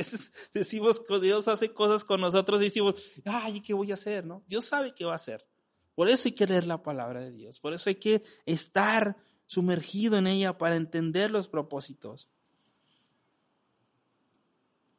decimos 0.53 1.01
que 1.01 1.19
Dios 1.19 1.47
hace 1.47 1.73
cosas 1.73 2.05
con 2.05 2.21
nosotros 2.21 2.61
y 2.61 2.65
decimos, 2.65 2.95
ay, 3.25 3.59
¿qué 3.61 3.73
voy 3.73 3.91
a 3.91 3.95
hacer? 3.95 4.25
¿No? 4.25 4.43
Dios 4.47 4.65
sabe 4.65 4.93
qué 4.93 5.03
va 5.03 5.13
a 5.13 5.15
hacer. 5.15 5.45
Por 5.95 6.09
eso 6.09 6.27
hay 6.27 6.33
que 6.33 6.47
leer 6.47 6.65
la 6.65 6.81
palabra 6.81 7.21
de 7.21 7.31
Dios. 7.31 7.59
Por 7.59 7.73
eso 7.73 7.89
hay 7.89 7.95
que 7.95 8.23
estar 8.45 9.17
sumergido 9.45 10.17
en 10.17 10.27
ella 10.27 10.57
para 10.57 10.75
entender 10.75 11.31
los 11.31 11.47
propósitos. 11.47 12.29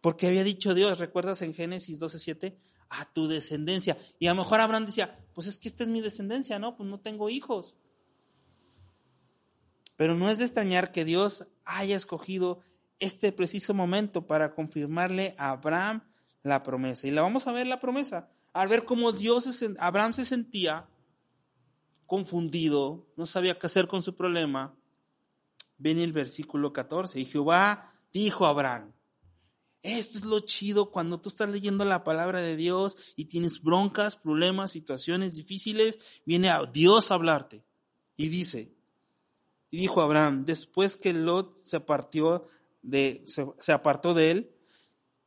Porque 0.00 0.26
había 0.26 0.44
dicho 0.44 0.74
Dios, 0.74 0.98
¿recuerdas 0.98 1.42
en 1.42 1.54
Génesis 1.54 1.98
12:7? 1.98 2.58
A 3.00 3.04
tu 3.12 3.26
descendencia. 3.26 3.96
Y 4.18 4.26
a 4.26 4.34
lo 4.34 4.42
mejor 4.42 4.60
Abraham 4.60 4.86
decía, 4.86 5.18
pues 5.34 5.46
es 5.46 5.58
que 5.58 5.68
esta 5.68 5.84
es 5.84 5.90
mi 5.90 6.00
descendencia, 6.00 6.58
¿no? 6.58 6.76
Pues 6.76 6.88
no 6.88 7.00
tengo 7.00 7.30
hijos. 7.30 7.74
Pero 9.96 10.14
no 10.14 10.30
es 10.30 10.38
de 10.38 10.44
extrañar 10.44 10.92
que 10.92 11.04
Dios 11.04 11.46
haya 11.64 11.96
escogido 11.96 12.60
este 12.98 13.32
preciso 13.32 13.74
momento 13.74 14.26
para 14.26 14.54
confirmarle 14.54 15.34
a 15.38 15.50
Abraham 15.50 16.02
la 16.42 16.62
promesa. 16.62 17.06
Y 17.06 17.10
la 17.10 17.22
vamos 17.22 17.46
a 17.46 17.52
ver 17.52 17.66
la 17.66 17.80
promesa, 17.80 18.30
a 18.52 18.66
ver 18.66 18.84
cómo 18.84 19.12
Dios, 19.12 19.48
Abraham 19.78 20.12
se 20.12 20.24
sentía 20.24 20.88
confundido, 22.06 23.06
no 23.16 23.26
sabía 23.26 23.58
qué 23.58 23.66
hacer 23.66 23.88
con 23.88 24.02
su 24.02 24.14
problema. 24.14 24.74
Viene 25.78 26.04
el 26.04 26.12
versículo 26.12 26.72
14, 26.72 27.18
y 27.20 27.24
Jehová 27.24 27.92
dijo 28.12 28.46
a 28.46 28.50
Abraham, 28.50 28.92
esto 29.84 30.16
es 30.16 30.24
lo 30.24 30.40
chido 30.40 30.90
cuando 30.90 31.20
tú 31.20 31.28
estás 31.28 31.50
leyendo 31.50 31.84
la 31.84 32.04
palabra 32.04 32.40
de 32.40 32.56
Dios 32.56 32.96
y 33.16 33.26
tienes 33.26 33.62
broncas, 33.62 34.16
problemas, 34.16 34.70
situaciones 34.70 35.36
difíciles, 35.36 36.00
viene 36.24 36.48
a 36.48 36.64
Dios 36.64 37.10
a 37.10 37.14
hablarte. 37.14 37.62
Y 38.16 38.28
dice, 38.30 38.72
y 39.68 39.76
dijo 39.76 40.00
Abraham, 40.00 40.46
después 40.46 40.96
que 40.96 41.12
Lot 41.12 41.54
se 41.56 41.80
partió 41.80 42.48
de, 42.80 43.26
se, 43.26 43.72
apartó 43.72 44.14
de 44.14 44.30
él, 44.30 44.50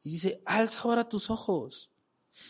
y 0.04 0.14
dice, 0.14 0.42
alza 0.46 0.82
ahora 0.82 1.08
tus 1.08 1.30
ojos 1.30 1.92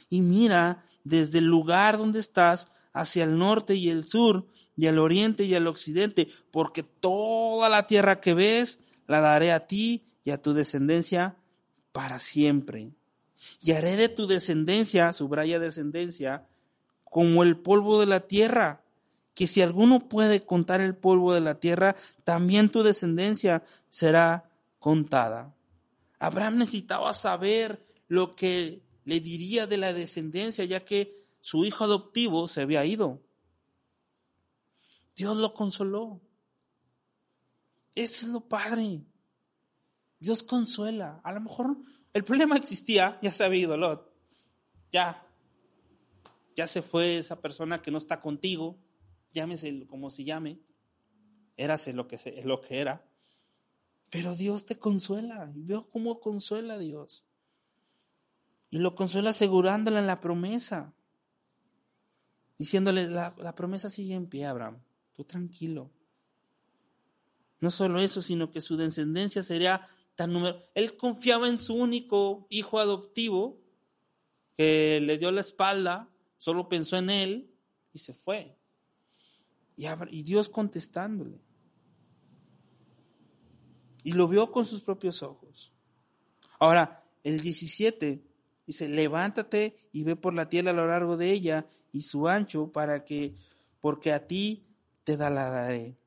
y 0.10 0.22
mira 0.22 0.86
desde 1.04 1.40
el 1.40 1.46
lugar 1.46 1.98
donde 1.98 2.22
estás 2.22 2.70
hacia 2.94 3.26
el 3.26 3.38
norte 3.38 3.76
y 3.76 3.90
el 3.90 4.08
sur 4.08 4.48
y 4.78 4.88
al 4.88 5.00
oriente 5.00 5.44
y 5.44 5.56
al 5.56 5.68
occidente, 5.68 6.30
porque 6.52 6.84
toda 6.84 7.68
la 7.68 7.86
tierra 7.86 8.22
que 8.22 8.34
ves 8.34 8.80
la 9.08 9.20
daré 9.20 9.52
a 9.52 9.68
ti 9.68 10.06
y 10.24 10.30
a 10.30 10.42
tu 10.42 10.54
descendencia 10.54 11.38
para 11.98 12.20
siempre. 12.20 12.92
Y 13.60 13.72
haré 13.72 13.96
de 13.96 14.08
tu 14.08 14.28
descendencia, 14.28 15.12
subraya 15.14 15.58
descendencia, 15.58 16.46
como 17.04 17.42
el 17.42 17.58
polvo 17.58 18.00
de 18.00 18.06
la 18.06 18.20
tierra, 18.28 18.84
que 19.34 19.48
si 19.48 19.64
alguno 19.64 20.08
puede 20.08 20.46
contar 20.46 20.80
el 20.80 20.96
polvo 20.96 21.34
de 21.34 21.42
la 21.42 21.60
tierra, 21.60 21.96
también 22.24 22.70
tu 22.70 22.84
descendencia 22.84 23.64
será 23.90 24.48
contada. 24.78 25.56
Abraham 26.20 26.60
necesitaba 26.60 27.16
saber 27.16 27.84
lo 28.08 28.36
que 28.36 28.84
le 29.04 29.20
diría 29.20 29.66
de 29.66 29.78
la 29.78 29.92
descendencia, 29.92 30.66
ya 30.66 30.86
que 30.86 31.26
su 31.42 31.66
hijo 31.66 31.84
adoptivo 31.84 32.48
se 32.48 32.62
había 32.62 32.86
ido. 32.86 33.24
Dios 35.16 35.36
lo 35.36 35.52
consoló. 35.56 36.22
Eso 37.96 38.28
es 38.28 38.32
lo 38.32 38.42
padre. 38.42 39.02
Dios 40.20 40.44
consuela. 40.44 41.22
A 41.24 41.32
lo 41.32 41.42
mejor 41.42 41.78
el 42.14 42.24
problema 42.24 42.58
existía, 42.58 43.20
ya 43.22 43.32
se 43.32 43.44
había 43.44 43.62
ido 43.62 43.78
Lot. 43.78 44.12
Ya. 44.92 45.24
Ya 46.56 46.66
se 46.66 46.82
fue 46.82 47.20
esa 47.20 47.40
persona 47.40 47.82
que 47.82 47.92
no 47.92 47.98
está 47.98 48.22
contigo. 48.22 48.80
Llámese 49.34 49.86
como 49.86 50.10
se 50.10 50.24
llame. 50.24 50.60
Érase 51.56 51.94
lo 51.94 52.08
que, 52.08 52.18
se, 52.18 52.44
lo 52.44 52.62
que 52.62 52.80
era. 52.80 53.06
Pero 54.10 54.36
Dios 54.36 54.66
te 54.66 54.80
consuela. 54.80 55.52
Y 55.54 55.62
veo 55.62 55.90
cómo 55.90 56.20
consuela 56.20 56.80
Dios. 56.80 57.24
Y 58.70 58.80
lo 58.80 58.96
consuela 58.96 59.30
asegurándole 59.30 60.02
la 60.02 60.20
promesa. 60.20 60.94
Diciéndole, 62.58 63.08
la, 63.08 63.36
la 63.38 63.54
promesa 63.54 63.90
sigue 63.90 64.16
en 64.16 64.28
pie, 64.28 64.46
Abraham. 64.46 64.82
Tú 65.14 65.24
tranquilo. 65.24 65.92
No 67.60 67.70
solo 67.70 68.00
eso, 68.00 68.22
sino 68.22 68.52
que 68.52 68.62
su 68.62 68.78
descendencia 68.78 69.44
sería 69.44 69.88
Él 70.74 70.98
confiaba 70.98 71.48
en 71.48 71.60
su 71.60 71.76
único 71.76 72.48
hijo 72.50 72.80
adoptivo, 72.80 73.62
que 74.56 75.00
le 75.02 75.18
dio 75.18 75.32
la 75.32 75.42
espalda, 75.42 76.10
solo 76.38 76.68
pensó 76.68 76.98
en 76.98 77.10
él 77.12 77.52
y 77.94 78.00
se 78.00 78.14
fue. 78.14 78.58
Y, 79.76 79.86
y 80.10 80.24
Dios 80.24 80.50
contestándole. 80.50 81.40
Y 84.04 84.14
lo 84.14 84.28
vio 84.28 84.52
con 84.52 84.66
sus 84.66 84.82
propios 84.82 85.22
ojos. 85.22 85.72
Ahora, 86.60 87.04
el 87.24 87.42
17 87.42 88.24
dice, 88.66 88.90
levántate 88.90 89.78
y 89.92 90.04
ve 90.04 90.16
por 90.16 90.34
la 90.34 90.50
tierra 90.50 90.72
a 90.72 90.74
lo 90.74 90.88
largo 90.88 91.18
de 91.18 91.32
ella 91.32 91.68
y 91.92 92.02
su 92.02 92.28
ancho 92.28 92.72
para 92.72 93.06
que, 93.06 93.36
porque 93.80 94.14
a 94.14 94.28
ti 94.28 94.66
te 95.04 95.18
da 95.18 95.30
la 95.30 95.50
daré. 95.50 95.98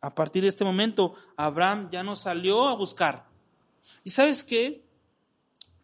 A 0.00 0.14
partir 0.14 0.42
de 0.42 0.48
este 0.48 0.64
momento, 0.64 1.14
Abraham 1.36 1.88
ya 1.90 2.02
no 2.02 2.16
salió 2.16 2.66
a 2.66 2.74
buscar. 2.74 3.29
¿Y 4.04 4.10
sabes 4.10 4.44
qué? 4.44 4.84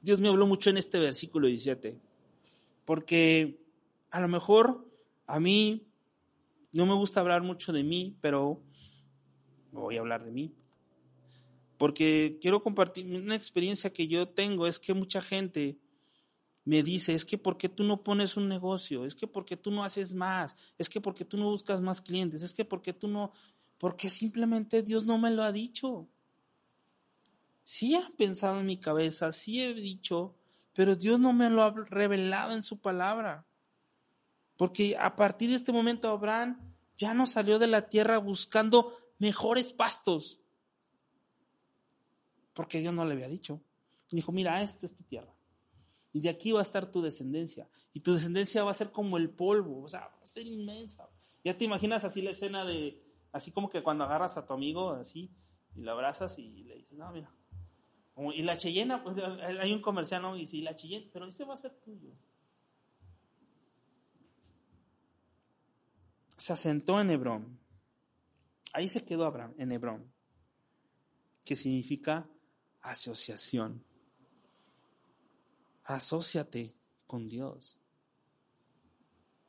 Dios 0.00 0.20
me 0.20 0.28
habló 0.28 0.46
mucho 0.46 0.70
en 0.70 0.76
este 0.76 0.98
versículo 0.98 1.48
17. 1.48 1.98
Porque 2.84 3.60
a 4.10 4.20
lo 4.20 4.28
mejor 4.28 4.86
a 5.26 5.40
mí 5.40 5.86
no 6.72 6.86
me 6.86 6.94
gusta 6.94 7.20
hablar 7.20 7.42
mucho 7.42 7.72
de 7.72 7.82
mí, 7.82 8.16
pero 8.20 8.62
voy 9.72 9.96
a 9.96 10.00
hablar 10.00 10.24
de 10.24 10.30
mí. 10.30 10.54
Porque 11.76 12.38
quiero 12.40 12.62
compartir 12.62 13.06
una 13.14 13.34
experiencia 13.34 13.92
que 13.92 14.08
yo 14.08 14.28
tengo, 14.28 14.66
es 14.66 14.78
que 14.78 14.94
mucha 14.94 15.20
gente 15.20 15.78
me 16.64 16.82
dice, 16.82 17.14
es 17.14 17.24
que 17.24 17.38
porque 17.38 17.68
tú 17.68 17.84
no 17.84 18.02
pones 18.02 18.36
un 18.36 18.48
negocio, 18.48 19.04
es 19.04 19.14
que 19.14 19.26
porque 19.26 19.56
tú 19.56 19.70
no 19.70 19.84
haces 19.84 20.14
más, 20.14 20.56
es 20.78 20.88
que 20.88 21.00
porque 21.00 21.24
tú 21.24 21.36
no 21.36 21.50
buscas 21.50 21.80
más 21.80 22.00
clientes, 22.00 22.42
es 22.42 22.54
que 22.54 22.64
porque 22.64 22.92
tú 22.92 23.06
no, 23.08 23.32
porque 23.78 24.10
simplemente 24.10 24.82
Dios 24.82 25.06
no 25.06 25.16
me 25.16 25.30
lo 25.30 25.44
ha 25.44 25.52
dicho. 25.52 26.08
Sí 27.66 27.96
he 27.96 28.12
pensado 28.12 28.60
en 28.60 28.66
mi 28.66 28.78
cabeza, 28.78 29.32
sí 29.32 29.60
he 29.60 29.74
dicho, 29.74 30.36
pero 30.72 30.94
Dios 30.94 31.18
no 31.18 31.32
me 31.32 31.50
lo 31.50 31.64
ha 31.64 31.72
revelado 31.72 32.54
en 32.54 32.62
su 32.62 32.78
palabra. 32.78 33.44
Porque 34.56 34.96
a 34.96 35.16
partir 35.16 35.50
de 35.50 35.56
este 35.56 35.72
momento 35.72 36.08
Abraham 36.08 36.60
ya 36.96 37.12
no 37.12 37.26
salió 37.26 37.58
de 37.58 37.66
la 37.66 37.88
tierra 37.88 38.18
buscando 38.18 38.96
mejores 39.18 39.72
pastos. 39.72 40.38
Porque 42.54 42.78
Dios 42.78 42.94
no 42.94 43.04
le 43.04 43.14
había 43.14 43.26
dicho. 43.26 43.60
Dijo, 44.12 44.30
mira, 44.30 44.62
esta 44.62 44.86
es 44.86 44.94
tu 44.94 45.02
tierra. 45.02 45.34
Y 46.12 46.20
de 46.20 46.28
aquí 46.28 46.52
va 46.52 46.60
a 46.60 46.62
estar 46.62 46.86
tu 46.86 47.02
descendencia. 47.02 47.68
Y 47.92 47.98
tu 47.98 48.14
descendencia 48.14 48.62
va 48.62 48.70
a 48.70 48.74
ser 48.74 48.92
como 48.92 49.16
el 49.16 49.28
polvo. 49.28 49.82
O 49.82 49.88
sea, 49.88 50.02
va 50.02 50.22
a 50.22 50.26
ser 50.26 50.46
inmensa. 50.46 51.10
Ya 51.44 51.58
te 51.58 51.64
imaginas 51.64 52.04
así 52.04 52.22
la 52.22 52.30
escena 52.30 52.64
de, 52.64 53.02
Así 53.32 53.50
como 53.50 53.68
que 53.68 53.82
cuando 53.82 54.04
agarras 54.04 54.38
a 54.38 54.46
tu 54.46 54.54
amigo 54.54 54.92
así 54.92 55.30
y 55.74 55.82
lo 55.82 55.92
abrazas 55.92 56.38
y 56.38 56.64
le 56.64 56.76
dices, 56.76 56.96
no, 56.96 57.12
mira. 57.12 57.30
Y 58.16 58.42
la 58.42 58.56
Cheyena, 58.56 59.02
pues 59.02 59.16
hay 59.18 59.72
un 59.72 59.82
comercial, 59.82 60.22
¿no? 60.22 60.36
Y 60.36 60.46
si 60.46 60.62
la 60.62 60.74
Cheyena, 60.74 61.06
pero 61.12 61.26
ese 61.28 61.44
va 61.44 61.54
a 61.54 61.58
ser 61.58 61.72
tuyo. 61.80 62.12
Se 66.38 66.52
asentó 66.52 67.00
en 67.00 67.10
Hebrón. 67.10 67.58
Ahí 68.72 68.88
se 68.88 69.04
quedó 69.04 69.24
Abraham, 69.24 69.54
en 69.58 69.72
Hebrón, 69.72 70.12
que 71.44 71.56
significa 71.56 72.28
asociación. 72.80 73.84
Asociate 75.84 76.74
con 77.06 77.28
Dios. 77.28 77.78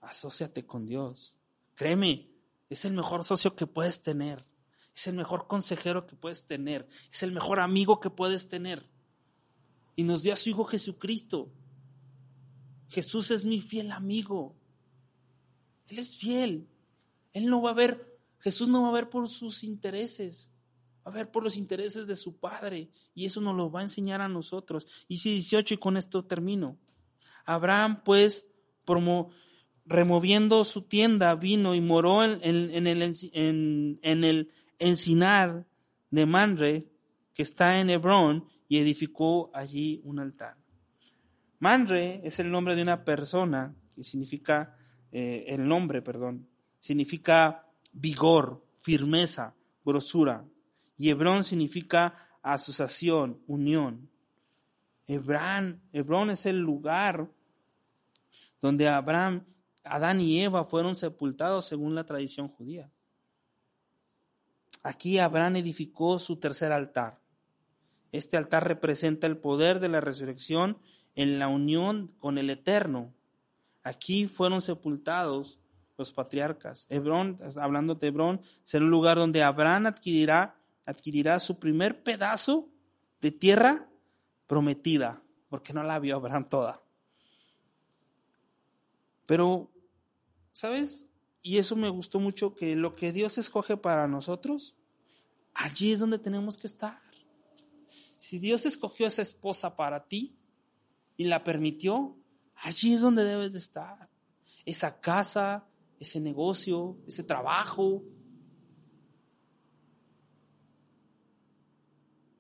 Asociate 0.02 0.66
con 0.66 0.86
Dios. 0.86 1.36
Créeme, 1.76 2.30
es 2.70 2.86
el 2.86 2.94
mejor 2.94 3.24
socio 3.24 3.56
que 3.56 3.68
puedes 3.68 4.02
tener. 4.02 4.46
Es 4.98 5.06
el 5.06 5.14
mejor 5.14 5.46
consejero 5.46 6.08
que 6.08 6.16
puedes 6.16 6.48
tener. 6.48 6.90
Es 7.12 7.22
el 7.22 7.32
mejor 7.32 7.60
amigo 7.60 8.00
que 8.00 8.10
puedes 8.10 8.50
tener. 8.50 8.90
Y 9.96 10.02
nos 10.02 10.24
dio 10.24 10.34
a 10.34 10.38
su 10.38 10.50
Hijo 10.50 10.66
Jesucristo. 10.66 11.54
Jesús 12.90 13.30
es 13.30 13.46
mi 13.46 13.62
fiel 13.62 13.92
amigo. 13.92 14.56
Él 15.86 16.00
es 16.00 16.18
fiel. 16.18 16.68
Él 17.34 17.46
no 17.46 17.62
va 17.62 17.70
a 17.70 17.76
ver, 17.76 18.20
Jesús 18.40 18.70
no 18.70 18.82
va 18.82 18.90
a 18.90 18.94
ver 18.94 19.08
por 19.08 19.30
sus 19.30 19.64
intereses. 19.64 20.52
Va 21.06 21.12
a 21.12 21.14
ver 21.14 21.30
por 21.30 21.44
los 21.44 21.58
intereses 21.58 22.08
de 22.08 22.16
su 22.16 22.38
Padre. 22.38 22.90
Y 23.14 23.28
eso 23.28 23.40
nos 23.40 23.56
lo 23.56 23.70
va 23.70 23.82
a 23.82 23.84
enseñar 23.84 24.22
a 24.22 24.28
nosotros. 24.28 24.88
Y 25.08 25.20
si 25.20 25.32
18 25.34 25.76
y 25.76 25.78
con 25.78 25.98
esto 25.98 26.26
termino. 26.26 26.76
Abraham 27.46 28.02
pues 28.04 28.48
promo, 28.84 29.30
removiendo 29.86 30.66
su 30.66 30.82
tienda, 30.82 31.36
vino 31.36 31.76
y 31.76 31.82
moró 31.82 32.24
en, 32.24 32.40
el, 32.42 32.72
en, 32.74 34.24
el 34.24 34.52
encinar 34.80 35.66
de 36.12 36.26
Manre, 36.26 36.88
que 37.34 37.44
está 37.44 37.80
en 37.80 37.90
Hebrón, 37.90 38.48
y 38.68 38.80
edificó 38.80 39.50
allí 39.54 40.02
un 40.04 40.20
altar. 40.20 40.58
Manre 41.60 42.22
es 42.24 42.40
el 42.40 42.52
nombre 42.52 42.76
de 42.76 42.82
una 42.82 43.04
persona, 43.04 43.76
que 43.94 44.04
significa, 44.04 44.78
eh, 45.12 45.46
el 45.48 45.68
nombre, 45.68 46.02
perdón, 46.02 46.48
significa 46.80 47.68
vigor, 47.94 48.64
firmeza, 48.78 49.56
grosura. 49.84 50.46
Y 50.98 51.10
Hebrón 51.10 51.44
significa 51.44 52.14
asociación, 52.42 53.42
unión. 53.48 54.10
Hebrón, 55.08 55.82
Hebrón 55.94 56.30
es 56.30 56.46
el 56.46 56.60
lugar 56.60 57.30
donde 58.62 58.88
Abraham 58.88 59.46
Adán 59.90 60.22
y 60.22 60.42
Eva 60.42 60.66
fueron 60.66 60.96
sepultados 60.96 61.66
según 61.66 61.96
la 61.96 62.06
tradición 62.06 62.48
judía. 62.48 62.92
Aquí 64.84 65.20
Abraham 65.20 65.58
edificó 65.58 66.20
su 66.20 66.38
tercer 66.38 66.72
altar. 66.72 67.20
Este 68.12 68.38
altar 68.38 68.68
representa 68.68 69.28
el 69.28 69.38
poder 69.38 69.80
de 69.80 69.90
la 69.90 70.02
resurrección 70.02 70.78
en 71.16 71.40
la 71.40 71.48
unión 71.48 72.14
con 72.20 72.38
el 72.38 72.50
Eterno. 72.50 73.14
Aquí 73.84 74.28
fueron 74.28 74.62
sepultados 74.62 75.60
los 75.98 76.14
patriarcas. 76.14 76.86
Hebrón, 76.90 77.40
hablando 77.58 77.96
de 77.96 78.08
Hebrón, 78.08 78.42
será 78.64 78.86
un 78.86 78.92
lugar 78.92 79.18
donde 79.18 79.44
Abraham 79.44 79.88
adquirirá, 79.88 80.56
adquirirá 80.86 81.40
su 81.40 81.60
primer 81.60 82.04
pedazo 82.04 82.70
de 83.20 83.32
tierra 83.32 83.90
prometida, 84.46 85.22
porque 85.50 85.74
no 85.74 85.84
la 85.84 86.00
vio 86.00 86.16
Abraham 86.16 86.48
toda. 86.48 86.82
Pero 89.26 89.70
¿Sabes? 90.58 91.07
Y 91.48 91.60
eso 91.60 91.78
me 91.78 91.88
gustó 91.88 92.20
mucho, 92.20 92.56
que 92.56 92.76
lo 92.76 92.94
que 92.94 93.14
Dios 93.14 93.38
escoge 93.38 93.78
para 93.78 94.06
nosotros, 94.06 94.76
allí 95.54 95.94
es 95.94 96.00
donde 96.00 96.20
tenemos 96.20 96.58
que 96.58 96.68
estar. 96.68 97.00
Si 98.18 98.38
Dios 98.38 98.66
escogió 98.66 99.08
esa 99.08 99.22
esposa 99.22 99.78
para 99.78 100.10
ti 100.10 100.36
y 101.16 101.24
la 101.24 101.46
permitió, 101.46 102.18
allí 102.54 102.96
es 102.96 103.00
donde 103.00 103.24
debes 103.24 103.54
de 103.54 103.60
estar. 103.60 104.10
Esa 104.66 105.00
casa, 105.00 105.66
ese 106.02 106.20
negocio, 106.20 106.98
ese 107.08 107.24
trabajo. 107.24 108.04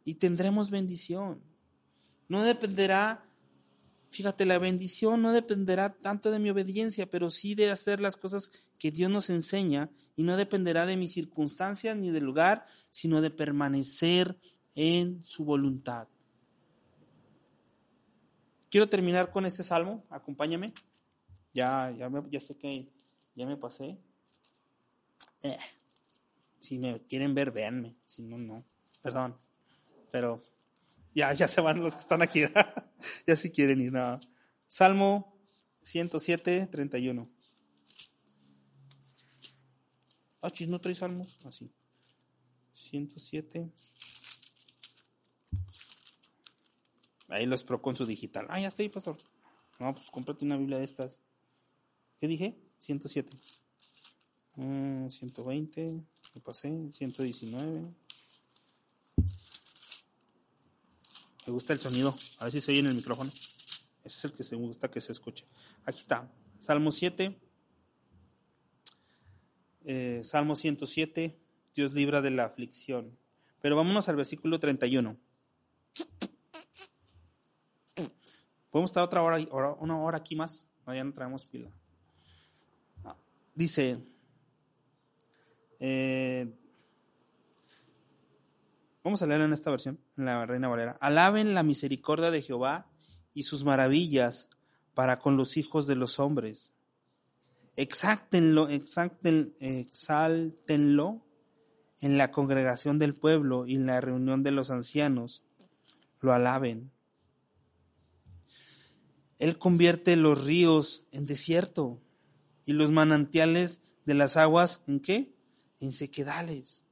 Y 0.03 0.15
tendremos 0.15 0.69
bendición. 0.69 1.41
No 2.27 2.41
dependerá 2.43 3.25
Fíjate, 4.17 4.47
la 4.47 4.57
bendición 4.57 5.21
no 5.21 5.31
dependerá 5.31 5.93
tanto 5.93 6.31
de 6.31 6.39
mi 6.39 6.49
obediencia, 6.49 7.07
pero 7.07 7.29
sí 7.29 7.53
de 7.53 7.69
hacer 7.69 7.99
las 7.99 8.17
cosas 8.17 8.49
que 8.79 8.89
Dios 8.89 9.11
nos 9.11 9.29
enseña 9.29 9.91
y 10.15 10.23
no 10.23 10.37
dependerá 10.37 10.87
de 10.87 10.97
mis 10.97 11.13
circunstancias 11.13 11.95
ni 11.95 12.09
del 12.09 12.23
lugar, 12.23 12.65
sino 12.89 13.21
de 13.21 13.29
permanecer 13.29 14.35
en 14.73 15.23
su 15.23 15.45
voluntad. 15.45 16.07
Quiero 18.71 18.89
terminar 18.89 19.29
con 19.29 19.45
este 19.45 19.61
salmo, 19.61 20.03
acompáñame. 20.09 20.73
Ya, 21.53 21.91
ya, 21.91 22.39
sé 22.39 22.57
que 22.57 22.89
ya 23.35 23.45
me 23.45 23.55
pasé. 23.55 23.99
Eh, 25.43 25.59
si 26.57 26.79
me 26.79 27.01
quieren 27.01 27.35
ver, 27.35 27.51
véanme. 27.51 27.93
Si 28.07 28.23
no, 28.23 28.39
no. 28.39 28.65
Perdón. 29.03 29.37
Pero 30.09 30.41
ya, 31.17 31.33
ya 31.33 31.47
se 31.47 31.61
van 31.61 31.81
los 31.81 31.95
que 31.95 32.01
están 32.01 32.21
aquí. 32.21 32.41
ya 33.27 33.35
si 33.35 33.49
quieren 33.49 33.81
ir. 33.81 33.91
nada. 33.91 34.19
Salmo 34.67 35.35
107, 35.81 36.67
31. 36.67 37.27
Ah, 40.41 40.51
chis, 40.51 40.67
no 40.67 40.79
trae 40.79 40.93
salmos. 40.93 41.39
Así. 41.43 41.71
107. 42.73 43.71
Ahí 47.29 47.47
los 47.47 47.63
pro 47.63 47.81
con 47.81 47.95
su 47.95 48.05
digital. 48.05 48.45
Ah, 48.49 48.59
ya 48.59 48.67
está 48.67 48.83
ahí, 48.83 48.89
pastor. 48.89 49.17
No, 49.79 49.95
pues 49.95 50.11
cómprate 50.11 50.45
una 50.45 50.55
Biblia 50.55 50.77
de 50.77 50.85
estas. 50.85 51.19
¿Qué 52.19 52.27
dije? 52.27 52.55
107. 52.77 53.35
120. 54.55 55.81
Mm, 55.81 56.05
Me 56.35 56.41
pasé. 56.41 56.91
119. 56.91 57.91
Me 61.47 61.53
gusta 61.53 61.71
el 61.71 61.79
sonido. 61.79 62.13
A 62.39 62.43
ver 62.43 62.51
si 62.51 62.59
se 62.59 62.71
oye 62.71 62.81
en 62.81 62.87
el 62.87 62.95
micrófono. 62.95 63.31
Ese 64.03 64.17
es 64.17 64.25
el 64.25 64.33
que 64.33 64.43
se 64.43 64.57
me 64.57 64.63
gusta 64.63 64.91
que 64.91 64.99
se 64.99 65.13
escuche. 65.13 65.45
Aquí 65.85 65.99
está. 65.99 66.29
Salmo 66.59 66.91
7. 66.91 67.39
Eh, 69.85 70.21
Salmo 70.25 70.57
107. 70.57 71.39
Dios 71.73 71.93
libra 71.93 72.19
de 72.21 72.31
la 72.31 72.43
aflicción. 72.43 73.17
Pero 73.61 73.77
vámonos 73.77 74.09
al 74.09 74.17
versículo 74.17 74.59
31. 74.59 75.17
Podemos 78.69 78.91
estar 78.91 79.03
otra 79.03 79.23
hora, 79.23 79.37
una 79.79 80.01
hora 80.01 80.17
aquí 80.17 80.35
más. 80.35 80.67
No, 80.85 80.93
ya 80.93 81.05
no 81.05 81.13
traemos 81.13 81.45
pila. 81.45 81.71
Ah, 83.05 83.15
dice, 83.55 84.05
eh, 85.79 86.53
vamos 89.07 89.21
a 89.21 89.27
leer 89.27 89.41
en 89.41 89.53
esta 89.53 89.71
versión, 89.71 89.99
en 90.17 90.25
la 90.25 90.45
Reina 90.45 90.67
Valera. 90.67 90.97
Alaben 91.01 91.53
la 91.53 91.63
misericordia 91.63 92.31
de 92.31 92.41
Jehová 92.41 92.89
y 93.33 93.43
sus 93.43 93.63
maravillas 93.63 94.49
para 94.93 95.19
con 95.19 95.37
los 95.37 95.57
hijos 95.57 95.87
de 95.87 95.95
los 95.95 96.19
hombres. 96.19 96.73
Exáltenlo, 97.75 98.69
exalten, 98.69 99.55
exáltenlo 99.59 101.25
en 102.01 102.17
la 102.17 102.31
congregación 102.31 102.99
del 102.99 103.13
pueblo 103.13 103.65
y 103.65 103.75
en 103.75 103.85
la 103.85 104.01
reunión 104.01 104.43
de 104.43 104.51
los 104.51 104.71
ancianos. 104.71 105.43
Lo 106.19 106.33
alaben 106.33 106.91
él 109.39 109.57
convierte 109.57 110.15
los 110.15 110.43
ríos 110.43 111.07
en 111.11 111.25
desierto 111.25 112.01
y 112.65 112.73
los 112.73 112.89
manantiales 112.89 113.81
de 114.05 114.15
las 114.15 114.35
aguas 114.35 114.81
en 114.87 114.99
qué? 114.99 115.35
En 115.79 115.91
sequedales. 115.91 116.83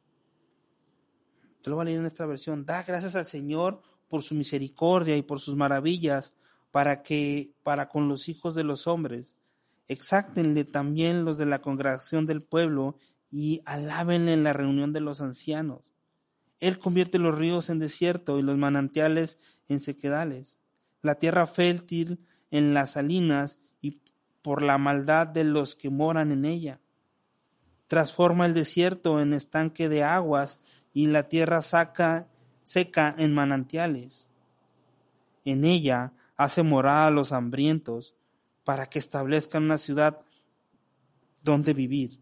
Te 1.65 1.71
lo 1.71 1.77
voy 1.77 1.81
a 1.81 1.85
leer 1.85 1.99
en 2.01 2.05
esta 2.05 2.27
versión. 2.27 2.63
Da 2.63 2.83
gracias 2.83 3.15
al 3.15 3.25
Señor 3.25 3.81
por 4.07 4.21
su 4.21 4.35
misericordia 4.35 5.17
y 5.17 5.23
por 5.23 5.39
sus 5.39 5.55
maravillas 5.55 6.35
para 6.69 7.01
que 7.01 7.55
para 7.63 7.89
con 7.89 8.07
los 8.07 8.29
hijos 8.29 8.53
de 8.53 8.63
los 8.63 8.85
hombres. 8.85 9.35
Exáctenle 9.87 10.63
también 10.65 11.25
los 11.25 11.39
de 11.39 11.47
la 11.47 11.63
congregación 11.63 12.27
del 12.27 12.43
pueblo 12.43 12.99
y 13.31 13.63
alábenle 13.65 14.33
en 14.33 14.43
la 14.43 14.53
reunión 14.53 14.93
de 14.93 14.99
los 14.99 15.21
ancianos. 15.21 15.91
Él 16.59 16.77
convierte 16.77 17.17
los 17.17 17.35
ríos 17.35 17.71
en 17.71 17.79
desierto 17.79 18.37
y 18.37 18.43
los 18.43 18.57
manantiales 18.57 19.39
en 19.67 19.79
sequedales. 19.79 20.59
La 21.01 21.15
tierra 21.15 21.47
fértil 21.47 22.19
en 22.51 22.75
las 22.75 22.91
salinas 22.91 23.57
y 23.81 24.01
por 24.43 24.61
la 24.61 24.77
maldad 24.77 25.25
de 25.25 25.43
los 25.43 25.75
que 25.75 25.89
moran 25.89 26.31
en 26.31 26.45
ella. 26.45 26.79
Transforma 27.87 28.45
el 28.45 28.53
desierto 28.53 29.19
en 29.19 29.33
estanque 29.33 29.89
de 29.89 30.03
aguas 30.03 30.59
y 30.95 31.05
la 31.05 31.29
tierra 31.29 31.61
saca, 31.61 32.27
seca 32.63 33.13
en 33.15 33.35
manantiales. 33.35 34.31
En 35.43 35.63
ella 35.63 36.13
hace 36.35 36.63
morada 36.63 37.05
a 37.05 37.11
los 37.11 37.31
hambrientos 37.31 38.15
para 38.63 38.87
que 38.87 38.97
establezcan 38.97 39.65
una 39.65 39.77
ciudad 39.77 40.21
donde 41.43 41.75
vivir. 41.75 42.19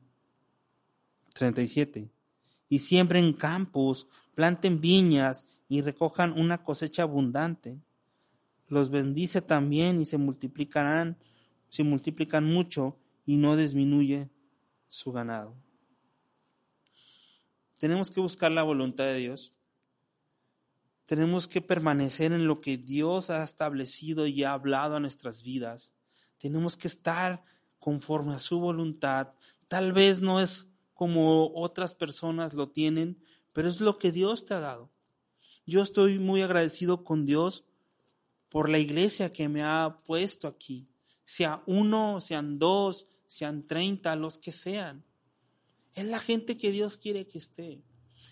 37. 1.36 2.12
Y 2.68 2.80
siembren 2.80 3.32
campos, 3.32 4.10
planten 4.36 4.82
viñas 4.82 5.46
y 5.70 5.80
recojan 5.80 6.38
una 6.38 6.66
cosecha 6.66 7.04
abundante 7.04 7.80
los 8.74 8.90
bendice 8.90 9.42
también 9.42 10.02
y 10.02 10.06
se 10.06 10.18
multiplicarán, 10.18 11.18
se 11.70 11.84
multiplican 11.84 12.44
mucho 12.44 12.98
y 13.26 13.38
no 13.38 13.56
disminuye 13.56 14.30
su 14.88 15.12
ganado. 15.12 15.56
Tenemos 17.84 18.12
que 18.12 18.22
buscar 18.22 18.50
la 18.50 18.64
voluntad 18.64 19.04
de 19.04 19.18
Dios. 19.18 19.52
Tenemos 21.06 21.50
que 21.50 21.60
permanecer 21.60 22.32
en 22.32 22.48
lo 22.48 22.62
que 22.62 22.78
Dios 22.78 23.30
ha 23.30 23.44
establecido 23.44 24.26
y 24.26 24.46
ha 24.46 24.54
hablado 24.54 24.96
a 24.96 25.02
nuestras 25.02 25.44
vidas. 25.44 25.94
Tenemos 26.38 26.78
que 26.78 26.88
estar 26.88 27.44
conforme 27.80 28.36
a 28.36 28.40
su 28.40 28.62
voluntad. 28.62 29.34
Tal 29.68 29.92
vez 29.92 30.22
no 30.22 30.40
es 30.40 30.70
como 30.94 31.52
otras 31.54 31.94
personas 31.94 32.54
lo 32.54 32.70
tienen, 32.70 33.22
pero 33.52 33.68
es 33.68 33.82
lo 33.82 34.00
que 34.00 34.14
Dios 34.14 34.46
te 34.46 34.54
ha 34.54 34.62
dado. 34.62 34.90
Yo 35.66 35.82
estoy 35.82 36.20
muy 36.20 36.42
agradecido 36.42 37.04
con 37.04 37.26
Dios 37.26 37.66
por 38.48 38.70
la 38.70 38.80
iglesia 38.80 39.34
que 39.34 39.50
me 39.50 39.62
ha 39.62 39.98
puesto 40.08 40.48
aquí, 40.48 40.88
sea 41.26 41.62
uno, 41.68 42.22
sean 42.22 42.60
dos, 42.60 43.08
sean 43.28 43.68
treinta, 43.68 44.16
los 44.16 44.38
que 44.38 44.54
sean. 44.54 45.04
Es 45.96 46.06
la 46.06 46.20
gente 46.20 46.58
que 46.58 46.72
Dios 46.72 46.98
quiere 46.98 47.28
que 47.28 47.38
esté. 47.38 47.82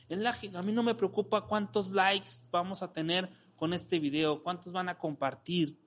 Es 0.09 0.17
la, 0.17 0.35
a 0.55 0.61
mí 0.63 0.71
no 0.71 0.83
me 0.83 0.95
preocupa 0.95 1.47
cuántos 1.47 1.91
likes 1.91 2.29
vamos 2.51 2.81
a 2.81 2.91
tener 2.91 3.29
con 3.55 3.73
este 3.73 3.99
video, 3.99 4.41
cuántos 4.41 4.73
van 4.73 4.89
a 4.89 4.97
compartir. 4.97 5.77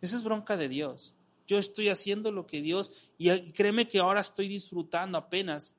Esa 0.00 0.16
es 0.16 0.24
bronca 0.24 0.56
de 0.56 0.68
Dios. 0.68 1.14
Yo 1.46 1.58
estoy 1.58 1.88
haciendo 1.88 2.32
lo 2.32 2.46
que 2.46 2.62
Dios, 2.62 2.90
y 3.18 3.52
créeme 3.52 3.86
que 3.86 3.98
ahora 3.98 4.20
estoy 4.20 4.48
disfrutando 4.48 5.18
apenas, 5.18 5.76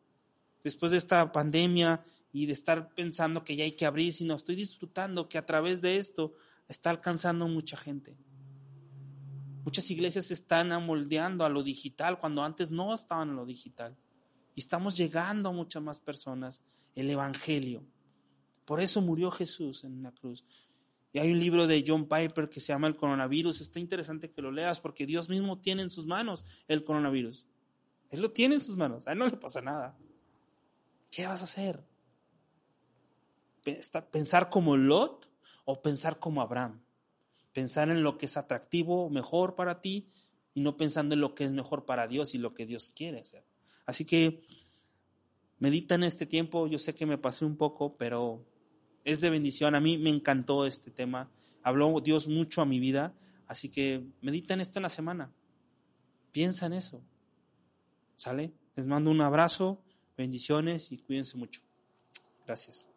después 0.64 0.92
de 0.92 0.98
esta 0.98 1.32
pandemia 1.32 2.04
y 2.32 2.46
de 2.46 2.54
estar 2.54 2.90
pensando 2.96 3.44
que 3.44 3.56
ya 3.56 3.64
hay 3.64 3.74
que 3.74 3.86
abrir, 3.86 4.14
sino 4.14 4.36
estoy 4.36 4.56
disfrutando 4.56 5.30
que 5.30 5.38
a 5.38 5.46
través 5.46 5.82
de 5.82 5.98
esto 5.98 6.34
está 6.68 6.90
alcanzando 6.90 7.48
mucha 7.48 7.78
gente. 7.78 8.18
Muchas 9.64 9.90
iglesias 9.90 10.28
se 10.28 10.36
están 10.36 10.72
amoldeando 10.72 11.44
a 11.44 11.50
lo 11.50 11.64
digital 11.64 12.20
cuando 12.20 12.44
antes 12.44 12.70
no 12.72 12.94
estaban 12.94 13.30
en 13.30 13.36
lo 13.36 13.46
digital. 13.46 13.98
Y 14.56 14.62
estamos 14.62 14.98
llegando 14.98 15.50
a 15.50 15.52
muchas 15.52 15.84
más 15.84 16.00
personas 16.00 16.64
el 16.96 17.10
Evangelio. 17.10 17.84
Por 18.66 18.80
eso 18.80 19.02
murió 19.02 19.30
Jesús 19.30 19.84
en 19.84 20.02
la 20.02 20.12
cruz. 20.12 20.46
Y 21.14 21.20
hay 21.20 21.32
un 21.32 21.40
libro 21.40 21.68
de 21.68 21.84
John 21.86 22.08
Piper 22.08 22.50
que 22.50 22.60
se 22.60 22.74
llama 22.74 22.88
El 22.88 22.96
coronavirus. 22.96 23.62
Está 23.62 23.80
interesante 23.80 24.32
que 24.32 24.42
lo 24.42 24.52
leas 24.52 24.80
porque 24.80 25.06
Dios 25.06 25.30
mismo 25.30 25.60
tiene 25.60 25.82
en 25.82 25.90
sus 25.90 26.06
manos 26.06 26.46
el 26.68 26.84
coronavirus. 26.84 27.46
Él 28.10 28.22
lo 28.22 28.32
tiene 28.32 28.56
en 28.56 28.62
sus 28.62 28.76
manos. 28.76 29.08
A 29.08 29.12
él 29.12 29.20
no 29.20 29.28
le 29.28 29.38
pasa 29.38 29.62
nada. 29.62 29.98
¿Qué 31.12 31.28
vas 31.28 31.42
a 31.42 31.46
hacer? 31.46 31.86
¿Pensar 34.12 34.50
como 34.50 34.78
Lot? 34.78 35.30
o 35.66 35.82
pensar 35.82 36.20
como 36.20 36.42
Abraham, 36.42 36.82
pensar 37.52 37.90
en 37.90 38.04
lo 38.04 38.18
que 38.18 38.28
es 38.28 38.38
atractivo, 38.38 39.10
mejor 39.10 39.56
para 39.56 39.82
ti 39.82 40.08
y 40.54 40.62
no 40.62 40.78
pensando 40.78 41.16
en 41.16 41.22
lo 41.22 41.36
que 41.36 41.44
es 41.44 41.52
mejor 41.52 41.86
para 41.86 42.08
Dios 42.08 42.36
y 42.36 42.38
lo 42.38 42.54
que 42.54 42.66
Dios 42.66 42.90
quiere 42.96 43.20
hacer. 43.20 43.44
Así 43.86 44.06
que 44.06 44.42
medita 45.60 45.96
en 45.96 46.04
este 46.04 46.26
tiempo, 46.26 46.68
yo 46.68 46.78
sé 46.78 46.94
que 46.94 47.06
me 47.06 47.18
pasé 47.18 47.46
un 47.46 47.58
poco, 47.58 47.96
pero 47.98 48.46
es 49.04 49.22
de 49.22 49.30
bendición. 49.30 49.76
A 49.76 49.80
mí 49.80 49.98
me 49.98 50.10
encantó 50.10 50.66
este 50.66 50.92
tema, 50.92 51.30
habló 51.64 52.00
Dios 52.02 52.28
mucho 52.28 52.62
a 52.62 52.66
mi 52.66 52.80
vida, 52.80 53.14
así 53.48 53.70
que 53.70 54.06
medita 54.22 54.54
en 54.54 54.62
esto 54.62 54.80
en 54.80 54.84
la 54.84 54.90
semana, 54.90 55.32
piensa 56.32 56.66
en 56.66 56.74
eso. 56.74 57.02
¿Sale? 58.18 58.54
Les 58.76 58.86
mando 58.86 59.12
un 59.12 59.22
abrazo, 59.22 59.82
bendiciones 60.18 60.92
y 60.92 60.98
cuídense 60.98 61.38
mucho. 61.38 61.62
Gracias. 62.46 62.88